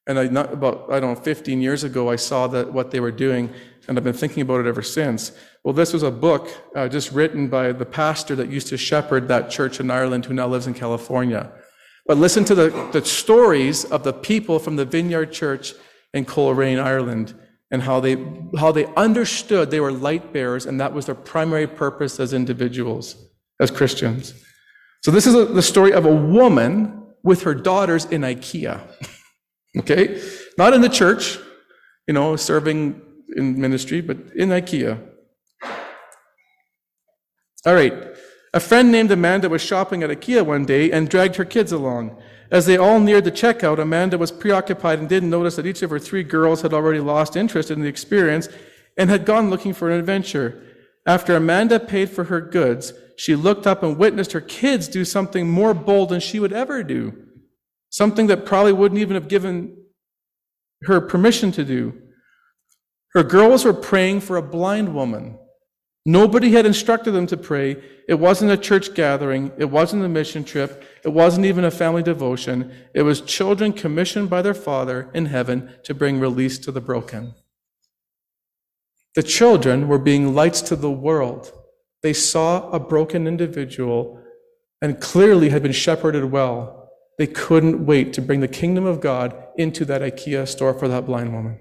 And 0.07 0.19
I, 0.19 0.23
about, 0.23 0.91
I 0.91 0.99
don't 0.99 1.13
know, 1.13 1.21
15 1.21 1.61
years 1.61 1.85
ago, 1.85 2.09
I 2.09 2.17
saw 2.17 2.47
that 2.47 2.73
what 2.73 2.91
they 2.91 2.99
were 2.99 3.11
doing, 3.11 3.53
and 3.87 3.97
I've 3.97 4.03
been 4.03 4.13
thinking 4.13 4.41
about 4.41 4.61
it 4.61 4.67
ever 4.67 4.81
since. 4.81 5.31
Well, 5.63 5.73
this 5.73 5.93
was 5.93 6.03
a 6.03 6.11
book 6.11 6.49
uh, 6.75 6.87
just 6.87 7.11
written 7.11 7.47
by 7.47 7.71
the 7.71 7.85
pastor 7.85 8.35
that 8.35 8.49
used 8.49 8.67
to 8.67 8.77
shepherd 8.77 9.27
that 9.27 9.49
church 9.49 9.79
in 9.79 9.91
Ireland 9.91 10.25
who 10.25 10.33
now 10.33 10.47
lives 10.47 10.67
in 10.67 10.73
California. 10.73 11.51
But 12.05 12.17
listen 12.17 12.43
to 12.45 12.55
the, 12.55 12.89
the 12.91 13.03
stories 13.05 13.85
of 13.85 14.03
the 14.03 14.13
people 14.13 14.59
from 14.59 14.75
the 14.75 14.85
Vineyard 14.85 15.31
Church 15.31 15.73
in 16.13 16.25
Coleraine, 16.25 16.79
Ireland, 16.79 17.33
and 17.71 17.81
how 17.81 17.99
they, 17.99 18.17
how 18.57 18.71
they 18.71 18.85
understood 18.95 19.71
they 19.71 19.79
were 19.79 19.91
light 19.91 20.31
bearers, 20.31 20.65
and 20.65 20.79
that 20.79 20.93
was 20.93 21.05
their 21.05 21.15
primary 21.15 21.67
purpose 21.67 22.19
as 22.19 22.33
individuals, 22.33 23.15
as 23.59 23.71
Christians. 23.71 24.33
So 25.01 25.11
this 25.11 25.25
is 25.25 25.35
a, 25.35 25.45
the 25.45 25.61
story 25.61 25.91
of 25.91 26.05
a 26.05 26.15
woman 26.15 27.03
with 27.23 27.43
her 27.43 27.55
daughters 27.55 28.05
in 28.05 28.21
IKEA. 28.21 28.79
okay? 29.79 30.21
Not 30.57 30.73
in 30.73 30.81
the 30.81 30.89
church, 30.89 31.37
you 32.07 32.13
know, 32.13 32.35
serving 32.35 33.01
in 33.35 33.59
ministry, 33.59 34.01
but 34.01 34.17
in 34.35 34.49
IKEA. 34.49 34.99
All 37.65 37.75
right. 37.75 37.93
A 38.53 38.59
friend 38.59 38.91
named 38.91 39.11
Amanda 39.11 39.49
was 39.49 39.61
shopping 39.61 40.03
at 40.03 40.09
IKEA 40.09 40.45
one 40.45 40.65
day 40.65 40.91
and 40.91 41.09
dragged 41.09 41.37
her 41.37 41.45
kids 41.45 41.71
along. 41.71 42.21
As 42.51 42.67
they 42.67 42.77
all 42.77 42.99
neared 42.99 43.23
the 43.23 43.31
checkout, 43.31 43.79
Amanda 43.79 44.17
was 44.17 44.31
preoccupied 44.31 44.99
and 44.99 45.09
didn't 45.09 45.31
notice 45.31 45.55
that 45.55 45.65
each 45.65 45.81
of 45.81 45.89
her 45.89 45.97
three 45.97 46.23
girls 46.23 46.61
had 46.61 46.73
already 46.73 46.99
lost 46.99 47.35
interest 47.35 47.71
in 47.71 47.81
the 47.81 47.87
experience 47.87 48.47
and 48.95 49.09
had 49.09 49.25
gone 49.25 49.49
looking 49.49 49.73
for 49.73 49.89
an 49.89 49.99
adventure. 49.99 50.61
After 51.07 51.35
Amanda 51.35 51.79
paid 51.79 52.11
for 52.11 52.25
her 52.25 52.41
goods, 52.41 52.93
she 53.17 53.35
looked 53.35 53.65
up 53.65 53.81
and 53.81 53.97
witnessed 53.97 54.33
her 54.33 54.41
kids 54.41 54.87
do 54.87 55.03
something 55.03 55.49
more 55.49 55.73
bold 55.73 56.09
than 56.09 56.19
she 56.19 56.39
would 56.39 56.53
ever 56.53 56.83
do. 56.83 57.13
Something 57.89 58.27
that 58.27 58.45
probably 58.45 58.73
wouldn't 58.73 59.01
even 59.01 59.15
have 59.15 59.27
given 59.27 59.77
her 60.83 61.01
permission 61.01 61.51
to 61.53 61.63
do. 61.63 61.99
Her 63.13 63.23
girls 63.23 63.63
were 63.63 63.73
praying 63.73 64.21
for 64.21 64.37
a 64.37 64.41
blind 64.41 64.93
woman. 64.93 65.37
Nobody 66.05 66.51
had 66.51 66.65
instructed 66.65 67.11
them 67.11 67.27
to 67.27 67.37
pray. 67.37 67.81
It 68.09 68.15
wasn't 68.15 68.51
a 68.51 68.57
church 68.57 68.93
gathering. 68.93 69.51
It 69.57 69.69
wasn't 69.69 70.03
a 70.03 70.09
mission 70.09 70.43
trip. 70.43 70.83
It 71.05 71.09
wasn't 71.09 71.45
even 71.45 71.63
a 71.63 71.71
family 71.71 72.03
devotion. 72.03 72.73
It 72.93 73.03
was 73.03 73.21
children 73.21 73.71
commissioned 73.71 74.29
by 74.29 74.41
their 74.41 74.53
Father 74.53 75.09
in 75.13 75.27
heaven 75.27 75.69
to 75.83 75.93
bring 75.93 76.19
release 76.19 76.57
to 76.59 76.71
the 76.71 76.81
broken. 76.81 77.35
The 79.15 79.23
children 79.23 79.87
were 79.87 79.99
being 79.99 80.33
lights 80.33 80.61
to 80.63 80.75
the 80.75 80.91
world. 80.91 81.53
They 82.01 82.13
saw 82.13 82.69
a 82.71 82.79
broken 82.79 83.27
individual 83.27 84.19
and 84.81 84.99
clearly 84.99 85.49
had 85.49 85.63
been 85.63 85.71
shepherded 85.71 86.31
well. 86.31 86.89
They 87.17 87.27
couldn't 87.27 87.85
wait 87.85 88.11
to 88.13 88.21
bring 88.21 88.41
the 88.41 88.47
kingdom 88.47 88.85
of 88.85 88.99
God 88.99 89.35
into 89.55 89.85
that 89.85 90.01
IKEA 90.01 90.47
store 90.47 90.73
for 90.73 90.87
that 90.87 91.05
blind 91.05 91.31
woman. 91.31 91.59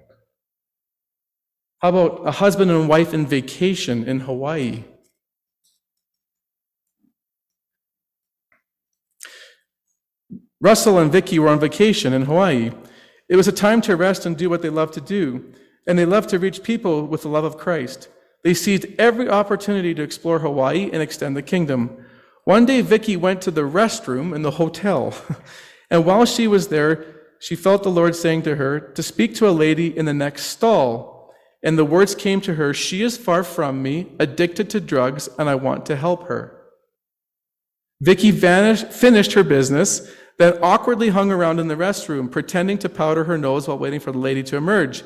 How 1.83 1.89
about 1.89 2.23
a 2.25 2.31
husband 2.31 2.71
and 2.71 2.89
wife 2.89 3.13
in 3.13 3.27
vacation 3.27 4.05
in 4.05 4.21
Hawaii? 4.21 4.85
Russell 10.61 11.01
and 11.01 11.11
Vicky 11.11 11.41
were 11.41 11.49
on 11.49 11.59
vacation 11.59 12.13
in 12.13 12.23
Hawaii. 12.23 12.71
It 13.29 13.35
was 13.35 13.49
a 13.49 13.53
time 13.53 13.81
to 13.81 13.97
rest 13.97 14.25
and 14.25 14.37
do 14.37 14.49
what 14.49 14.63
they 14.63 14.71
loved 14.71 14.95
to 14.95 15.01
do, 15.01 15.53
and 15.85 15.99
they 15.99 16.05
loved 16.05 16.29
to 16.29 16.39
reach 16.39 16.63
people 16.63 17.05
with 17.05 17.23
the 17.23 17.29
love 17.29 17.43
of 17.43 17.59
Christ. 17.59 18.09
They 18.45 18.55
seized 18.55 18.87
every 18.97 19.29
opportunity 19.29 19.93
to 19.93 20.03
explore 20.05 20.39
Hawaii 20.39 20.89
and 20.93 21.03
extend 21.03 21.37
the 21.37 21.43
kingdom. 21.43 22.07
One 22.45 22.65
day, 22.65 22.81
Vicky 22.83 23.17
went 23.17 23.43
to 23.43 23.51
the 23.51 23.63
restroom 23.63 24.33
in 24.37 24.43
the 24.43 24.53
hotel, 24.53 25.15
and 25.91 26.05
while 26.05 26.27
she 26.27 26.47
was 26.47 26.69
there, 26.69 27.07
she 27.41 27.57
felt 27.57 27.83
the 27.83 27.91
Lord 27.91 28.15
saying 28.15 28.43
to 28.43 28.55
her 28.55 28.79
to 28.79 29.03
speak 29.03 29.35
to 29.37 29.49
a 29.49 29.51
lady 29.51 29.97
in 29.99 30.05
the 30.05 30.15
next 30.15 30.45
stall. 30.45 31.12
And 31.63 31.79
the 31.79 31.85
words 31.85 32.15
came 32.15 32.41
to 32.43 32.55
her 32.55 32.75
She 32.75 33.03
is 33.03 33.17
far 33.17 33.45
from 33.45 33.83
me, 33.83 34.13
addicted 34.19 34.69
to 34.71 34.81
drugs, 34.81 35.29
and 35.39 35.49
I 35.49 35.55
want 35.55 35.87
to 35.87 35.97
help 35.97 36.29
her. 36.29 36.59
Vicky 38.01 38.33
vanished, 38.33 38.89
finished 38.93 39.35
her 39.35 39.45
business, 39.45 40.11
then 40.39 40.59
awkwardly 40.61 41.11
hung 41.11 41.31
around 41.31 41.61
in 41.61 41.69
the 41.69 41.77
restroom, 41.77 42.31
pretending 42.31 42.79
to 42.79 42.89
powder 42.89 43.25
her 43.25 43.39
nose 43.39 43.69
while 43.69 43.79
waiting 43.79 44.01
for 44.01 44.11
the 44.11 44.19
lady 44.19 44.43
to 44.43 44.57
emerge. 44.57 45.05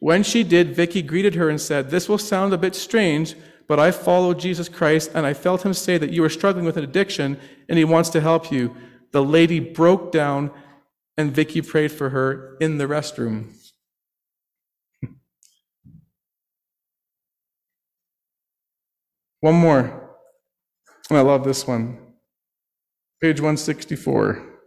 When 0.00 0.24
she 0.24 0.42
did, 0.42 0.74
Vicky 0.74 1.02
greeted 1.02 1.36
her 1.36 1.48
and 1.48 1.60
said, 1.60 1.90
This 1.90 2.08
will 2.08 2.18
sound 2.18 2.52
a 2.52 2.58
bit 2.58 2.74
strange, 2.74 3.36
but 3.68 3.78
I 3.78 3.92
follow 3.92 4.34
Jesus 4.34 4.68
Christ, 4.68 5.12
and 5.14 5.24
I 5.24 5.34
felt 5.34 5.64
him 5.64 5.72
say 5.72 5.98
that 5.98 6.10
you 6.10 6.24
are 6.24 6.28
struggling 6.28 6.64
with 6.64 6.76
an 6.76 6.82
addiction, 6.82 7.38
and 7.68 7.78
he 7.78 7.84
wants 7.84 8.10
to 8.10 8.20
help 8.20 8.50
you. 8.50 8.74
The 9.12 9.22
lady 9.22 9.60
broke 9.60 10.10
down, 10.10 10.50
and 11.16 11.30
Vicky 11.30 11.62
prayed 11.62 11.92
for 11.92 12.10
her 12.10 12.56
in 12.60 12.78
the 12.78 12.86
restroom. 12.86 13.52
One 19.42 19.56
more. 19.56 20.16
And 21.10 21.18
I 21.18 21.20
love 21.20 21.44
this 21.44 21.66
one. 21.66 21.98
Page 23.20 23.40
164. 23.40 24.48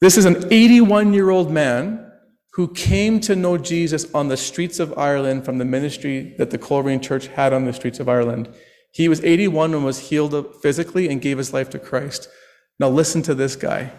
This 0.00 0.16
is 0.16 0.26
an 0.26 0.44
81 0.52 1.12
year 1.12 1.30
old 1.30 1.50
man 1.50 2.08
who 2.52 2.72
came 2.72 3.18
to 3.18 3.34
know 3.34 3.58
Jesus 3.58 4.06
on 4.14 4.28
the 4.28 4.36
streets 4.36 4.78
of 4.78 4.96
Ireland 4.96 5.44
from 5.44 5.58
the 5.58 5.64
ministry 5.64 6.36
that 6.38 6.50
the 6.50 6.58
Coleraine 6.58 7.00
Church 7.00 7.26
had 7.26 7.52
on 7.52 7.64
the 7.64 7.72
streets 7.72 7.98
of 7.98 8.08
Ireland. 8.08 8.48
He 8.92 9.08
was 9.08 9.24
81 9.24 9.74
and 9.74 9.84
was 9.84 10.10
healed 10.10 10.54
physically 10.62 11.08
and 11.08 11.20
gave 11.20 11.38
his 11.38 11.52
life 11.52 11.68
to 11.70 11.80
Christ. 11.80 12.28
Now, 12.78 12.88
listen 12.88 13.22
to 13.22 13.34
this 13.34 13.56
guy. 13.56 13.90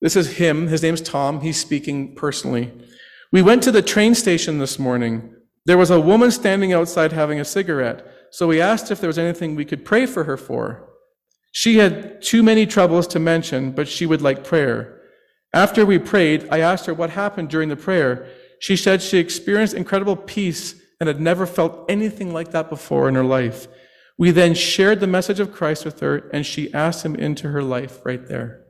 This 0.00 0.16
is 0.16 0.38
him. 0.38 0.68
His 0.68 0.82
name's 0.82 1.02
Tom. 1.02 1.42
He's 1.42 1.60
speaking 1.60 2.14
personally. 2.14 2.72
We 3.30 3.42
went 3.42 3.62
to 3.64 3.70
the 3.70 3.82
train 3.82 4.14
station 4.14 4.58
this 4.58 4.78
morning. 4.78 5.34
There 5.64 5.78
was 5.78 5.90
a 5.90 6.00
woman 6.00 6.30
standing 6.30 6.72
outside 6.72 7.12
having 7.12 7.40
a 7.40 7.44
cigarette. 7.44 8.06
so 8.30 8.46
we 8.46 8.62
asked 8.62 8.90
if 8.90 8.98
there 8.98 9.08
was 9.08 9.18
anything 9.18 9.54
we 9.54 9.66
could 9.66 9.84
pray 9.84 10.06
for 10.06 10.24
her 10.24 10.38
for. 10.38 10.88
She 11.52 11.76
had 11.76 12.22
too 12.22 12.42
many 12.42 12.64
troubles 12.64 13.06
to 13.08 13.18
mention, 13.18 13.72
but 13.72 13.88
she 13.88 14.06
would 14.06 14.22
like 14.22 14.42
prayer. 14.42 15.02
After 15.52 15.84
we 15.84 15.98
prayed, 15.98 16.48
I 16.50 16.60
asked 16.60 16.86
her 16.86 16.94
what 16.94 17.10
happened 17.10 17.50
during 17.50 17.68
the 17.68 17.76
prayer. 17.76 18.26
She 18.58 18.74
said 18.74 19.02
she 19.02 19.18
experienced 19.18 19.74
incredible 19.74 20.16
peace 20.16 20.74
and 20.98 21.08
had 21.08 21.20
never 21.20 21.44
felt 21.44 21.84
anything 21.90 22.32
like 22.32 22.52
that 22.52 22.70
before 22.70 23.06
in 23.06 23.16
her 23.16 23.24
life. 23.24 23.68
We 24.16 24.30
then 24.30 24.54
shared 24.54 25.00
the 25.00 25.06
message 25.06 25.40
of 25.40 25.52
Christ 25.52 25.84
with 25.84 26.00
her, 26.00 26.30
and 26.32 26.46
she 26.46 26.72
asked 26.72 27.04
him 27.04 27.16
into 27.16 27.48
her 27.48 27.62
life 27.62 28.00
right 28.04 28.26
there. 28.26 28.61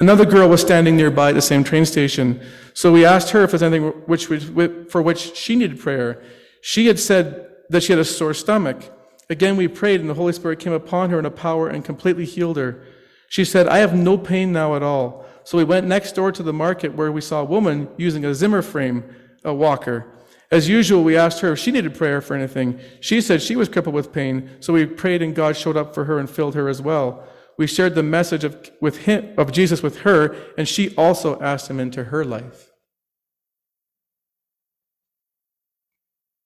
Another 0.00 0.24
girl 0.24 0.48
was 0.48 0.60
standing 0.60 0.96
nearby 0.96 1.30
at 1.30 1.34
the 1.34 1.42
same 1.42 1.64
train 1.64 1.84
station, 1.84 2.40
so 2.72 2.92
we 2.92 3.04
asked 3.04 3.30
her 3.30 3.42
if 3.42 3.50
there's 3.50 3.64
anything 3.64 3.88
which, 4.06 4.26
for 4.88 5.02
which 5.02 5.34
she 5.36 5.56
needed 5.56 5.80
prayer. 5.80 6.22
She 6.60 6.86
had 6.86 7.00
said 7.00 7.48
that 7.68 7.82
she 7.82 7.92
had 7.92 7.98
a 7.98 8.04
sore 8.04 8.32
stomach. 8.32 8.76
Again, 9.28 9.56
we 9.56 9.66
prayed, 9.66 10.00
and 10.00 10.08
the 10.08 10.14
Holy 10.14 10.32
Spirit 10.32 10.60
came 10.60 10.72
upon 10.72 11.10
her 11.10 11.18
in 11.18 11.26
a 11.26 11.30
power 11.30 11.68
and 11.68 11.84
completely 11.84 12.24
healed 12.24 12.56
her. 12.56 12.80
She 13.28 13.44
said, 13.44 13.66
I 13.66 13.78
have 13.78 13.94
no 13.94 14.16
pain 14.16 14.52
now 14.52 14.76
at 14.76 14.82
all. 14.82 15.26
So 15.42 15.58
we 15.58 15.64
went 15.64 15.86
next 15.86 16.12
door 16.12 16.30
to 16.30 16.42
the 16.42 16.52
market 16.52 16.94
where 16.94 17.10
we 17.10 17.20
saw 17.20 17.40
a 17.40 17.44
woman 17.44 17.88
using 17.96 18.24
a 18.24 18.34
Zimmer 18.34 18.62
frame, 18.62 19.04
a 19.44 19.52
walker. 19.52 20.06
As 20.50 20.68
usual, 20.68 21.02
we 21.02 21.16
asked 21.16 21.40
her 21.40 21.52
if 21.52 21.58
she 21.58 21.72
needed 21.72 21.94
prayer 21.94 22.20
for 22.20 22.34
anything. 22.34 22.78
She 23.00 23.20
said 23.20 23.42
she 23.42 23.56
was 23.56 23.68
crippled 23.68 23.94
with 23.94 24.12
pain, 24.12 24.48
so 24.60 24.72
we 24.72 24.86
prayed 24.86 25.22
and 25.22 25.34
God 25.34 25.56
showed 25.56 25.76
up 25.76 25.92
for 25.92 26.04
her 26.04 26.18
and 26.18 26.30
filled 26.30 26.54
her 26.54 26.68
as 26.68 26.80
well. 26.80 27.24
We 27.58 27.66
shared 27.66 27.96
the 27.96 28.04
message 28.04 28.44
of, 28.44 28.70
with 28.80 28.98
him, 28.98 29.34
of 29.36 29.52
Jesus 29.52 29.82
with 29.82 29.98
her, 29.98 30.36
and 30.56 30.66
she 30.66 30.94
also 30.94 31.40
asked 31.40 31.68
him 31.68 31.80
into 31.80 32.04
her 32.04 32.24
life. 32.24 32.70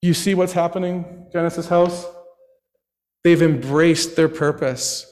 You 0.00 0.14
see 0.14 0.34
what's 0.34 0.54
happening, 0.54 1.26
Genesis 1.32 1.68
House? 1.68 2.06
They've 3.22 3.42
embraced 3.42 4.16
their 4.16 4.28
purpose. 4.28 5.06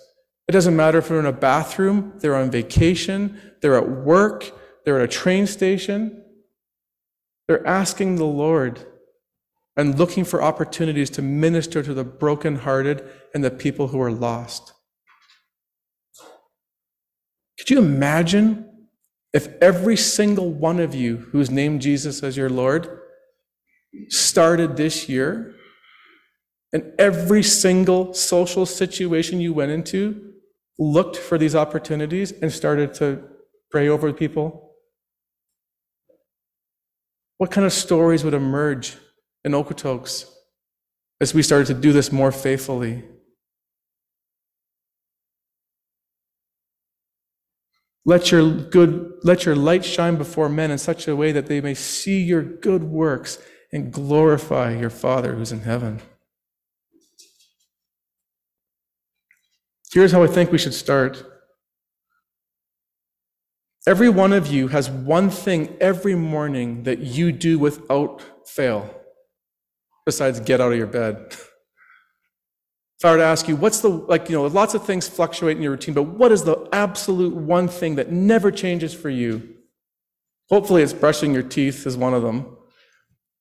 It 0.49 0.53
doesn't 0.53 0.75
matter 0.75 0.99
if 0.99 1.09
they're 1.09 1.21
in 1.21 1.27
a 1.27 1.33
bathroom, 1.33 2.15
they're 2.17 2.35
on 2.35 2.51
vacation, 2.51 3.41
they're 3.61 3.77
at 3.77 3.89
work, 3.89 4.51
they're 4.85 4.99
at 4.99 5.05
a 5.05 5.09
train 5.09 5.47
station. 5.47 6.25
They're 7.47 7.67
asking 7.67 8.17
the 8.17 8.25
Lord 8.25 8.87
and 9.77 9.99
looking 9.99 10.25
for 10.25 10.43
opportunities 10.43 11.11
to 11.11 11.23
minister 11.23 11.83
to 11.83 11.95
the 11.95 12.05
brokenhearted 12.05 13.09
and 13.35 13.45
the 13.45 13.51
people 13.51 13.89
who 13.89 14.01
are 14.01 14.13
lost. 14.13 14.73
Could 17.61 17.69
you 17.69 17.79
imagine 17.79 18.89
if 19.35 19.49
every 19.61 19.97
single 19.97 20.51
one 20.51 20.81
of 20.81 20.95
you 20.95 21.19
who's 21.31 21.51
named 21.51 21.83
Jesus 21.83 22.23
as 22.23 22.35
your 22.35 22.49
Lord 22.49 23.01
started 24.09 24.79
this 24.79 25.11
year 25.11 25.55
and 26.73 26.95
every 26.99 27.43
single 27.43 28.15
social 28.15 28.65
situation 28.65 29.41
you 29.41 29.53
went 29.53 29.73
into 29.73 30.33
looked 30.79 31.19
for 31.19 31.37
these 31.37 31.55
opportunities 31.55 32.33
and 32.33 32.51
started 32.51 32.95
to 32.95 33.23
pray 33.71 33.89
over 33.89 34.11
people? 34.11 34.73
What 37.37 37.51
kind 37.51 37.67
of 37.67 37.75
stories 37.75 38.25
would 38.25 38.33
emerge 38.33 38.97
in 39.45 39.53
Okotoks 39.53 40.31
as 41.21 41.35
we 41.35 41.43
started 41.43 41.67
to 41.67 41.75
do 41.75 41.93
this 41.93 42.11
more 42.11 42.33
faithfully? 42.33 43.05
Let 48.05 48.31
your 48.31 48.51
good 48.51 49.13
let 49.23 49.45
your 49.45 49.55
light 49.55 49.85
shine 49.85 50.17
before 50.17 50.49
men 50.49 50.71
in 50.71 50.79
such 50.79 51.07
a 51.07 51.15
way 51.15 51.33
that 51.33 51.47
they 51.47 51.61
may 51.61 51.75
see 51.75 52.23
your 52.23 52.43
good 52.43 52.85
works 52.85 53.39
and 53.73 53.93
glorify 53.93 54.75
your 54.75 54.91
Father 54.91 55.35
who's 55.35 55.53
in 55.53 55.61
heaven. 55.61 56.01
Here's 59.93 60.13
how 60.13 60.23
I 60.23 60.29
think 60.29 60.53
we 60.53 60.59
should 60.59 60.75
start. 60.75 61.25
Every 63.87 64.09
one 64.09 64.33
of 64.33 64.47
you 64.47 64.69
has 64.69 64.89
one 64.89 65.31
thing 65.31 65.77
every 65.81 66.15
morning 66.15 66.85
that 66.85 67.01
you 67.01 67.33
do 67.33 67.59
without 67.59 68.23
fail, 68.47 68.95
besides 70.07 70.39
get 70.41 70.61
out 70.61 70.73
of 70.73 70.79
your 70.79 70.87
bed. 70.87 71.35
If 73.01 73.07
I 73.07 73.13
were 73.13 73.17
to 73.17 73.25
ask 73.25 73.49
you, 73.49 73.57
what's 73.57 73.81
the, 73.81 73.89
like, 73.89 74.29
you 74.29 74.37
know, 74.37 74.47
lots 74.47 74.75
of 74.75 74.85
things 74.85 75.09
fluctuate 75.09 75.57
in 75.57 75.63
your 75.63 75.73
routine, 75.73 75.95
but 75.95 76.03
what 76.03 76.33
is 76.33 76.45
the 76.45 76.69
absolute 76.71 77.35
one 77.35 77.67
thing 77.67 77.95
that 77.95 78.13
never 78.13 78.51
changes 78.51 78.93
for 78.93 79.09
you? 79.09 79.55
Hopefully, 80.51 80.83
it's 80.83 80.93
brushing 80.93 81.33
your 81.33 81.43
teeth, 81.43 81.87
is 81.87 81.97
one 81.97 82.13
of 82.13 82.23
them. 82.23 82.59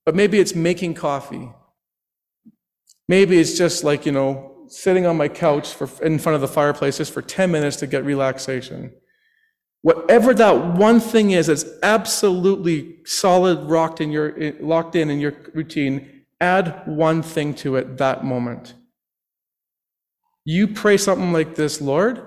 But 0.06 0.16
maybe 0.16 0.40
it's 0.40 0.56
making 0.56 0.94
coffee. 0.94 1.52
Maybe 3.10 3.38
it's 3.38 3.58
just 3.58 3.84
like, 3.84 4.06
you 4.06 4.14
know, 4.14 4.66
sitting 4.70 5.06
on 5.06 5.18
my 5.18 5.28
couch 5.28 5.74
for, 5.74 5.90
in 6.06 6.20
front 6.20 6.36
of 6.36 6.42
the 6.42 6.48
fireplace 6.48 6.98
just 6.98 7.12
for 7.12 7.22
10 7.22 7.52
minutes 7.52 7.76
to 7.78 7.88
get 7.88 8.06
relaxation. 8.06 8.94
Whatever 9.82 10.34
that 10.36 10.78
one 10.78 11.02
thing 11.02 11.32
is 11.32 11.48
that's 11.48 11.66
absolutely 11.84 13.00
solid, 13.04 13.70
rocked 13.70 14.00
in 14.00 14.10
your, 14.10 14.54
locked 14.62 14.96
in 14.96 15.10
in 15.10 15.20
your 15.20 15.34
routine, 15.54 16.24
add 16.40 16.84
one 16.86 17.22
thing 17.22 17.54
to 17.56 17.76
it 17.76 17.98
that 17.98 18.24
moment. 18.24 18.76
You 20.46 20.68
pray 20.68 20.98
something 20.98 21.32
like 21.32 21.56
this 21.56 21.82
Lord, 21.82 22.26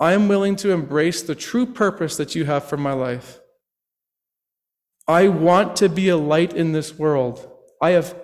I 0.00 0.12
am 0.12 0.28
willing 0.28 0.56
to 0.56 0.70
embrace 0.70 1.22
the 1.22 1.34
true 1.34 1.66
purpose 1.66 2.16
that 2.16 2.34
you 2.34 2.44
have 2.44 2.64
for 2.64 2.76
my 2.76 2.92
life. 2.92 3.40
I 5.06 5.28
want 5.28 5.76
to 5.76 5.88
be 5.88 6.08
a 6.08 6.16
light 6.16 6.54
in 6.54 6.72
this 6.72 6.98
world. 6.98 7.50
I 7.80 7.90
have 7.90 8.16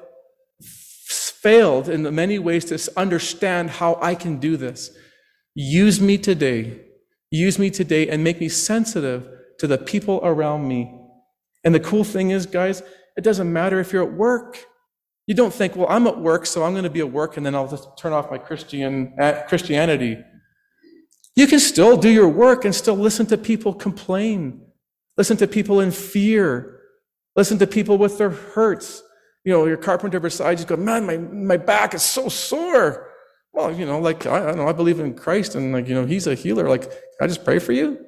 failed 0.62 1.88
in 1.88 2.14
many 2.14 2.38
ways 2.38 2.64
to 2.66 2.92
understand 2.98 3.70
how 3.70 3.98
I 4.00 4.14
can 4.14 4.38
do 4.38 4.56
this. 4.56 4.90
Use 5.54 6.00
me 6.00 6.18
today. 6.18 6.80
Use 7.30 7.58
me 7.58 7.70
today 7.70 8.08
and 8.08 8.24
make 8.24 8.40
me 8.40 8.48
sensitive 8.48 9.28
to 9.58 9.66
the 9.66 9.78
people 9.78 10.20
around 10.22 10.66
me. 10.66 10.92
And 11.64 11.74
the 11.74 11.80
cool 11.80 12.04
thing 12.04 12.30
is, 12.30 12.46
guys, 12.46 12.82
it 13.16 13.22
doesn't 13.22 13.52
matter 13.52 13.78
if 13.78 13.92
you're 13.92 14.02
at 14.02 14.14
work. 14.14 14.64
You 15.30 15.36
don't 15.36 15.54
think, 15.54 15.76
well, 15.76 15.86
I'm 15.88 16.08
at 16.08 16.18
work, 16.18 16.44
so 16.44 16.64
I'm 16.64 16.72
going 16.72 16.82
to 16.82 16.90
be 16.90 16.98
at 16.98 17.12
work 17.12 17.36
and 17.36 17.46
then 17.46 17.54
I'll 17.54 17.68
just 17.68 17.96
turn 17.96 18.12
off 18.12 18.32
my 18.32 18.38
Christian, 18.38 19.14
uh, 19.16 19.44
Christianity. 19.46 20.18
You 21.36 21.46
can 21.46 21.60
still 21.60 21.96
do 21.96 22.08
your 22.08 22.28
work 22.28 22.64
and 22.64 22.74
still 22.74 22.96
listen 22.96 23.26
to 23.26 23.38
people 23.38 23.72
complain, 23.72 24.60
listen 25.16 25.36
to 25.36 25.46
people 25.46 25.78
in 25.78 25.92
fear, 25.92 26.80
listen 27.36 27.60
to 27.60 27.66
people 27.68 27.96
with 27.96 28.18
their 28.18 28.30
hurts, 28.30 29.04
you 29.44 29.52
know, 29.52 29.66
your 29.66 29.76
carpenter 29.76 30.18
beside 30.18 30.58
you 30.58 30.66
go, 30.66 30.76
man, 30.76 31.06
my, 31.06 31.16
my 31.18 31.56
back 31.56 31.94
is 31.94 32.02
so 32.02 32.28
sore. 32.28 33.12
Well, 33.52 33.72
you 33.72 33.86
know, 33.86 34.00
like, 34.00 34.26
I, 34.26 34.48
I 34.48 34.54
know, 34.56 34.66
I 34.66 34.72
believe 34.72 34.98
in 34.98 35.14
Christ 35.14 35.54
and 35.54 35.72
like, 35.72 35.86
you 35.86 35.94
know, 35.94 36.06
he's 36.06 36.26
a 36.26 36.34
healer. 36.34 36.68
Like, 36.68 36.90
I 37.20 37.28
just 37.28 37.44
pray 37.44 37.60
for 37.60 37.70
you? 37.70 38.04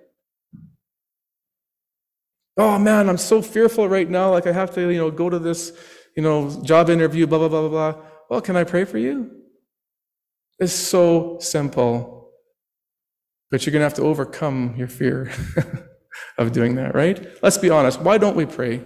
Oh 2.56 2.80
man, 2.80 3.08
I'm 3.08 3.16
so 3.16 3.40
fearful 3.40 3.88
right 3.88 4.10
now. 4.10 4.32
Like 4.32 4.48
I 4.48 4.52
have 4.52 4.74
to, 4.74 4.90
you 4.90 4.98
know, 4.98 5.12
go 5.12 5.30
to 5.30 5.38
this, 5.38 5.72
you 6.16 6.22
know, 6.22 6.62
job 6.62 6.90
interview, 6.90 7.26
blah, 7.26 7.38
blah, 7.38 7.48
blah, 7.48 7.68
blah, 7.68 7.92
blah. 7.92 8.02
Well, 8.28 8.40
can 8.40 8.56
I 8.56 8.64
pray 8.64 8.84
for 8.84 8.98
you? 8.98 9.30
It's 10.58 10.72
so 10.72 11.38
simple. 11.40 12.30
But 13.50 13.66
you're 13.66 13.72
going 13.72 13.80
to 13.80 13.84
have 13.84 13.94
to 13.94 14.02
overcome 14.02 14.74
your 14.76 14.88
fear 14.88 15.30
of 16.38 16.52
doing 16.52 16.76
that, 16.76 16.94
right? 16.94 17.26
Let's 17.42 17.58
be 17.58 17.70
honest. 17.70 18.00
Why 18.00 18.18
don't 18.18 18.36
we 18.36 18.46
pray? 18.46 18.82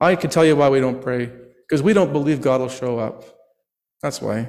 I 0.00 0.16
can 0.16 0.30
tell 0.30 0.44
you 0.44 0.56
why 0.56 0.68
we 0.68 0.80
don't 0.80 1.00
pray 1.00 1.30
because 1.68 1.82
we 1.82 1.92
don't 1.92 2.12
believe 2.12 2.40
God 2.40 2.60
will 2.60 2.68
show 2.68 2.98
up. 2.98 3.24
That's 4.02 4.20
why. 4.20 4.48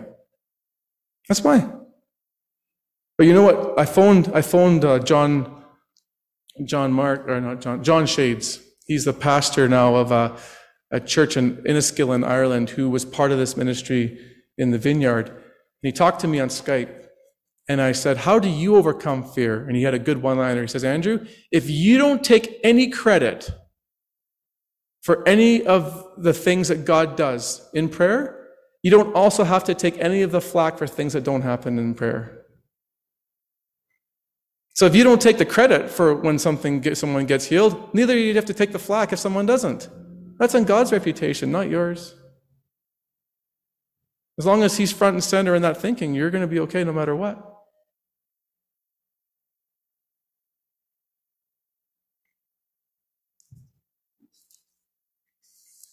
That's 1.29 1.43
why. 1.43 1.69
But 3.17 3.27
you 3.27 3.33
know 3.33 3.43
what? 3.43 3.79
I 3.79 3.85
phoned. 3.85 4.31
I 4.33 4.41
phoned 4.41 4.83
uh, 4.83 4.99
John. 4.99 5.63
John 6.65 6.91
Mark 6.91 7.27
or 7.27 7.39
not 7.41 7.61
John. 7.61 7.83
John 7.83 8.05
Shades. 8.05 8.59
He's 8.87 9.05
the 9.05 9.13
pastor 9.13 9.67
now 9.67 9.95
of 9.95 10.11
a, 10.11 10.35
a 10.93 10.99
church 10.99 11.35
in 11.35 11.57
Enniskillen, 11.63 12.25
Ireland, 12.25 12.69
who 12.69 12.89
was 12.89 13.03
part 13.03 13.31
of 13.31 13.39
this 13.39 13.57
ministry 13.57 14.17
in 14.57 14.69
the 14.69 14.77
vineyard. 14.77 15.27
And 15.27 15.37
he 15.81 15.91
talked 15.91 16.21
to 16.21 16.27
me 16.27 16.39
on 16.39 16.49
Skype. 16.49 17.07
And 17.67 17.81
I 17.81 17.93
said, 17.93 18.17
How 18.17 18.39
do 18.39 18.47
you 18.47 18.75
overcome 18.75 19.23
fear? 19.23 19.65
And 19.67 19.75
he 19.75 19.83
had 19.83 19.95
a 19.95 19.99
good 19.99 20.21
one 20.21 20.37
liner. 20.37 20.61
He 20.61 20.67
says, 20.67 20.83
Andrew, 20.83 21.25
if 21.51 21.69
you 21.69 21.97
don't 21.97 22.23
take 22.23 22.59
any 22.63 22.89
credit 22.89 23.49
for 25.01 25.27
any 25.27 25.65
of 25.65 26.05
the 26.17 26.33
things 26.33 26.67
that 26.67 26.85
God 26.85 27.17
does 27.17 27.67
in 27.73 27.89
prayer, 27.89 28.47
you 28.83 28.91
don't 28.91 29.15
also 29.15 29.43
have 29.43 29.63
to 29.65 29.73
take 29.73 29.97
any 29.97 30.21
of 30.21 30.31
the 30.31 30.41
flack 30.41 30.77
for 30.77 30.85
things 30.85 31.13
that 31.13 31.23
don't 31.23 31.41
happen 31.41 31.79
in 31.79 31.95
prayer. 31.95 32.45
So 34.75 34.85
if 34.85 34.95
you 34.95 35.03
don't 35.03 35.21
take 35.21 35.37
the 35.37 35.45
credit 35.45 35.89
for 35.89 36.15
when 36.15 36.37
something 36.37 36.93
someone 36.95 37.25
gets 37.25 37.45
healed, 37.45 37.93
neither 37.95 38.13
do 38.13 38.19
you 38.19 38.35
have 38.35 38.45
to 38.45 38.53
take 38.53 38.71
the 38.71 38.79
flack 38.79 39.13
if 39.13 39.19
someone 39.19 39.45
doesn't. 39.45 39.87
That's 40.39 40.55
on 40.55 40.63
God's 40.63 40.91
reputation, 40.91 41.51
not 41.51 41.69
yours. 41.69 42.15
As 44.37 44.45
long 44.45 44.63
as 44.63 44.77
He's 44.77 44.91
front 44.91 45.13
and 45.13 45.23
center 45.23 45.55
in 45.55 45.61
that 45.61 45.77
thinking, 45.77 46.13
you're 46.13 46.31
going 46.31 46.41
to 46.41 46.47
be 46.47 46.59
okay 46.61 46.83
no 46.83 46.93
matter 46.93 47.15
what. 47.15 47.53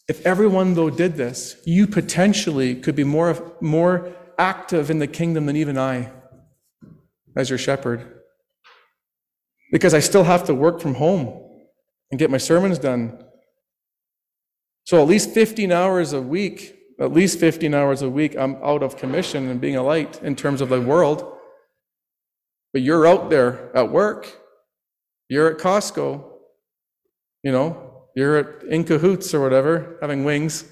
If 0.09 0.26
everyone, 0.26 0.74
though, 0.74 0.90
did 0.90 1.14
this, 1.14 1.57
you 1.64 1.87
potentially 1.87 2.74
could 2.74 2.96
be 2.96 3.05
more, 3.05 3.55
more 3.61 4.12
active 4.37 4.90
in 4.90 4.98
the 4.98 5.07
kingdom 5.07 5.46
than 5.46 5.55
even 5.55 5.79
I 5.79 6.11
as 7.37 7.48
your 7.48 7.59
shepherd. 7.61 8.20
Because 9.70 9.94
I 9.94 10.00
still 10.00 10.24
have 10.24 10.42
to 10.46 10.55
work 10.55 10.81
from 10.81 10.94
home 10.94 11.40
and 12.11 12.18
get 12.18 12.29
my 12.29 12.38
sermons 12.38 12.79
done. 12.79 13.24
So 14.84 15.00
at 15.00 15.08
least 15.08 15.30
15 15.30 15.72
hours 15.72 16.12
a 16.12 16.20
week, 16.20 16.76
at 17.00 17.12
least 17.12 17.38
15 17.38 17.74
hours 17.74 18.02
a 18.02 18.10
week, 18.10 18.36
I'm 18.36 18.56
out 18.56 18.82
of 18.82 18.96
commission 18.96 19.48
and 19.48 19.60
being 19.60 19.76
a 19.76 19.82
light 19.82 20.22
in 20.22 20.36
terms 20.36 20.60
of 20.60 20.68
the 20.68 20.80
world. 20.80 21.36
But 22.72 22.82
you're 22.82 23.06
out 23.06 23.30
there 23.30 23.74
at 23.76 23.90
work. 23.90 24.36
You're 25.28 25.50
at 25.52 25.58
Costco. 25.58 26.24
You 27.42 27.52
know, 27.52 28.06
you're 28.14 28.36
at 28.36 28.62
in 28.64 28.84
cahoots 28.84 29.32
or 29.32 29.40
whatever, 29.40 29.98
having 30.00 30.24
wings. 30.24 30.64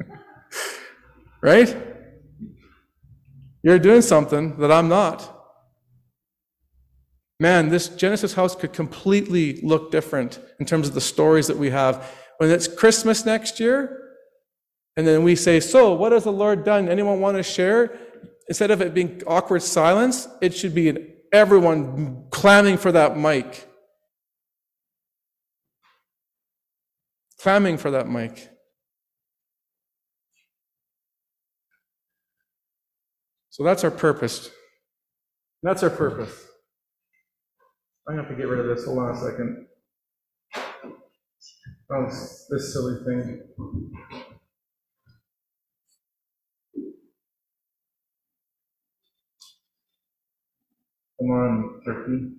right? 1.42 1.76
You're 3.62 3.78
doing 3.78 4.02
something 4.02 4.58
that 4.58 4.72
I'm 4.72 4.88
not. 4.88 5.28
Man, 7.38 7.68
this 7.68 7.88
Genesis 7.88 8.34
house 8.34 8.54
could 8.54 8.72
completely 8.72 9.60
look 9.62 9.90
different 9.90 10.40
in 10.58 10.66
terms 10.66 10.88
of 10.88 10.94
the 10.94 11.00
stories 11.00 11.46
that 11.46 11.56
we 11.56 11.70
have. 11.70 12.08
When 12.42 12.50
it's 12.50 12.66
Christmas 12.66 13.24
next 13.24 13.60
year, 13.60 14.16
and 14.96 15.06
then 15.06 15.22
we 15.22 15.36
say, 15.36 15.60
So, 15.60 15.94
what 15.94 16.10
has 16.10 16.24
the 16.24 16.32
Lord 16.32 16.64
done? 16.64 16.88
Anyone 16.88 17.20
want 17.20 17.36
to 17.36 17.42
share? 17.44 17.96
Instead 18.48 18.72
of 18.72 18.82
it 18.82 18.92
being 18.92 19.22
awkward 19.28 19.62
silence, 19.62 20.26
it 20.40 20.52
should 20.52 20.74
be 20.74 21.14
everyone 21.32 22.24
clamming 22.30 22.78
for 22.78 22.90
that 22.90 23.16
mic. 23.16 23.64
Clamming 27.38 27.78
for 27.78 27.92
that 27.92 28.08
mic. 28.08 28.50
So 33.50 33.62
that's 33.62 33.84
our 33.84 33.92
purpose. 33.92 34.50
That's 35.62 35.84
our 35.84 35.90
purpose. 35.90 36.44
To 38.08 38.16
have 38.16 38.28
to 38.28 38.34
get 38.34 38.48
rid 38.48 38.58
of 38.58 38.66
this. 38.66 38.84
Hold 38.84 38.98
on 38.98 39.14
a 39.14 39.16
second. 39.16 39.68
Oh, 41.94 42.06
this 42.06 42.72
silly 42.72 43.04
thing. 43.04 43.42
Come 51.20 51.30
on, 51.30 51.80
turkey. 51.84 52.30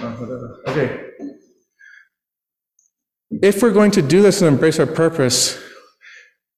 Oh, 0.00 0.10
whatever. 0.12 0.62
Okay. 0.68 1.10
If 3.42 3.62
we're 3.62 3.72
going 3.72 3.90
to 3.92 4.02
do 4.02 4.22
this 4.22 4.40
and 4.40 4.48
embrace 4.48 4.78
our 4.80 4.86
purpose, 4.86 5.62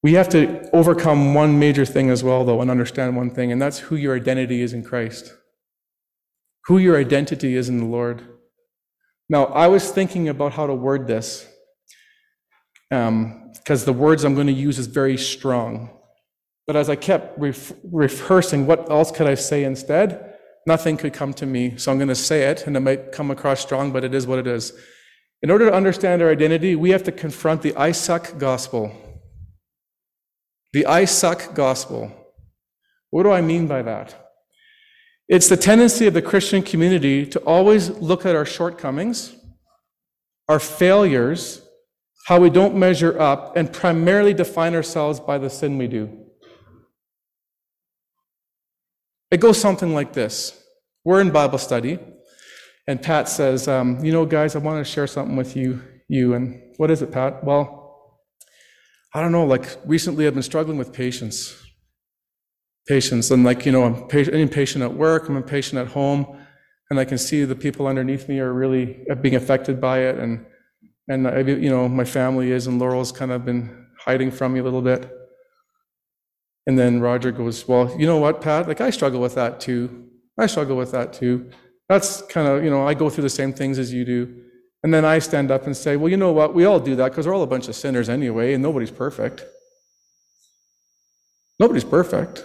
we 0.04 0.14
have 0.14 0.28
to 0.30 0.68
overcome 0.72 1.34
one 1.34 1.58
major 1.58 1.84
thing 1.84 2.10
as 2.10 2.22
well, 2.22 2.44
though, 2.44 2.60
and 2.60 2.70
understand 2.70 3.16
one 3.16 3.30
thing, 3.30 3.50
and 3.50 3.60
that's 3.60 3.78
who 3.78 3.96
your 3.96 4.14
identity 4.14 4.62
is 4.62 4.72
in 4.72 4.84
Christ. 4.84 5.32
Who 6.66 6.78
your 6.78 6.96
identity 6.96 7.56
is 7.56 7.68
in 7.68 7.78
the 7.78 7.86
Lord. 7.86 8.34
Now, 9.28 9.46
I 9.46 9.68
was 9.68 9.90
thinking 9.90 10.28
about 10.28 10.52
how 10.52 10.66
to 10.66 10.74
word 10.74 11.06
this, 11.06 11.46
because 12.90 13.08
um, 13.08 13.52
the 13.87 13.92
words 13.92 14.24
I'm 14.24 14.34
going 14.34 14.46
to 14.46 14.52
use 14.52 14.78
is 14.78 14.87
very 14.87 15.16
strong. 15.16 15.90
But 16.66 16.76
as 16.76 16.88
I 16.88 16.96
kept 16.96 17.38
re- 17.38 17.54
rehearsing, 17.90 18.66
what 18.66 18.90
else 18.90 19.10
could 19.10 19.26
I 19.26 19.34
say 19.34 19.64
instead? 19.64 20.34
Nothing 20.66 20.96
could 20.96 21.12
come 21.12 21.34
to 21.34 21.46
me. 21.46 21.76
So 21.76 21.90
I'm 21.90 21.98
going 21.98 22.08
to 22.08 22.14
say 22.14 22.42
it, 22.42 22.66
and 22.66 22.76
it 22.76 22.80
might 22.80 23.12
come 23.12 23.30
across 23.30 23.60
strong, 23.60 23.92
but 23.92 24.04
it 24.04 24.14
is 24.14 24.26
what 24.26 24.38
it 24.38 24.46
is. 24.46 24.72
In 25.42 25.50
order 25.50 25.68
to 25.68 25.74
understand 25.74 26.22
our 26.22 26.30
identity, 26.30 26.74
we 26.74 26.90
have 26.90 27.02
to 27.04 27.12
confront 27.12 27.62
the 27.62 27.74
I 27.76 27.92
suck 27.92 28.38
gospel. 28.38 28.92
The 30.72 30.87
I 30.87 31.04
suck 31.04 31.54
gospel. 31.54 32.10
What 33.10 33.24
do 33.24 33.30
I 33.30 33.42
mean 33.42 33.66
by 33.66 33.82
that? 33.82 34.14
It's 35.28 35.48
the 35.48 35.56
tendency 35.56 36.06
of 36.06 36.14
the 36.14 36.22
Christian 36.22 36.62
community 36.62 37.24
to 37.26 37.38
always 37.40 37.90
look 37.90 38.26
at 38.26 38.37
our 38.37 38.44
shortcomings, 38.44 39.34
our 40.48 40.60
failures, 40.60 41.62
how 42.26 42.40
we 42.40 42.50
don't 42.50 42.76
measure 42.76 43.18
up, 43.20 43.56
and 43.56 43.72
primarily 43.72 44.34
define 44.34 44.74
ourselves 44.74 45.20
by 45.20 45.38
the 45.38 45.48
sin 45.48 45.78
we 45.78 45.87
do. 45.87 46.24
It 49.30 49.40
goes 49.40 49.60
something 49.60 49.94
like 49.94 50.12
this 50.12 50.62
We're 51.04 51.20
in 51.20 51.30
Bible 51.30 51.58
study, 51.58 51.98
and 52.87 53.00
Pat 53.00 53.28
says, 53.28 53.66
um, 53.66 54.04
You 54.04 54.12
know, 54.12 54.26
guys, 54.26 54.54
I 54.54 54.58
want 54.58 54.84
to 54.84 54.90
share 54.90 55.06
something 55.06 55.37
with 55.37 55.56
you. 55.56 55.82
You 56.06 56.34
and 56.34 56.60
what 56.76 56.90
is 56.90 57.00
it, 57.00 57.10
Pat? 57.10 57.42
Well, 57.42 58.20
I 59.14 59.22
don't 59.22 59.32
know. 59.32 59.46
Like 59.46 59.78
recently, 59.87 60.26
I've 60.26 60.34
been 60.34 60.42
struggling 60.42 60.76
with 60.76 60.92
patience. 60.92 61.63
Patience, 62.87 63.31
and 63.31 63.44
like 63.44 63.64
you 63.64 63.73
know, 63.73 63.85
I'm 63.85 64.11
impatient 64.11 64.85
at 64.85 64.92
work. 64.92 65.29
I'm 65.29 65.37
impatient 65.37 65.81
at 65.81 65.88
home, 65.88 66.38
and 66.90 67.01
I 67.01 67.05
can 67.05 67.16
see 67.18 67.44
the 67.44 67.55
people 67.55 67.87
underneath 67.87 68.29
me 68.29 68.40
are 68.40 68.53
really 68.53 69.07
uh, 69.11 69.14
being 69.14 69.37
affected 69.37 69.81
by 69.81 70.01
it, 70.01 70.18
and 70.18 70.44
and 71.09 71.29
I, 71.29 71.40
you 71.40 71.70
know, 71.70 71.88
my 71.88 72.05
family 72.05 72.51
is, 72.51 72.66
and 72.66 72.79
Laurel's 72.79 73.12
kind 73.12 73.31
of 73.31 73.44
been 73.44 73.87
hiding 73.99 74.31
from 74.31 74.55
me 74.55 74.61
a 74.61 74.62
little 74.62 74.83
bit. 74.83 75.11
And 76.66 76.79
then 76.79 77.01
Roger 77.01 77.31
goes, 77.31 77.66
Well, 77.68 77.94
you 77.99 78.07
know 78.07 78.18
what, 78.18 78.40
Pat? 78.40 78.68
Like, 78.68 78.81
I 78.81 78.90
struggle 78.90 79.20
with 79.20 79.35
that 79.35 79.61
too. 79.61 80.09
I 80.38 80.47
struggle 80.47 80.77
with 80.77 80.92
that 80.92 81.12
too. 81.12 81.51
That's 81.88 82.23
kind 82.23 82.49
of, 82.49 82.64
you 82.64 82.70
know, 82.70 82.87
I 82.87 82.94
go 82.94 83.11
through 83.11 83.23
the 83.23 83.31
same 83.31 83.53
things 83.53 83.79
as 83.79 83.92
you 83.92 84.05
do. 84.05 84.42
And 84.83 84.92
then 84.92 85.05
I 85.05 85.18
stand 85.18 85.51
up 85.51 85.64
and 85.66 85.77
say, 85.77 85.97
Well, 85.97 86.11
you 86.11 86.16
know 86.16 86.33
what? 86.33 86.55
We 86.55 86.64
all 86.64 86.81
do 86.81 86.97
that 86.97 87.11
because 87.11 87.27
we're 87.27 87.35
all 87.35 87.42
a 87.42 87.47
bunch 87.47 87.68
of 87.68 87.75
sinners 87.75 88.09
anyway, 88.09 88.55
and 88.55 88.62
nobody's 88.62 88.90
perfect. 88.90 89.44
Nobody's 91.59 91.85
perfect. 91.85 92.44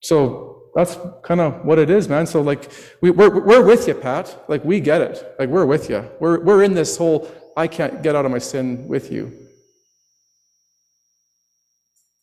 So 0.00 0.70
that's 0.74 0.96
kind 1.22 1.40
of 1.40 1.64
what 1.64 1.78
it 1.78 1.90
is, 1.90 2.08
man. 2.08 2.26
So, 2.26 2.40
like, 2.40 2.70
we, 3.00 3.10
we're, 3.10 3.44
we're 3.44 3.64
with 3.64 3.88
you, 3.88 3.94
Pat. 3.94 4.44
Like, 4.48 4.64
we 4.64 4.80
get 4.80 5.00
it. 5.00 5.34
Like, 5.38 5.48
we're 5.48 5.66
with 5.66 5.90
you. 5.90 6.08
We're, 6.20 6.40
we're 6.40 6.62
in 6.62 6.74
this 6.74 6.96
whole 6.96 7.28
I 7.58 7.66
can't 7.66 8.02
get 8.04 8.14
out 8.14 8.24
of 8.24 8.30
my 8.30 8.38
sin 8.38 8.86
with 8.86 9.10
you. 9.10 9.32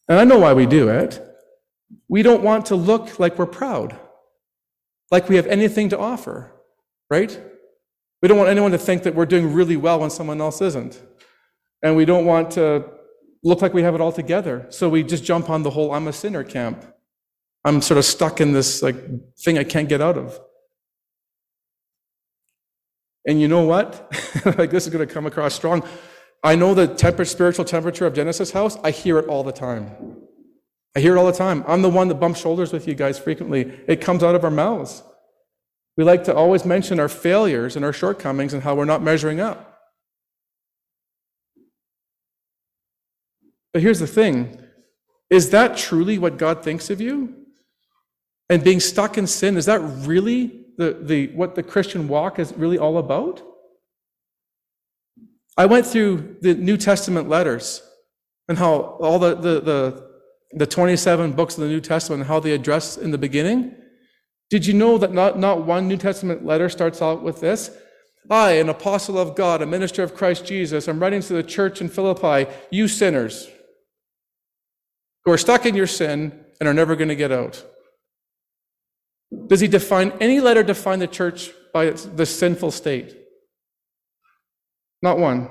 And 0.08 0.18
I 0.18 0.24
know 0.24 0.40
why 0.40 0.54
we 0.54 0.66
do 0.66 0.88
it. 0.88 1.22
We 2.08 2.24
don't 2.24 2.42
want 2.42 2.68
to 2.68 2.76
look 2.76 3.20
like 3.20 3.38
we're 3.38 3.46
proud, 3.46 4.00
like 5.12 5.28
we 5.28 5.36
have 5.36 5.48
anything 5.48 5.90
to 5.90 6.00
offer, 6.00 6.52
right? 7.10 7.38
We 8.22 8.30
don't 8.30 8.38
want 8.38 8.50
anyone 8.50 8.72
to 8.72 8.78
think 8.78 9.04
that 9.04 9.14
we're 9.14 9.26
doing 9.26 9.54
really 9.54 9.76
well 9.76 10.00
when 10.00 10.10
someone 10.10 10.40
else 10.40 10.62
isn't. 10.62 11.02
And 11.84 11.98
we 11.98 12.06
don't 12.06 12.26
want 12.26 12.52
to 12.52 12.86
look 13.44 13.62
like 13.62 13.74
we 13.74 13.84
have 13.84 13.94
it 13.94 14.02
all 14.02 14.14
together. 14.14 14.66
So 14.70 14.88
we 14.88 15.04
just 15.04 15.24
jump 15.24 15.50
on 15.50 15.64
the 15.64 15.70
whole 15.70 15.94
I'm 15.94 16.08
a 16.08 16.14
sinner 16.14 16.44
camp. 16.44 16.86
I'm 17.66 17.82
sort 17.82 17.98
of 17.98 18.06
stuck 18.06 18.40
in 18.40 18.54
this 18.54 18.84
like 18.84 18.96
thing 19.40 19.58
I 19.58 19.64
can't 19.64 19.90
get 19.90 20.00
out 20.00 20.18
of. 20.18 20.40
And 23.28 23.42
you 23.42 23.48
know 23.48 23.64
what? 23.64 24.08
like 24.58 24.70
this 24.70 24.86
is 24.86 24.94
going 24.94 25.06
to 25.06 25.12
come 25.12 25.26
across 25.26 25.56
strong. 25.56 25.84
I 26.44 26.54
know 26.54 26.76
the 26.76 26.88
temper, 26.88 27.26
spiritual 27.26 27.66
temperature 27.66 28.06
of 28.06 28.14
Genesis 28.14 28.52
House. 28.52 28.78
I 28.84 28.92
hear 28.92 29.18
it 29.18 29.28
all 29.28 29.44
the 29.44 29.52
time. 29.52 30.18
I 30.96 31.00
hear 31.00 31.16
it 31.16 31.20
all 31.20 31.26
the 31.26 31.32
time. 31.32 31.64
I'm 31.68 31.82
the 31.82 31.90
one 31.90 32.08
that 32.10 32.16
bumps 32.16 32.40
shoulders 32.40 32.72
with 32.72 32.88
you 32.88 32.94
guys 32.94 33.18
frequently. 33.18 33.62
It 33.88 34.00
comes 34.00 34.24
out 34.24 34.36
of 34.36 34.44
our 34.44 34.52
mouths. 34.52 35.02
We 35.98 36.04
like 36.04 36.24
to 36.26 36.36
always 36.36 36.66
mention 36.66 37.00
our 37.00 37.10
failures 37.10 37.76
and 37.76 37.84
our 37.84 37.92
shortcomings 37.92 38.54
and 38.54 38.62
how 38.62 38.76
we're 38.76 38.86
not 38.86 39.02
measuring 39.02 39.40
up. 39.40 39.80
But 43.74 43.82
here's 43.82 44.00
the 44.00 44.08
thing 44.08 44.62
is 45.32 45.50
that 45.50 45.76
truly 45.76 46.20
what 46.20 46.38
God 46.38 46.64
thinks 46.64 46.92
of 46.92 47.02
you? 47.02 47.45
And 48.50 48.64
being 48.64 48.80
stuck 48.80 49.18
in 49.18 49.28
sin, 49.28 49.58
is 49.58 49.66
that 49.66 49.80
really 49.80 50.66
the, 50.78 50.94
the, 51.02 51.28
what 51.28 51.56
the 51.56 51.64
Christian 51.64 52.08
walk 52.08 52.38
is 52.40 52.54
really 52.54 52.78
all 52.78 52.98
about? 52.98 53.42
I 55.58 55.66
went 55.66 55.86
through 55.86 56.38
the 56.42 56.54
New 56.54 56.78
Testament 56.78 57.30
letters 57.30 57.82
and 58.48 58.58
how 58.58 58.98
all 59.00 59.20
the, 59.20 59.36
the, 59.36 59.62
the, 59.62 60.10
the 60.54 60.66
27 60.68 61.32
books 61.32 61.58
of 61.58 61.64
the 61.64 61.70
New 61.70 61.82
Testament 61.82 62.22
and 62.22 62.28
how 62.28 62.40
they 62.40 62.52
address 62.52 62.98
in 62.98 63.12
the 63.12 63.18
beginning. 63.18 63.76
Did 64.50 64.66
you 64.66 64.74
know 64.74 64.98
that 64.98 65.12
not, 65.12 65.40
not 65.40 65.66
one 65.66 65.88
New 65.88 65.98
Testament 65.98 66.46
letter 66.46 66.70
starts 66.70 67.02
out 67.02 67.24
with 67.24 67.40
this? 67.40 67.72
I, 68.30 68.54
an 68.54 68.70
apostle 68.70 69.18
of 69.18 69.36
God, 69.36 69.62
a 69.62 69.66
minister 69.66 70.04
of 70.04 70.16
Christ 70.16 70.46
Jesus, 70.46 70.88
I'm 70.88 71.00
writing 71.00 71.22
to 71.22 71.34
the 71.34 71.44
church 71.44 71.80
in 71.80 71.90
Philippi, 71.90 72.52
you 72.72 72.88
sinners 72.88 73.48
who 75.24 75.32
are 75.32 75.38
stuck 75.38 75.66
in 75.66 75.76
your 75.76 75.88
sin 75.88 76.46
and 76.60 76.70
are 76.70 76.74
never 76.74 76.96
going 76.96 77.10
to 77.10 77.16
get 77.16 77.32
out. 77.32 77.64
Does 79.48 79.60
he 79.60 79.68
define 79.68 80.14
any 80.20 80.40
letter 80.40 80.64
define 80.64 81.00
the 81.00 81.08
church 81.08 81.52
by 81.74 81.86
its, 81.86 82.06
the 82.06 82.26
sinful 82.26 82.72
state? 82.72 83.18
Not 85.02 85.20
one. 85.20 85.50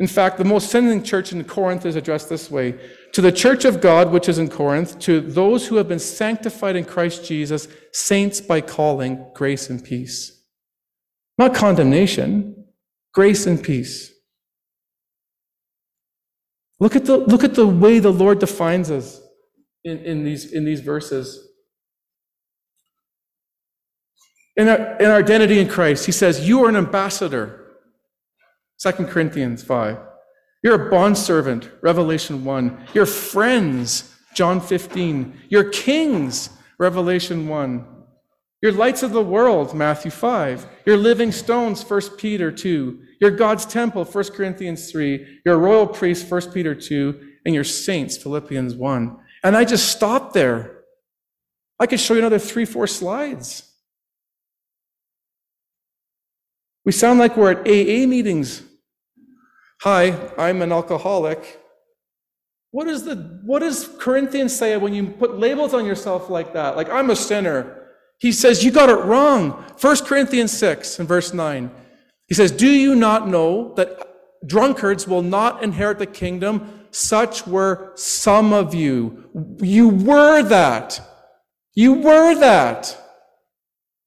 In 0.00 0.06
fact, 0.06 0.38
the 0.38 0.44
most 0.44 0.70
sinning 0.70 1.02
church 1.02 1.32
in 1.32 1.42
Corinth 1.44 1.86
is 1.86 1.96
addressed 1.96 2.28
this 2.28 2.50
way 2.50 2.78
To 3.12 3.22
the 3.22 3.32
church 3.32 3.64
of 3.64 3.80
God, 3.80 4.10
which 4.10 4.28
is 4.28 4.38
in 4.38 4.48
Corinth, 4.48 4.98
to 5.00 5.20
those 5.20 5.68
who 5.68 5.76
have 5.76 5.88
been 5.88 6.00
sanctified 6.00 6.76
in 6.76 6.84
Christ 6.84 7.24
Jesus, 7.24 7.68
saints 7.92 8.40
by 8.40 8.60
calling, 8.60 9.24
grace 9.34 9.70
and 9.70 9.82
peace. 9.82 10.42
Not 11.38 11.54
condemnation, 11.54 12.64
Grace 13.14 13.46
and 13.46 13.62
peace. 13.62 14.12
Look 16.80 16.96
at 16.96 17.04
the, 17.04 17.16
look 17.16 17.44
at 17.44 17.54
the 17.54 17.66
way 17.66 18.00
the 18.00 18.12
Lord 18.12 18.40
defines 18.40 18.90
us 18.90 19.20
in, 19.84 19.98
in, 19.98 20.24
these, 20.24 20.52
in 20.52 20.64
these 20.64 20.80
verses. 20.80 21.48
In 24.56 24.68
our, 24.68 24.96
in 24.98 25.06
our 25.06 25.18
identity 25.18 25.58
in 25.58 25.68
Christ, 25.68 26.06
he 26.06 26.12
says, 26.12 26.46
You 26.46 26.64
are 26.64 26.68
an 26.68 26.76
ambassador. 26.76 27.60
2 28.78 28.92
Corinthians 29.06 29.62
5. 29.62 29.98
You're 30.62 30.88
a 30.88 30.90
bondservant, 30.90 31.70
Revelation 31.82 32.44
1. 32.44 32.86
You're 32.94 33.06
friends, 33.06 34.14
John 34.34 34.60
15. 34.60 35.42
You're 35.48 35.70
kings, 35.70 36.50
Revelation 36.78 37.48
1. 37.48 37.86
You're 38.62 38.72
lights 38.72 39.02
of 39.02 39.12
the 39.12 39.22
world, 39.22 39.74
Matthew 39.74 40.10
5. 40.10 40.66
You're 40.86 40.96
living 40.96 41.32
stones, 41.32 41.82
1 41.88 42.16
Peter 42.16 42.50
2. 42.50 42.98
You're 43.20 43.32
God's 43.32 43.66
temple, 43.66 44.04
1 44.04 44.24
Corinthians 44.32 44.90
3. 44.90 45.40
You're 45.44 45.56
a 45.56 45.58
royal 45.58 45.86
priest, 45.86 46.30
1 46.30 46.52
Peter 46.52 46.74
2. 46.74 47.20
And 47.44 47.54
you're 47.54 47.64
saints, 47.64 48.16
Philippians 48.16 48.74
1. 48.74 49.18
And 49.42 49.56
I 49.56 49.66
just 49.66 49.90
stopped 49.90 50.32
there. 50.32 50.78
I 51.78 51.86
could 51.86 52.00
show 52.00 52.14
you 52.14 52.20
another 52.20 52.38
three, 52.38 52.64
four 52.64 52.86
slides. 52.86 53.73
We 56.84 56.92
sound 56.92 57.18
like 57.18 57.36
we're 57.36 57.52
at 57.52 57.60
AA 57.60 58.06
meetings. 58.06 58.62
Hi, 59.80 60.18
I'm 60.36 60.60
an 60.62 60.72
alcoholic. 60.72 61.60
What, 62.70 62.88
is 62.88 63.04
the, 63.04 63.40
what 63.44 63.60
does 63.60 63.88
Corinthians 63.98 64.54
say 64.54 64.76
when 64.76 64.94
you 64.94 65.06
put 65.06 65.38
labels 65.38 65.74
on 65.74 65.86
yourself 65.86 66.28
like 66.28 66.52
that? 66.54 66.76
Like, 66.76 66.90
I'm 66.90 67.10
a 67.10 67.16
sinner. 67.16 67.88
He 68.18 68.32
says, 68.32 68.64
You 68.64 68.70
got 68.70 68.90
it 68.90 69.04
wrong. 69.04 69.50
1 69.80 69.96
Corinthians 70.04 70.52
6 70.52 70.98
and 70.98 71.08
verse 71.08 71.32
9. 71.32 71.70
He 72.26 72.34
says, 72.34 72.50
Do 72.50 72.68
you 72.68 72.94
not 72.94 73.28
know 73.28 73.74
that 73.74 74.46
drunkards 74.46 75.06
will 75.06 75.22
not 75.22 75.62
inherit 75.62 75.98
the 75.98 76.06
kingdom? 76.06 76.86
Such 76.90 77.46
were 77.46 77.92
some 77.94 78.52
of 78.52 78.74
you. 78.74 79.30
You 79.60 79.88
were 79.88 80.42
that. 80.42 81.00
You 81.74 81.94
were 81.94 82.34
that. 82.36 83.00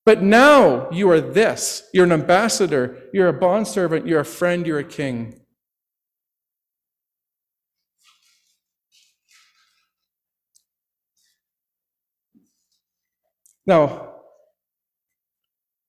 But 0.08 0.24
now 0.24 0.90
you 0.90 1.12
are 1.12 1.20
this. 1.20 1.84
You're 1.94 2.06
an 2.06 2.14
ambassador. 2.14 2.98
You're 3.12 3.28
a 3.28 3.34
bondservant. 3.34 4.08
You're 4.08 4.22
a 4.22 4.26
friend. 4.26 4.66
You're 4.66 4.80
a 4.80 4.84
king. 4.86 5.42
Now, 13.66 14.14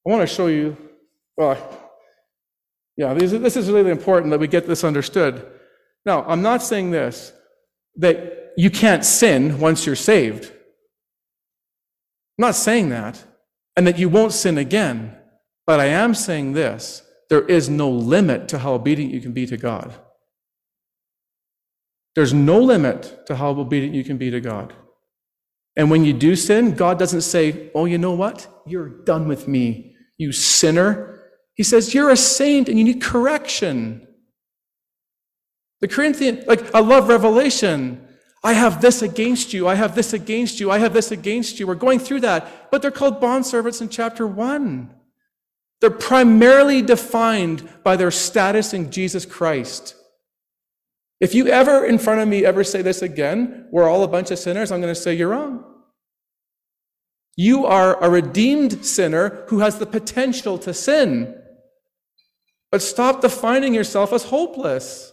I 0.05 0.11
want 0.11 0.23
to 0.23 0.27
show 0.27 0.49
you, 0.49 0.77
well, 1.37 1.57
yeah, 2.97 3.15
this 3.15 3.57
is 3.57 3.71
really 3.71 3.93
important 3.93 4.33
that 4.33 4.41
we 4.41 4.49
get 4.49 4.67
this 4.67 4.83
understood. 4.83 5.47
Now, 6.05 6.25
I'm 6.25 6.43
not 6.43 6.65
saying 6.65 6.91
this, 6.91 7.33
that 7.95 8.53
you 8.57 8.69
can't 8.69 9.05
sin 9.05 9.61
once 9.61 9.87
you're 9.87 9.95
saved. 9.95 10.47
I'm 10.47 12.47
not 12.47 12.57
saying 12.57 12.89
that, 12.89 13.23
and 13.79 13.87
that 13.87 13.97
you 13.97 14.09
won't 14.09 14.33
sin 14.33 14.59
again. 14.59 15.17
But 15.65 15.79
I 15.79 15.87
am 15.87 16.13
saying 16.13 16.55
this 16.55 17.05
there 17.31 17.47
is 17.47 17.71
no 17.71 17.89
limit 17.89 18.49
to 18.49 18.59
how 18.59 18.73
obedient 18.73 19.15
you 19.15 19.21
can 19.21 19.33
be 19.33 19.47
to 19.47 19.57
God. 19.57 19.95
There's 22.17 22.35
no 22.35 22.59
limit 22.59 23.25
to 23.27 23.37
how 23.37 23.51
obedient 23.51 23.95
you 23.95 24.03
can 24.03 24.19
be 24.19 24.31
to 24.33 24.41
God. 24.41 24.73
And 25.77 25.93
when 25.93 26.05
you 26.05 26.13
do 26.13 26.35
sin, 26.35 26.75
God 26.75 26.99
doesn't 26.99 27.21
say, 27.21 27.71
Oh, 27.73 27.85
you 27.85 27.99
know 27.99 28.15
what? 28.15 28.49
You're 28.67 28.89
done 28.89 29.29
with 29.29 29.47
me, 29.47 29.95
you 30.17 30.33
sinner. 30.33 31.21
He 31.55 31.63
says, 31.63 31.95
You're 31.95 32.11
a 32.11 32.17
saint 32.17 32.69
and 32.69 32.77
you 32.77 32.85
need 32.85 33.01
correction. 33.01 34.09
The 35.81 35.87
Corinthian, 35.87 36.43
like, 36.49 36.75
I 36.75 36.81
love 36.81 37.09
Revelation. 37.09 38.08
I 38.43 38.53
have 38.53 38.81
this 38.81 39.03
against 39.03 39.53
you. 39.53 39.67
I 39.67 39.75
have 39.75 39.95
this 39.95 40.13
against 40.13 40.61
you. 40.61 40.71
I 40.71 40.79
have 40.79 40.93
this 40.93 41.11
against 41.11 41.59
you. 41.59 41.67
We're 41.67 41.75
going 41.75 41.99
through 41.99 42.21
that. 42.21 42.71
But 42.71 42.83
they're 42.83 42.91
called 42.91 43.21
bondservants 43.21 43.81
in 43.81 43.89
chapter 43.89 44.27
one. 44.27 44.95
They're 45.81 45.91
primarily 45.91 46.83
defined 46.83 47.69
by 47.85 47.97
their 47.97 48.11
status 48.11 48.73
in 48.75 48.91
Jesus 48.91 49.25
Christ. 49.25 49.95
If 51.21 51.35
you 51.35 51.49
ever 51.49 51.85
in 51.85 51.99
front 51.99 52.21
of 52.21 52.29
me 52.29 52.45
ever 52.45 52.63
say 52.63 52.83
this 52.83 53.03
again, 53.03 53.67
we're 53.71 53.89
all 53.89 54.05
a 54.05 54.09
bunch 54.09 54.31
of 54.31 54.39
sinners, 54.39 54.71
I'm 54.71 54.81
going 54.81 54.95
to 54.95 55.01
say 55.01 55.15
you're 55.15 55.31
wrong. 55.31 55.65
You 57.37 57.67
are 57.67 58.03
a 58.03 58.11
redeemed 58.11 58.85
sinner 58.85 59.45
who 59.49 59.61
has 59.61 59.79
the 59.79 59.87
potential 59.87 60.59
to 60.59 60.75
sin. 60.75 61.41
But 62.71 62.83
stop 62.83 63.21
defining 63.21 63.75
yourself 63.75 64.13
as 64.13 64.25
hopeless 64.25 65.13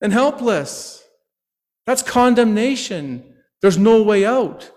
and 0.00 0.12
helpless. 0.12 0.99
That's 1.90 2.02
condemnation. 2.02 3.34
There's 3.62 3.76
no 3.76 4.04
way 4.04 4.24
out. 4.24 4.70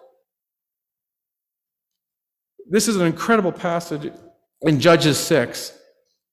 This 2.68 2.88
is 2.88 2.95
an 2.95 3.05
incredible 3.05 3.51
passage 3.51 4.11
in 4.64 4.80
Judges 4.80 5.20
6. 5.20 5.78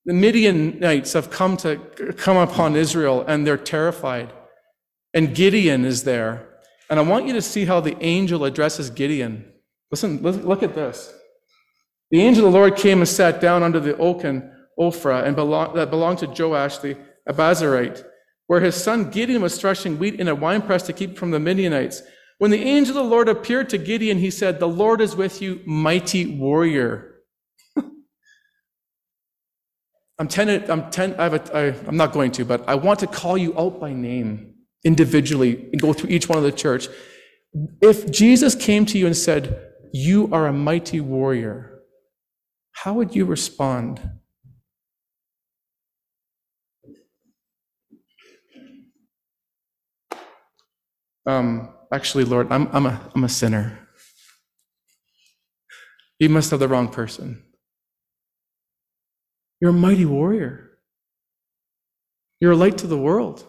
The 0.06 0.14
Midianites 0.14 1.12
have 1.12 1.28
come 1.28 1.58
to 1.58 1.76
come 2.16 2.38
upon 2.38 2.76
Israel 2.76 3.26
and 3.28 3.46
they're 3.46 3.58
terrified. 3.58 4.32
And 5.12 5.34
Gideon 5.34 5.84
is 5.84 6.04
there. 6.04 6.48
And 6.88 6.98
I 6.98 7.02
want 7.02 7.26
you 7.26 7.34
to 7.34 7.42
see 7.42 7.66
how 7.66 7.80
the 7.80 8.02
angel 8.02 8.46
addresses 8.46 8.88
Gideon. 8.88 9.52
Listen, 9.90 10.22
look 10.22 10.62
at 10.62 10.74
this. 10.74 11.12
The 12.10 12.22
angel 12.22 12.46
of 12.46 12.54
the 12.54 12.58
Lord 12.58 12.76
came 12.76 13.00
and 13.00 13.08
sat 13.08 13.38
down 13.38 13.62
under 13.62 13.80
the 13.80 13.98
oak 13.98 14.24
in 14.24 14.50
Ophrah 14.78 15.26
and 15.26 15.36
that 15.76 15.90
belonged 15.90 16.20
to 16.20 16.26
Joash 16.26 16.78
the 16.78 16.96
Abiezrite, 17.28 18.02
where 18.50 18.60
his 18.60 18.74
son 18.74 19.08
Gideon 19.10 19.42
was 19.42 19.60
threshing 19.60 19.96
wheat 19.96 20.18
in 20.18 20.26
a 20.26 20.34
winepress 20.34 20.82
to 20.82 20.92
keep 20.92 21.16
from 21.16 21.30
the 21.30 21.38
Midianites. 21.38 22.02
When 22.38 22.50
the 22.50 22.60
angel 22.60 22.98
of 22.98 23.04
the 23.04 23.08
Lord 23.08 23.28
appeared 23.28 23.70
to 23.70 23.78
Gideon, 23.78 24.18
he 24.18 24.28
said, 24.28 24.58
The 24.58 24.66
Lord 24.66 25.00
is 25.00 25.14
with 25.14 25.40
you, 25.40 25.60
mighty 25.66 26.26
warrior. 26.26 27.20
I'm 30.18 30.26
tempted, 30.26 30.68
I'm, 30.68 30.90
ten, 30.90 31.14
I 31.14 31.22
have 31.28 31.34
a, 31.34 31.56
I, 31.56 31.60
I'm 31.86 31.96
not 31.96 32.10
going 32.10 32.32
to, 32.32 32.44
but 32.44 32.68
I 32.68 32.74
want 32.74 32.98
to 32.98 33.06
call 33.06 33.38
you 33.38 33.56
out 33.56 33.78
by 33.78 33.92
name 33.92 34.54
individually 34.82 35.68
and 35.70 35.80
go 35.80 35.92
through 35.92 36.10
each 36.10 36.28
one 36.28 36.36
of 36.36 36.42
the 36.42 36.50
church. 36.50 36.88
If 37.80 38.10
Jesus 38.10 38.56
came 38.56 38.84
to 38.86 38.98
you 38.98 39.06
and 39.06 39.16
said, 39.16 39.64
You 39.92 40.28
are 40.32 40.48
a 40.48 40.52
mighty 40.52 40.98
warrior, 40.98 41.82
how 42.72 42.94
would 42.94 43.14
you 43.14 43.26
respond? 43.26 44.00
Um, 51.26 51.74
actually, 51.92 52.24
Lord, 52.24 52.50
I'm, 52.50 52.68
I'm, 52.72 52.86
a, 52.86 53.00
I'm 53.14 53.24
a 53.24 53.28
sinner. 53.28 53.88
You 56.18 56.28
must 56.28 56.50
have 56.50 56.60
the 56.60 56.68
wrong 56.68 56.88
person. 56.88 57.42
You're 59.60 59.70
a 59.70 59.74
mighty 59.74 60.04
warrior. 60.04 60.78
You're 62.40 62.52
a 62.52 62.56
light 62.56 62.78
to 62.78 62.86
the 62.86 62.98
world. 62.98 63.44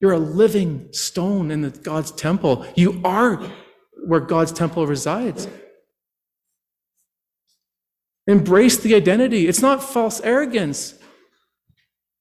You're 0.00 0.12
a 0.12 0.18
living 0.18 0.88
stone 0.92 1.50
in 1.50 1.68
God's 1.82 2.10
temple. 2.10 2.66
You 2.74 3.00
are 3.04 3.42
where 4.06 4.20
God's 4.20 4.52
temple 4.52 4.86
resides. 4.86 5.48
Embrace 8.26 8.76
the 8.76 8.94
identity. 8.94 9.48
It's 9.48 9.62
not 9.62 9.82
false 9.82 10.20
arrogance. 10.20 10.94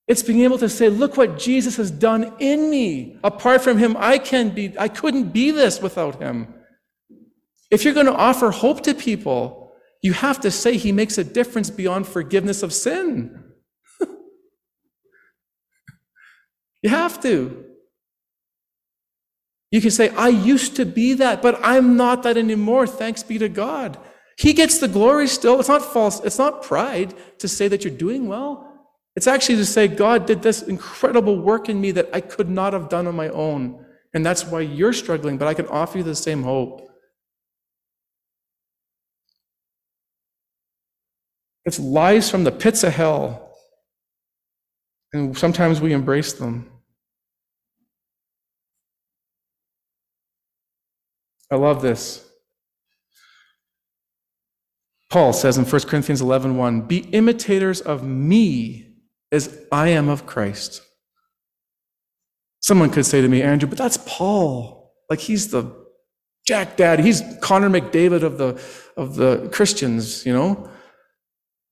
It's 0.07 0.23
being 0.23 0.41
able 0.41 0.57
to 0.57 0.67
say, 0.67 0.89
look 0.89 1.15
what 1.15 1.39
Jesus 1.39 1.77
has 1.77 1.89
done 1.89 2.33
in 2.39 2.69
me. 2.69 3.17
Apart 3.23 3.61
from 3.61 3.77
him, 3.77 3.95
I 3.97 4.17
can 4.17 4.49
be, 4.49 4.77
I 4.77 4.89
couldn't 4.89 5.29
be 5.29 5.51
this 5.51 5.81
without 5.81 6.21
him. 6.21 6.53
If 7.71 7.85
you're 7.85 7.93
going 7.93 8.07
to 8.07 8.13
offer 8.13 8.51
hope 8.51 8.83
to 8.83 8.93
people, 8.93 9.71
you 10.01 10.11
have 10.13 10.41
to 10.41 10.51
say 10.51 10.75
he 10.75 10.91
makes 10.91 11.17
a 11.17 11.23
difference 11.23 11.69
beyond 11.69 12.05
forgiveness 12.05 12.63
of 12.63 12.73
sin. 12.73 13.43
you 16.81 16.89
have 16.89 17.21
to. 17.21 17.63
You 19.71 19.81
can 19.81 19.91
say, 19.91 20.09
I 20.09 20.27
used 20.27 20.75
to 20.75 20.85
be 20.85 21.13
that, 21.15 21.41
but 21.41 21.59
I'm 21.63 21.95
not 21.95 22.23
that 22.23 22.37
anymore. 22.37 22.85
Thanks 22.85 23.23
be 23.23 23.37
to 23.39 23.47
God. 23.49 23.97
He 24.37 24.51
gets 24.53 24.79
the 24.79 24.89
glory 24.89 25.27
still. 25.27 25.59
It's 25.59 25.69
not 25.69 25.81
false. 25.81 26.19
It's 26.23 26.37
not 26.37 26.61
pride 26.61 27.13
to 27.39 27.47
say 27.47 27.69
that 27.69 27.83
you're 27.85 27.95
doing 27.95 28.27
well. 28.27 28.72
It's 29.16 29.28
actually 29.28 29.57
to 29.57 29.66
say, 29.66 29.88
God 29.88 30.26
did 30.26 30.41
this 30.41 30.64
incredible 30.64 31.39
work 31.39 31.70
in 31.70 31.80
me 31.80 31.91
that 31.91 32.09
I 32.14 32.22
could 32.22 32.49
not 32.49 32.74
have 32.74 32.89
done 32.89 33.05
on 33.05 33.16
my 33.16 33.30
own. 33.30 33.86
And 34.14 34.26
that's 34.26 34.45
why 34.45 34.61
you're 34.61 34.93
struggling, 34.93 35.38
but 35.38 35.47
I 35.47 35.53
can 35.53 35.68
offer 35.68 35.99
you 35.99 36.03
the 36.03 36.16
same 36.16 36.43
hope. 36.43 36.89
It's 41.66 41.80
lies 41.80 42.30
from 42.30 42.43
the 42.43 42.51
pits 42.51 42.84
of 42.84 42.93
hell. 42.93 43.55
And 45.14 45.38
sometimes 45.38 45.80
we 45.80 45.93
embrace 45.93 46.34
them. 46.34 46.70
I 51.51 51.55
love 51.55 51.84
this. 51.84 52.28
Paul 55.11 55.34
says 55.34 55.59
in 55.59 55.66
1 55.66 55.82
Corinthians 55.82 56.22
11 56.22 56.57
1, 56.57 56.82
Be 56.82 56.97
imitators 56.97 57.80
of 57.82 58.03
me 58.03 58.92
as 59.34 59.65
I 59.71 59.89
am 59.89 60.07
of 60.07 60.25
Christ. 60.25 60.81
Someone 62.61 62.89
could 62.91 63.05
say 63.05 63.19
to 63.19 63.27
me, 63.27 63.41
Andrew, 63.41 63.67
but 63.67 63.77
that's 63.77 63.97
Paul. 64.05 64.93
Like 65.09 65.19
he's 65.19 65.51
the 65.51 65.69
Jack 66.47 66.77
Daddy. 66.77 67.03
He's 67.03 67.21
Connor 67.41 67.69
McDavid 67.69 68.23
of 68.23 68.38
the 68.38 68.61
of 68.95 69.15
the 69.15 69.49
Christians, 69.51 70.25
you 70.25 70.34
know. 70.34 70.69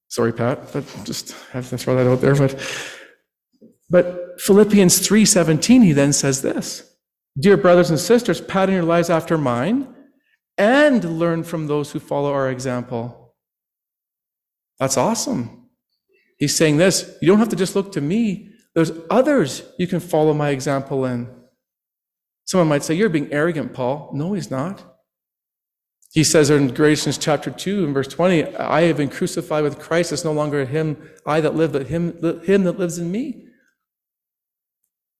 Sorry, 0.10 0.34
Pat, 0.34 0.74
but 0.74 0.84
just 1.06 1.32
have 1.52 1.70
to 1.70 1.78
throw 1.78 1.96
that 1.96 2.12
out 2.12 2.20
there. 2.20 2.36
But 2.36 2.60
but 3.90 4.42
Philippians 4.42 5.00
3:17, 5.08 5.84
he 5.84 5.94
then 5.94 6.12
says 6.12 6.42
this. 6.42 6.84
Dear 7.40 7.56
brothers 7.56 7.90
and 7.90 8.00
sisters, 8.00 8.42
pattern 8.42 8.76
your 8.76 8.84
lives 8.84 9.10
after 9.10 9.38
mine 9.38 9.96
and 10.58 11.20
learn 11.20 11.44
from 11.44 11.68
those 11.68 11.92
who 11.92 12.00
follow 12.00 12.34
our 12.34 12.50
example. 12.50 13.36
That's 14.80 14.98
awesome. 14.98 15.61
He's 16.42 16.56
saying 16.56 16.78
this 16.78 17.18
you 17.22 17.28
don't 17.28 17.38
have 17.38 17.50
to 17.50 17.56
just 17.56 17.76
look 17.76 17.92
to 17.94 18.02
me, 18.02 18.50
there's 18.74 18.92
others 19.10 19.64
you 19.78 19.88
can 19.88 20.00
follow 20.00 20.34
my 20.34 20.50
example 20.50 21.06
in. 21.06 21.30
Someone 22.46 22.68
might 22.68 22.84
say, 22.84 22.96
You're 22.96 23.10
being 23.10 23.32
arrogant, 23.32 23.74
Paul. 23.74 24.10
No, 24.14 24.34
he's 24.34 24.50
not. 24.50 24.84
He 26.12 26.24
says 26.26 26.50
in 26.50 26.74
Galatians 26.74 27.18
chapter 27.20 27.52
2 27.52 27.86
and 27.86 27.94
verse 27.94 28.08
20, 28.08 28.56
I 28.58 28.82
have 28.82 28.98
been 28.98 29.08
crucified 29.08 29.64
with 29.64 29.80
Christ. 29.80 30.12
It's 30.12 30.26
no 30.26 30.34
longer 30.34 30.66
him, 30.66 30.98
I 31.26 31.40
that 31.42 31.56
live, 31.56 31.72
but 31.72 31.88
him, 31.88 32.22
him 32.44 32.64
that 32.64 32.80
lives 32.80 32.98
in 32.98 33.12
me. 33.12 33.46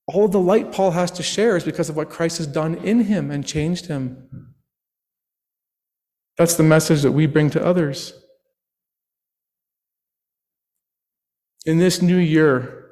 All 0.08 0.28
the 0.28 0.40
light 0.40 0.74
Paul 0.74 0.92
has 0.92 1.12
to 1.12 1.24
share 1.24 1.56
is 1.56 1.64
because 1.64 1.88
of 1.88 1.96
what 1.96 2.10
Christ 2.10 2.40
has 2.40 2.48
done 2.48 2.76
in 2.76 3.06
him 3.06 3.30
and 3.30 3.46
changed 3.46 3.86
him. 3.86 4.56
That's 6.38 6.56
the 6.56 6.64
message 6.64 7.04
that 7.04 7.12
we 7.12 7.28
bring 7.28 7.52
to 7.52 7.64
others. 7.64 8.21
In 11.66 11.78
this 11.78 12.02
new 12.02 12.18
year, 12.18 12.90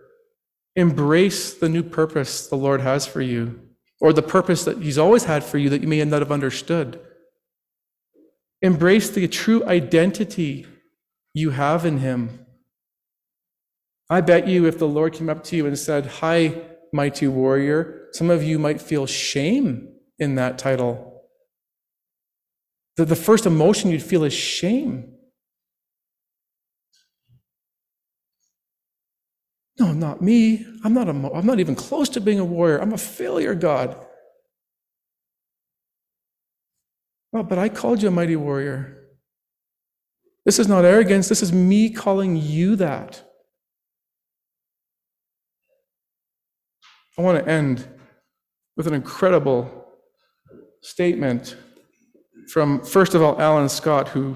embrace 0.75 1.53
the 1.53 1.69
new 1.69 1.83
purpose 1.83 2.47
the 2.47 2.55
Lord 2.55 2.81
has 2.81 3.07
for 3.07 3.21
you, 3.21 3.59
or 3.99 4.13
the 4.13 4.21
purpose 4.21 4.63
that 4.65 4.81
He's 4.81 4.97
always 4.97 5.25
had 5.25 5.43
for 5.43 5.57
you 5.57 5.69
that 5.69 5.81
you 5.81 5.87
may 5.87 6.03
not 6.05 6.21
have 6.21 6.31
understood. 6.31 6.99
Embrace 8.61 9.09
the 9.09 9.27
true 9.27 9.63
identity 9.65 10.67
you 11.33 11.51
have 11.51 11.85
in 11.85 11.99
Him. 11.99 12.45
I 14.09 14.21
bet 14.21 14.47
you 14.47 14.65
if 14.65 14.77
the 14.77 14.87
Lord 14.87 15.13
came 15.13 15.29
up 15.29 15.43
to 15.45 15.55
you 15.55 15.65
and 15.65 15.77
said, 15.77 16.05
Hi, 16.05 16.61
mighty 16.91 17.27
warrior, 17.27 18.07
some 18.11 18.29
of 18.29 18.43
you 18.43 18.59
might 18.59 18.81
feel 18.81 19.05
shame 19.05 19.93
in 20.17 20.35
that 20.35 20.57
title. 20.57 21.23
The, 22.97 23.05
the 23.05 23.15
first 23.15 23.45
emotion 23.45 23.91
you'd 23.91 24.03
feel 24.03 24.23
is 24.23 24.33
shame. 24.33 25.13
No, 29.79 29.93
not 29.93 30.21
me. 30.21 30.65
I'm 30.83 30.93
not, 30.93 31.07
a, 31.07 31.11
I'm 31.11 31.45
not 31.45 31.59
even 31.59 31.73
close 31.73 32.09
to 32.09 32.21
being 32.21 32.39
a 32.39 32.45
warrior. 32.45 32.79
I'm 32.79 32.93
a 32.93 32.97
failure, 32.97 33.55
God. 33.55 33.95
Oh, 37.33 37.43
but 37.43 37.57
I 37.57 37.69
called 37.69 38.01
you 38.01 38.09
a 38.09 38.11
mighty 38.11 38.35
warrior. 38.35 38.97
This 40.45 40.59
is 40.59 40.67
not 40.67 40.83
arrogance. 40.83 41.29
This 41.29 41.41
is 41.41 41.53
me 41.53 41.89
calling 41.89 42.35
you 42.35 42.75
that. 42.75 43.23
I 47.17 47.21
want 47.21 47.43
to 47.43 47.49
end 47.49 47.87
with 48.75 48.87
an 48.87 48.93
incredible 48.93 49.85
statement 50.81 51.55
from, 52.51 52.83
first 52.83 53.13
of 53.13 53.21
all, 53.21 53.39
Alan 53.39 53.69
Scott, 53.69 54.09
who 54.09 54.35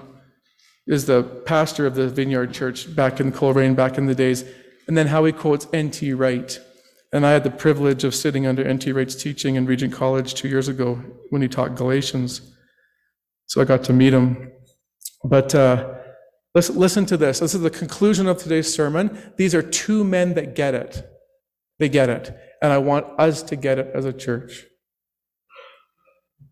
is 0.85 1.05
the 1.05 1.23
pastor 1.23 1.85
of 1.85 1.95
the 1.95 2.09
Vineyard 2.09 2.53
Church 2.53 2.93
back 2.93 3.19
in 3.19 3.31
Coleraine, 3.31 3.73
back 3.73 3.97
in 3.97 4.05
the 4.05 4.15
days 4.15 4.43
and 4.87 4.97
then 4.97 5.07
how 5.07 5.23
he 5.25 5.31
quotes 5.31 5.67
N.T. 5.73 6.13
Wright. 6.13 6.59
And 7.11 7.25
I 7.25 7.31
had 7.31 7.43
the 7.43 7.51
privilege 7.51 8.03
of 8.03 8.15
sitting 8.15 8.47
under 8.47 8.65
N.T. 8.65 8.91
Wright's 8.91 9.15
teaching 9.15 9.55
in 9.55 9.65
Regent 9.65 9.93
College 9.93 10.33
two 10.33 10.47
years 10.47 10.67
ago 10.67 10.95
when 11.29 11.41
he 11.41 11.47
taught 11.47 11.75
Galatians. 11.75 12.41
So 13.45 13.61
I 13.61 13.65
got 13.65 13.83
to 13.85 13.93
meet 13.93 14.13
him. 14.13 14.51
But 15.23 15.53
uh, 15.53 15.93
listen, 16.55 16.75
listen 16.75 17.05
to 17.05 17.17
this. 17.17 17.39
This 17.39 17.53
is 17.53 17.61
the 17.61 17.69
conclusion 17.69 18.27
of 18.27 18.37
today's 18.37 18.73
sermon. 18.73 19.33
These 19.37 19.53
are 19.53 19.61
two 19.61 20.03
men 20.03 20.33
that 20.33 20.55
get 20.55 20.73
it. 20.73 21.07
They 21.79 21.89
get 21.89 22.09
it. 22.09 22.35
And 22.61 22.73
I 22.73 22.77
want 22.79 23.05
us 23.19 23.43
to 23.43 23.55
get 23.55 23.77
it 23.77 23.91
as 23.93 24.05
a 24.05 24.13
church. 24.13 24.65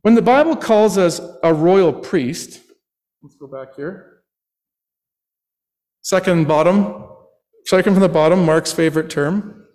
When 0.04 0.16
the 0.16 0.22
Bible 0.22 0.56
calls 0.56 0.98
us 0.98 1.22
a 1.44 1.54
royal 1.54 1.94
priest, 1.94 2.62
let's 3.22 3.36
go 3.36 3.48
back 3.48 3.76
here. 3.76 4.24
Second 6.02 6.48
bottom, 6.48 7.06
Second 7.66 7.94
from 7.94 8.02
the 8.02 8.10
bottom, 8.10 8.46
Mark's 8.46 8.74
favorite 8.74 9.10
term. 9.10 9.66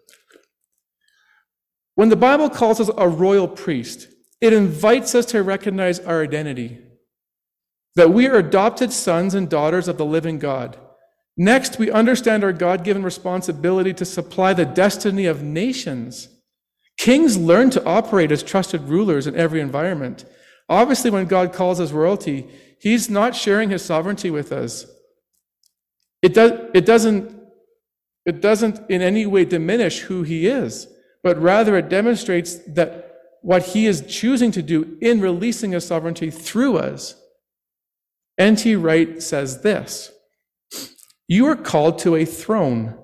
When 1.95 2.09
the 2.11 2.17
Bible 2.17 2.51
calls 2.51 2.81
us 2.81 2.91
a 2.97 3.09
royal 3.09 3.49
priest, 3.49 4.09
it 4.41 4.53
invites 4.53 5.15
us 5.15 5.27
to 5.27 5.43
recognize 5.43 5.99
our 6.01 6.23
identity 6.23 6.79
that 7.97 8.11
we 8.11 8.27
are 8.27 8.37
adopted 8.37 8.93
sons 8.93 9.35
and 9.35 9.49
daughters 9.49 9.89
of 9.89 9.97
the 9.97 10.05
living 10.05 10.39
God. 10.39 10.79
Next, 11.37 11.79
we 11.79 11.91
understand 11.91 12.45
our 12.45 12.53
God 12.53 12.85
given 12.85 13.03
responsibility 13.03 13.93
to 13.95 14.05
supply 14.05 14.53
the 14.53 14.65
destiny 14.65 15.27
of 15.27 15.43
nations. 15.43 16.29
Kings 16.99 17.37
learn 17.37 17.71
to 17.71 17.85
operate 17.85 18.33
as 18.33 18.43
trusted 18.43 18.83
rulers 18.83 19.27
in 19.27 19.35
every 19.37 19.61
environment. 19.61 20.25
Obviously, 20.69 21.11
when 21.11 21.27
God 21.27 21.53
calls 21.53 21.81
us 21.81 21.93
royalty, 21.93 22.47
He's 22.81 23.09
not 23.09 23.35
sharing 23.35 23.71
His 23.71 23.83
sovereignty 23.83 24.31
with 24.31 24.53
us. 24.53 24.87
It, 26.23 26.35
does, 26.35 26.53
it 26.75 26.85
doesn't 26.87 27.36
it 28.27 28.41
doesn't 28.41 28.91
in 28.91 29.01
any 29.01 29.25
way 29.25 29.45
diminish 29.45 30.01
who 30.01 30.23
he 30.25 30.47
is, 30.47 30.89
but 31.23 31.41
rather 31.41 31.77
it 31.77 31.89
demonstrates 31.89 32.57
that 32.67 33.13
what 33.41 33.63
he 33.63 33.87
is 33.87 34.05
choosing 34.09 34.51
to 34.51 34.63
do 34.63 34.99
in 35.01 35.21
releasing 35.21 35.71
his 35.71 35.87
sovereignty 35.87 36.31
through 36.31 36.77
us. 36.77 37.15
N.T. 38.37 38.75
Wright 38.77 39.23
says 39.23 39.63
this 39.63 40.11
You 41.29 41.47
are 41.47 41.57
called 41.57 41.99
to 42.01 42.17
a 42.17 42.25
throne. 42.25 42.99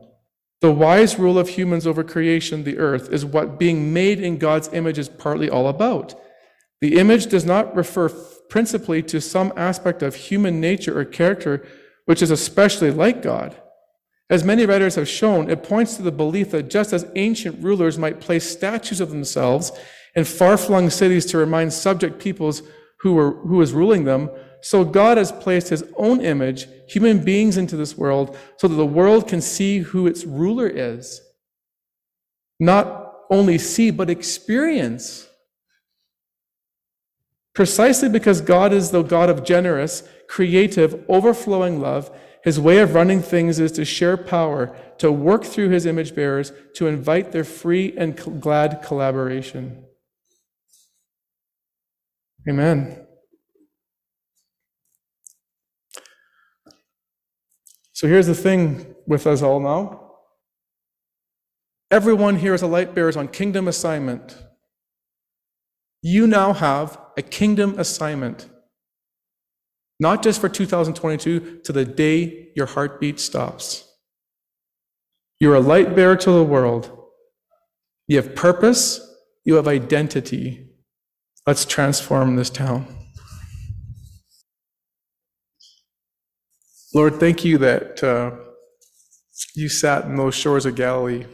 The 0.60 0.72
wise 0.72 1.18
rule 1.18 1.38
of 1.38 1.50
humans 1.50 1.86
over 1.86 2.04
creation, 2.04 2.62
the 2.62 2.78
earth, 2.78 3.12
is 3.12 3.24
what 3.24 3.58
being 3.58 3.92
made 3.92 4.20
in 4.20 4.38
God's 4.38 4.68
image 4.72 4.98
is 4.98 5.08
partly 5.08 5.50
all 5.50 5.66
about. 5.68 6.14
The 6.80 6.98
image 6.98 7.26
does 7.26 7.44
not 7.44 7.74
refer 7.74 8.08
principally 8.48 9.02
to 9.04 9.20
some 9.20 9.52
aspect 9.56 10.02
of 10.02 10.14
human 10.14 10.60
nature 10.60 10.98
or 10.98 11.04
character 11.04 11.66
which 12.04 12.22
is 12.22 12.30
especially 12.30 12.90
like 12.90 13.22
God. 13.22 13.56
As 14.30 14.44
many 14.44 14.64
writers 14.64 14.94
have 14.94 15.08
shown, 15.08 15.50
it 15.50 15.62
points 15.62 15.96
to 15.96 16.02
the 16.02 16.12
belief 16.12 16.50
that 16.52 16.70
just 16.70 16.92
as 16.92 17.06
ancient 17.16 17.62
rulers 17.62 17.98
might 17.98 18.20
place 18.20 18.48
statues 18.48 19.00
of 19.00 19.10
themselves 19.10 19.72
in 20.14 20.24
far 20.24 20.56
flung 20.56 20.90
cities 20.90 21.26
to 21.26 21.38
remind 21.38 21.72
subject 21.72 22.18
peoples 22.18 22.62
who, 23.00 23.14
were, 23.14 23.32
who 23.32 23.56
was 23.56 23.72
ruling 23.72 24.04
them, 24.04 24.30
so 24.62 24.84
God 24.84 25.18
has 25.18 25.32
placed 25.32 25.68
his 25.68 25.84
own 25.96 26.20
image, 26.20 26.68
human 26.86 27.24
beings, 27.24 27.56
into 27.56 27.76
this 27.76 27.98
world 27.98 28.36
so 28.58 28.68
that 28.68 28.76
the 28.76 28.86
world 28.86 29.26
can 29.26 29.40
see 29.40 29.80
who 29.80 30.06
its 30.06 30.24
ruler 30.24 30.68
is. 30.68 31.20
Not 32.60 33.12
only 33.28 33.58
see, 33.58 33.90
but 33.90 34.08
experience. 34.08 35.28
Precisely 37.54 38.08
because 38.08 38.40
God 38.40 38.72
is 38.72 38.92
the 38.92 39.02
God 39.02 39.28
of 39.28 39.44
generous, 39.44 40.04
creative, 40.28 41.04
overflowing 41.08 41.80
love, 41.80 42.10
his 42.42 42.58
way 42.58 42.78
of 42.78 42.94
running 42.94 43.22
things 43.22 43.60
is 43.60 43.72
to 43.72 43.84
share 43.84 44.16
power, 44.16 44.76
to 44.98 45.12
work 45.12 45.44
through 45.44 45.68
his 45.70 45.86
image 45.86 46.14
bearers, 46.14 46.52
to 46.74 46.88
invite 46.88 47.32
their 47.32 47.44
free 47.44 47.94
and 47.96 48.16
glad 48.40 48.82
collaboration. 48.82 49.84
Amen. 52.48 53.06
So 57.92 58.08
here's 58.08 58.26
the 58.26 58.34
thing 58.34 58.96
with 59.06 59.26
us 59.28 59.42
all 59.42 59.60
now. 59.60 60.00
Everyone 61.92 62.36
here 62.36 62.54
is 62.54 62.62
a 62.62 62.66
light 62.66 62.94
bearer 62.94 63.16
on 63.16 63.28
kingdom 63.28 63.68
assignment. 63.68 64.36
You 66.00 66.26
now 66.26 66.52
have 66.54 66.98
a 67.16 67.22
kingdom 67.22 67.78
assignment. 67.78 68.48
Not 70.02 70.20
just 70.20 70.40
for 70.40 70.48
2022, 70.48 71.60
to 71.62 71.72
the 71.72 71.84
day 71.84 72.48
your 72.56 72.66
heartbeat 72.66 73.20
stops. 73.20 73.88
You're 75.38 75.54
a 75.54 75.60
light 75.60 75.94
bearer 75.94 76.16
to 76.16 76.30
the 76.32 76.42
world. 76.42 76.90
You 78.08 78.16
have 78.16 78.34
purpose, 78.34 79.00
you 79.44 79.54
have 79.54 79.68
identity. 79.68 80.72
Let's 81.46 81.64
transform 81.64 82.34
this 82.34 82.50
town. 82.50 82.88
Lord, 86.92 87.20
thank 87.20 87.44
you 87.44 87.58
that 87.58 88.02
uh, 88.02 88.32
you 89.54 89.68
sat 89.68 90.06
in 90.06 90.16
those 90.16 90.34
shores 90.34 90.66
of 90.66 90.74
Galilee 90.74 91.26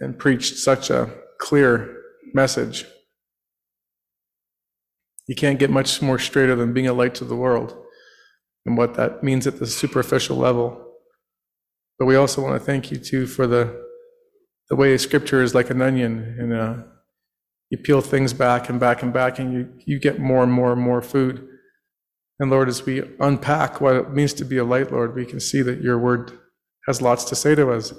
and 0.00 0.18
preached 0.18 0.56
such 0.56 0.90
a 0.90 1.14
clear 1.38 1.96
message. 2.34 2.86
You 5.26 5.34
can't 5.34 5.58
get 5.58 5.70
much 5.70 6.00
more 6.00 6.18
straighter 6.18 6.54
than 6.54 6.72
being 6.72 6.86
a 6.86 6.92
light 6.92 7.14
to 7.16 7.24
the 7.24 7.36
world 7.36 7.76
and 8.64 8.76
what 8.76 8.94
that 8.94 9.22
means 9.22 9.46
at 9.46 9.58
the 9.58 9.66
superficial 9.66 10.36
level. 10.36 10.82
But 11.98 12.06
we 12.06 12.16
also 12.16 12.42
want 12.42 12.54
to 12.54 12.64
thank 12.64 12.90
you 12.90 12.98
too 12.98 13.26
for 13.26 13.46
the 13.46 13.84
the 14.68 14.76
way 14.76 14.98
Scripture 14.98 15.42
is 15.42 15.54
like 15.54 15.70
an 15.70 15.80
onion, 15.80 16.36
and 16.40 16.52
uh, 16.52 16.74
you 17.70 17.78
peel 17.78 18.00
things 18.00 18.32
back 18.32 18.68
and 18.68 18.80
back 18.80 19.02
and 19.02 19.12
back, 19.12 19.38
and 19.38 19.52
you 19.52 19.72
you 19.86 19.98
get 19.98 20.18
more 20.18 20.42
and 20.42 20.52
more 20.52 20.72
and 20.72 20.82
more 20.82 21.00
food. 21.00 21.46
And 22.38 22.50
Lord, 22.50 22.68
as 22.68 22.84
we 22.84 23.02
unpack 23.20 23.80
what 23.80 23.94
it 23.94 24.10
means 24.10 24.34
to 24.34 24.44
be 24.44 24.58
a 24.58 24.64
light, 24.64 24.92
Lord, 24.92 25.14
we 25.14 25.24
can 25.24 25.40
see 25.40 25.62
that 25.62 25.80
your 25.80 25.98
word 25.98 26.32
has 26.86 27.00
lots 27.00 27.24
to 27.24 27.36
say 27.36 27.54
to 27.54 27.70
us. 27.72 27.94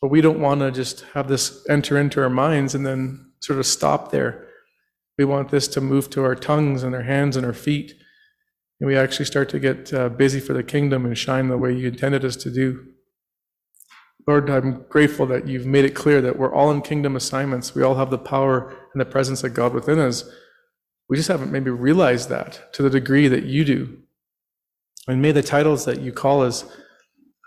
But 0.00 0.08
we 0.08 0.20
don't 0.20 0.40
want 0.40 0.60
to 0.60 0.70
just 0.70 1.00
have 1.14 1.26
this 1.26 1.66
enter 1.68 1.98
into 1.98 2.22
our 2.22 2.30
minds 2.30 2.74
and 2.74 2.86
then 2.86 3.32
sort 3.40 3.58
of 3.58 3.66
stop 3.66 4.12
there. 4.12 4.47
We 5.18 5.24
want 5.24 5.50
this 5.50 5.66
to 5.68 5.80
move 5.80 6.08
to 6.10 6.22
our 6.22 6.36
tongues 6.36 6.84
and 6.84 6.94
our 6.94 7.02
hands 7.02 7.36
and 7.36 7.44
our 7.44 7.52
feet. 7.52 7.94
And 8.80 8.86
we 8.86 8.96
actually 8.96 9.26
start 9.26 9.48
to 9.50 9.58
get 9.58 9.92
uh, 9.92 10.08
busy 10.08 10.38
for 10.38 10.52
the 10.52 10.62
kingdom 10.62 11.04
and 11.04 11.18
shine 11.18 11.48
the 11.48 11.58
way 11.58 11.74
you 11.74 11.88
intended 11.88 12.24
us 12.24 12.36
to 12.36 12.50
do. 12.50 12.86
Lord, 14.26 14.48
I'm 14.48 14.84
grateful 14.88 15.26
that 15.26 15.48
you've 15.48 15.66
made 15.66 15.84
it 15.84 15.94
clear 15.94 16.20
that 16.20 16.38
we're 16.38 16.54
all 16.54 16.70
in 16.70 16.82
kingdom 16.82 17.16
assignments. 17.16 17.74
We 17.74 17.82
all 17.82 17.96
have 17.96 18.10
the 18.10 18.18
power 18.18 18.76
and 18.92 19.00
the 19.00 19.06
presence 19.06 19.42
of 19.42 19.54
God 19.54 19.74
within 19.74 19.98
us. 19.98 20.24
We 21.08 21.16
just 21.16 21.28
haven't 21.28 21.50
maybe 21.50 21.70
realized 21.70 22.28
that 22.28 22.72
to 22.74 22.82
the 22.82 22.90
degree 22.90 23.26
that 23.26 23.44
you 23.44 23.64
do. 23.64 23.98
And 25.08 25.22
may 25.22 25.32
the 25.32 25.42
titles 25.42 25.86
that 25.86 26.00
you 26.00 26.12
call 26.12 26.42
us 26.42 26.64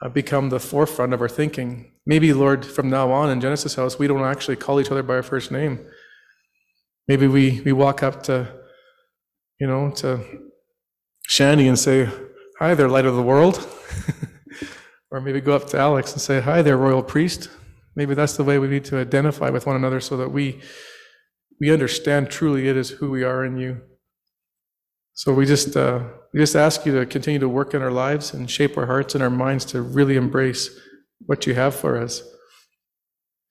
uh, 0.02 0.10
become 0.10 0.50
the 0.50 0.60
forefront 0.60 1.14
of 1.14 1.22
our 1.22 1.30
thinking. 1.30 1.92
Maybe, 2.06 2.34
Lord, 2.34 2.66
from 2.66 2.90
now 2.90 3.12
on 3.12 3.30
in 3.30 3.40
Genesis 3.40 3.76
House, 3.76 4.00
we 4.00 4.08
don't 4.08 4.24
actually 4.24 4.56
call 4.56 4.82
each 4.82 4.90
other 4.90 5.04
by 5.04 5.14
our 5.14 5.24
first 5.24 5.52
name. 5.52 5.86
Maybe 7.08 7.28
we, 7.28 7.62
we 7.62 7.72
walk 7.72 8.04
up 8.04 8.24
to, 8.24 8.48
you 9.60 9.68
know, 9.68 9.92
to 9.92 10.24
Shandy 11.28 11.68
and 11.68 11.78
say, 11.78 12.10
Hi 12.60 12.76
there, 12.76 12.88
light 12.88 13.06
of 13.06 13.16
the 13.16 13.24
world. 13.24 13.68
or 15.12 15.20
maybe 15.20 15.42
go 15.42 15.56
up 15.56 15.68
to 15.68 15.80
Alex 15.80 16.14
and 16.14 16.22
say, 16.22 16.42
Hi 16.42 16.62
there, 16.62 16.78
royal 16.78 17.04
priest. 17.04 17.50
Maybe 17.96 18.14
that's 18.14 18.38
the 18.38 18.44
way 18.44 18.60
we 18.60 18.68
need 18.68 18.86
to 18.86 18.98
identify 18.98 19.50
with 19.50 19.66
one 19.66 19.76
another 19.76 20.00
so 20.00 20.16
that 20.18 20.30
we 20.30 20.62
we 21.60 21.72
understand 21.72 22.32
truly 22.32 22.68
it 22.68 22.76
is 22.76 22.90
who 22.90 23.12
we 23.12 23.24
are 23.24 23.46
in 23.46 23.56
you. 23.58 23.82
So 25.14 25.34
we 25.34 25.46
just 25.46 25.78
uh, 25.78 26.04
we 26.34 26.40
just 26.40 26.56
ask 26.56 26.86
you 26.86 26.98
to 27.00 27.06
continue 27.06 27.40
to 27.40 27.50
work 27.50 27.74
in 27.74 27.82
our 27.82 27.92
lives 27.92 28.34
and 28.34 28.50
shape 28.50 28.78
our 28.78 28.88
hearts 28.88 29.14
and 29.14 29.24
our 29.24 29.30
minds 29.30 29.66
to 29.66 29.82
really 29.82 30.16
embrace 30.16 30.70
what 31.26 31.46
you 31.46 31.54
have 31.54 31.76
for 31.76 31.98
us. 31.98 32.24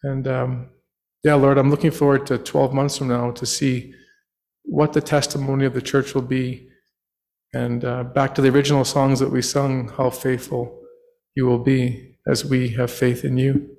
And 0.03 0.27
um, 0.27 0.71
yeah, 1.23 1.35
Lord, 1.35 1.59
I'm 1.59 1.71
looking 1.71 1.91
forward 1.91 2.27
to 2.27 2.39
12 2.39 2.73
months 2.73 2.99
from 2.99 3.09
now 3.09 3.31
to 3.33 3.45
see 3.45 3.95
what 4.65 4.93
the 4.93 5.01
testimony 5.01 5.65
of 5.67 5.75
the 5.75 5.83
church 5.83 6.15
will 6.15 6.23
be. 6.23 6.69
And 7.53 7.85
uh, 7.85 8.05
back 8.05 8.35
to 8.37 8.43
the 8.43 8.49
original 8.49 8.85
songs 8.85 9.19
that 9.21 9.31
we 9.31 9.43
sung, 9.43 9.89
how 9.89 10.11
faithful 10.11 10.81
you 11.35 11.47
will 11.47 11.59
be 11.59 12.17
as 12.27 12.45
we 12.45 12.71
have 12.71 12.91
faith 12.91 13.25
in 13.25 13.37
you. 13.37 13.77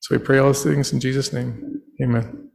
So 0.00 0.16
we 0.16 0.22
pray 0.22 0.38
all 0.38 0.48
these 0.48 0.62
things 0.62 0.92
in 0.92 1.00
Jesus' 1.00 1.32
name. 1.32 1.82
Amen. 2.00 2.50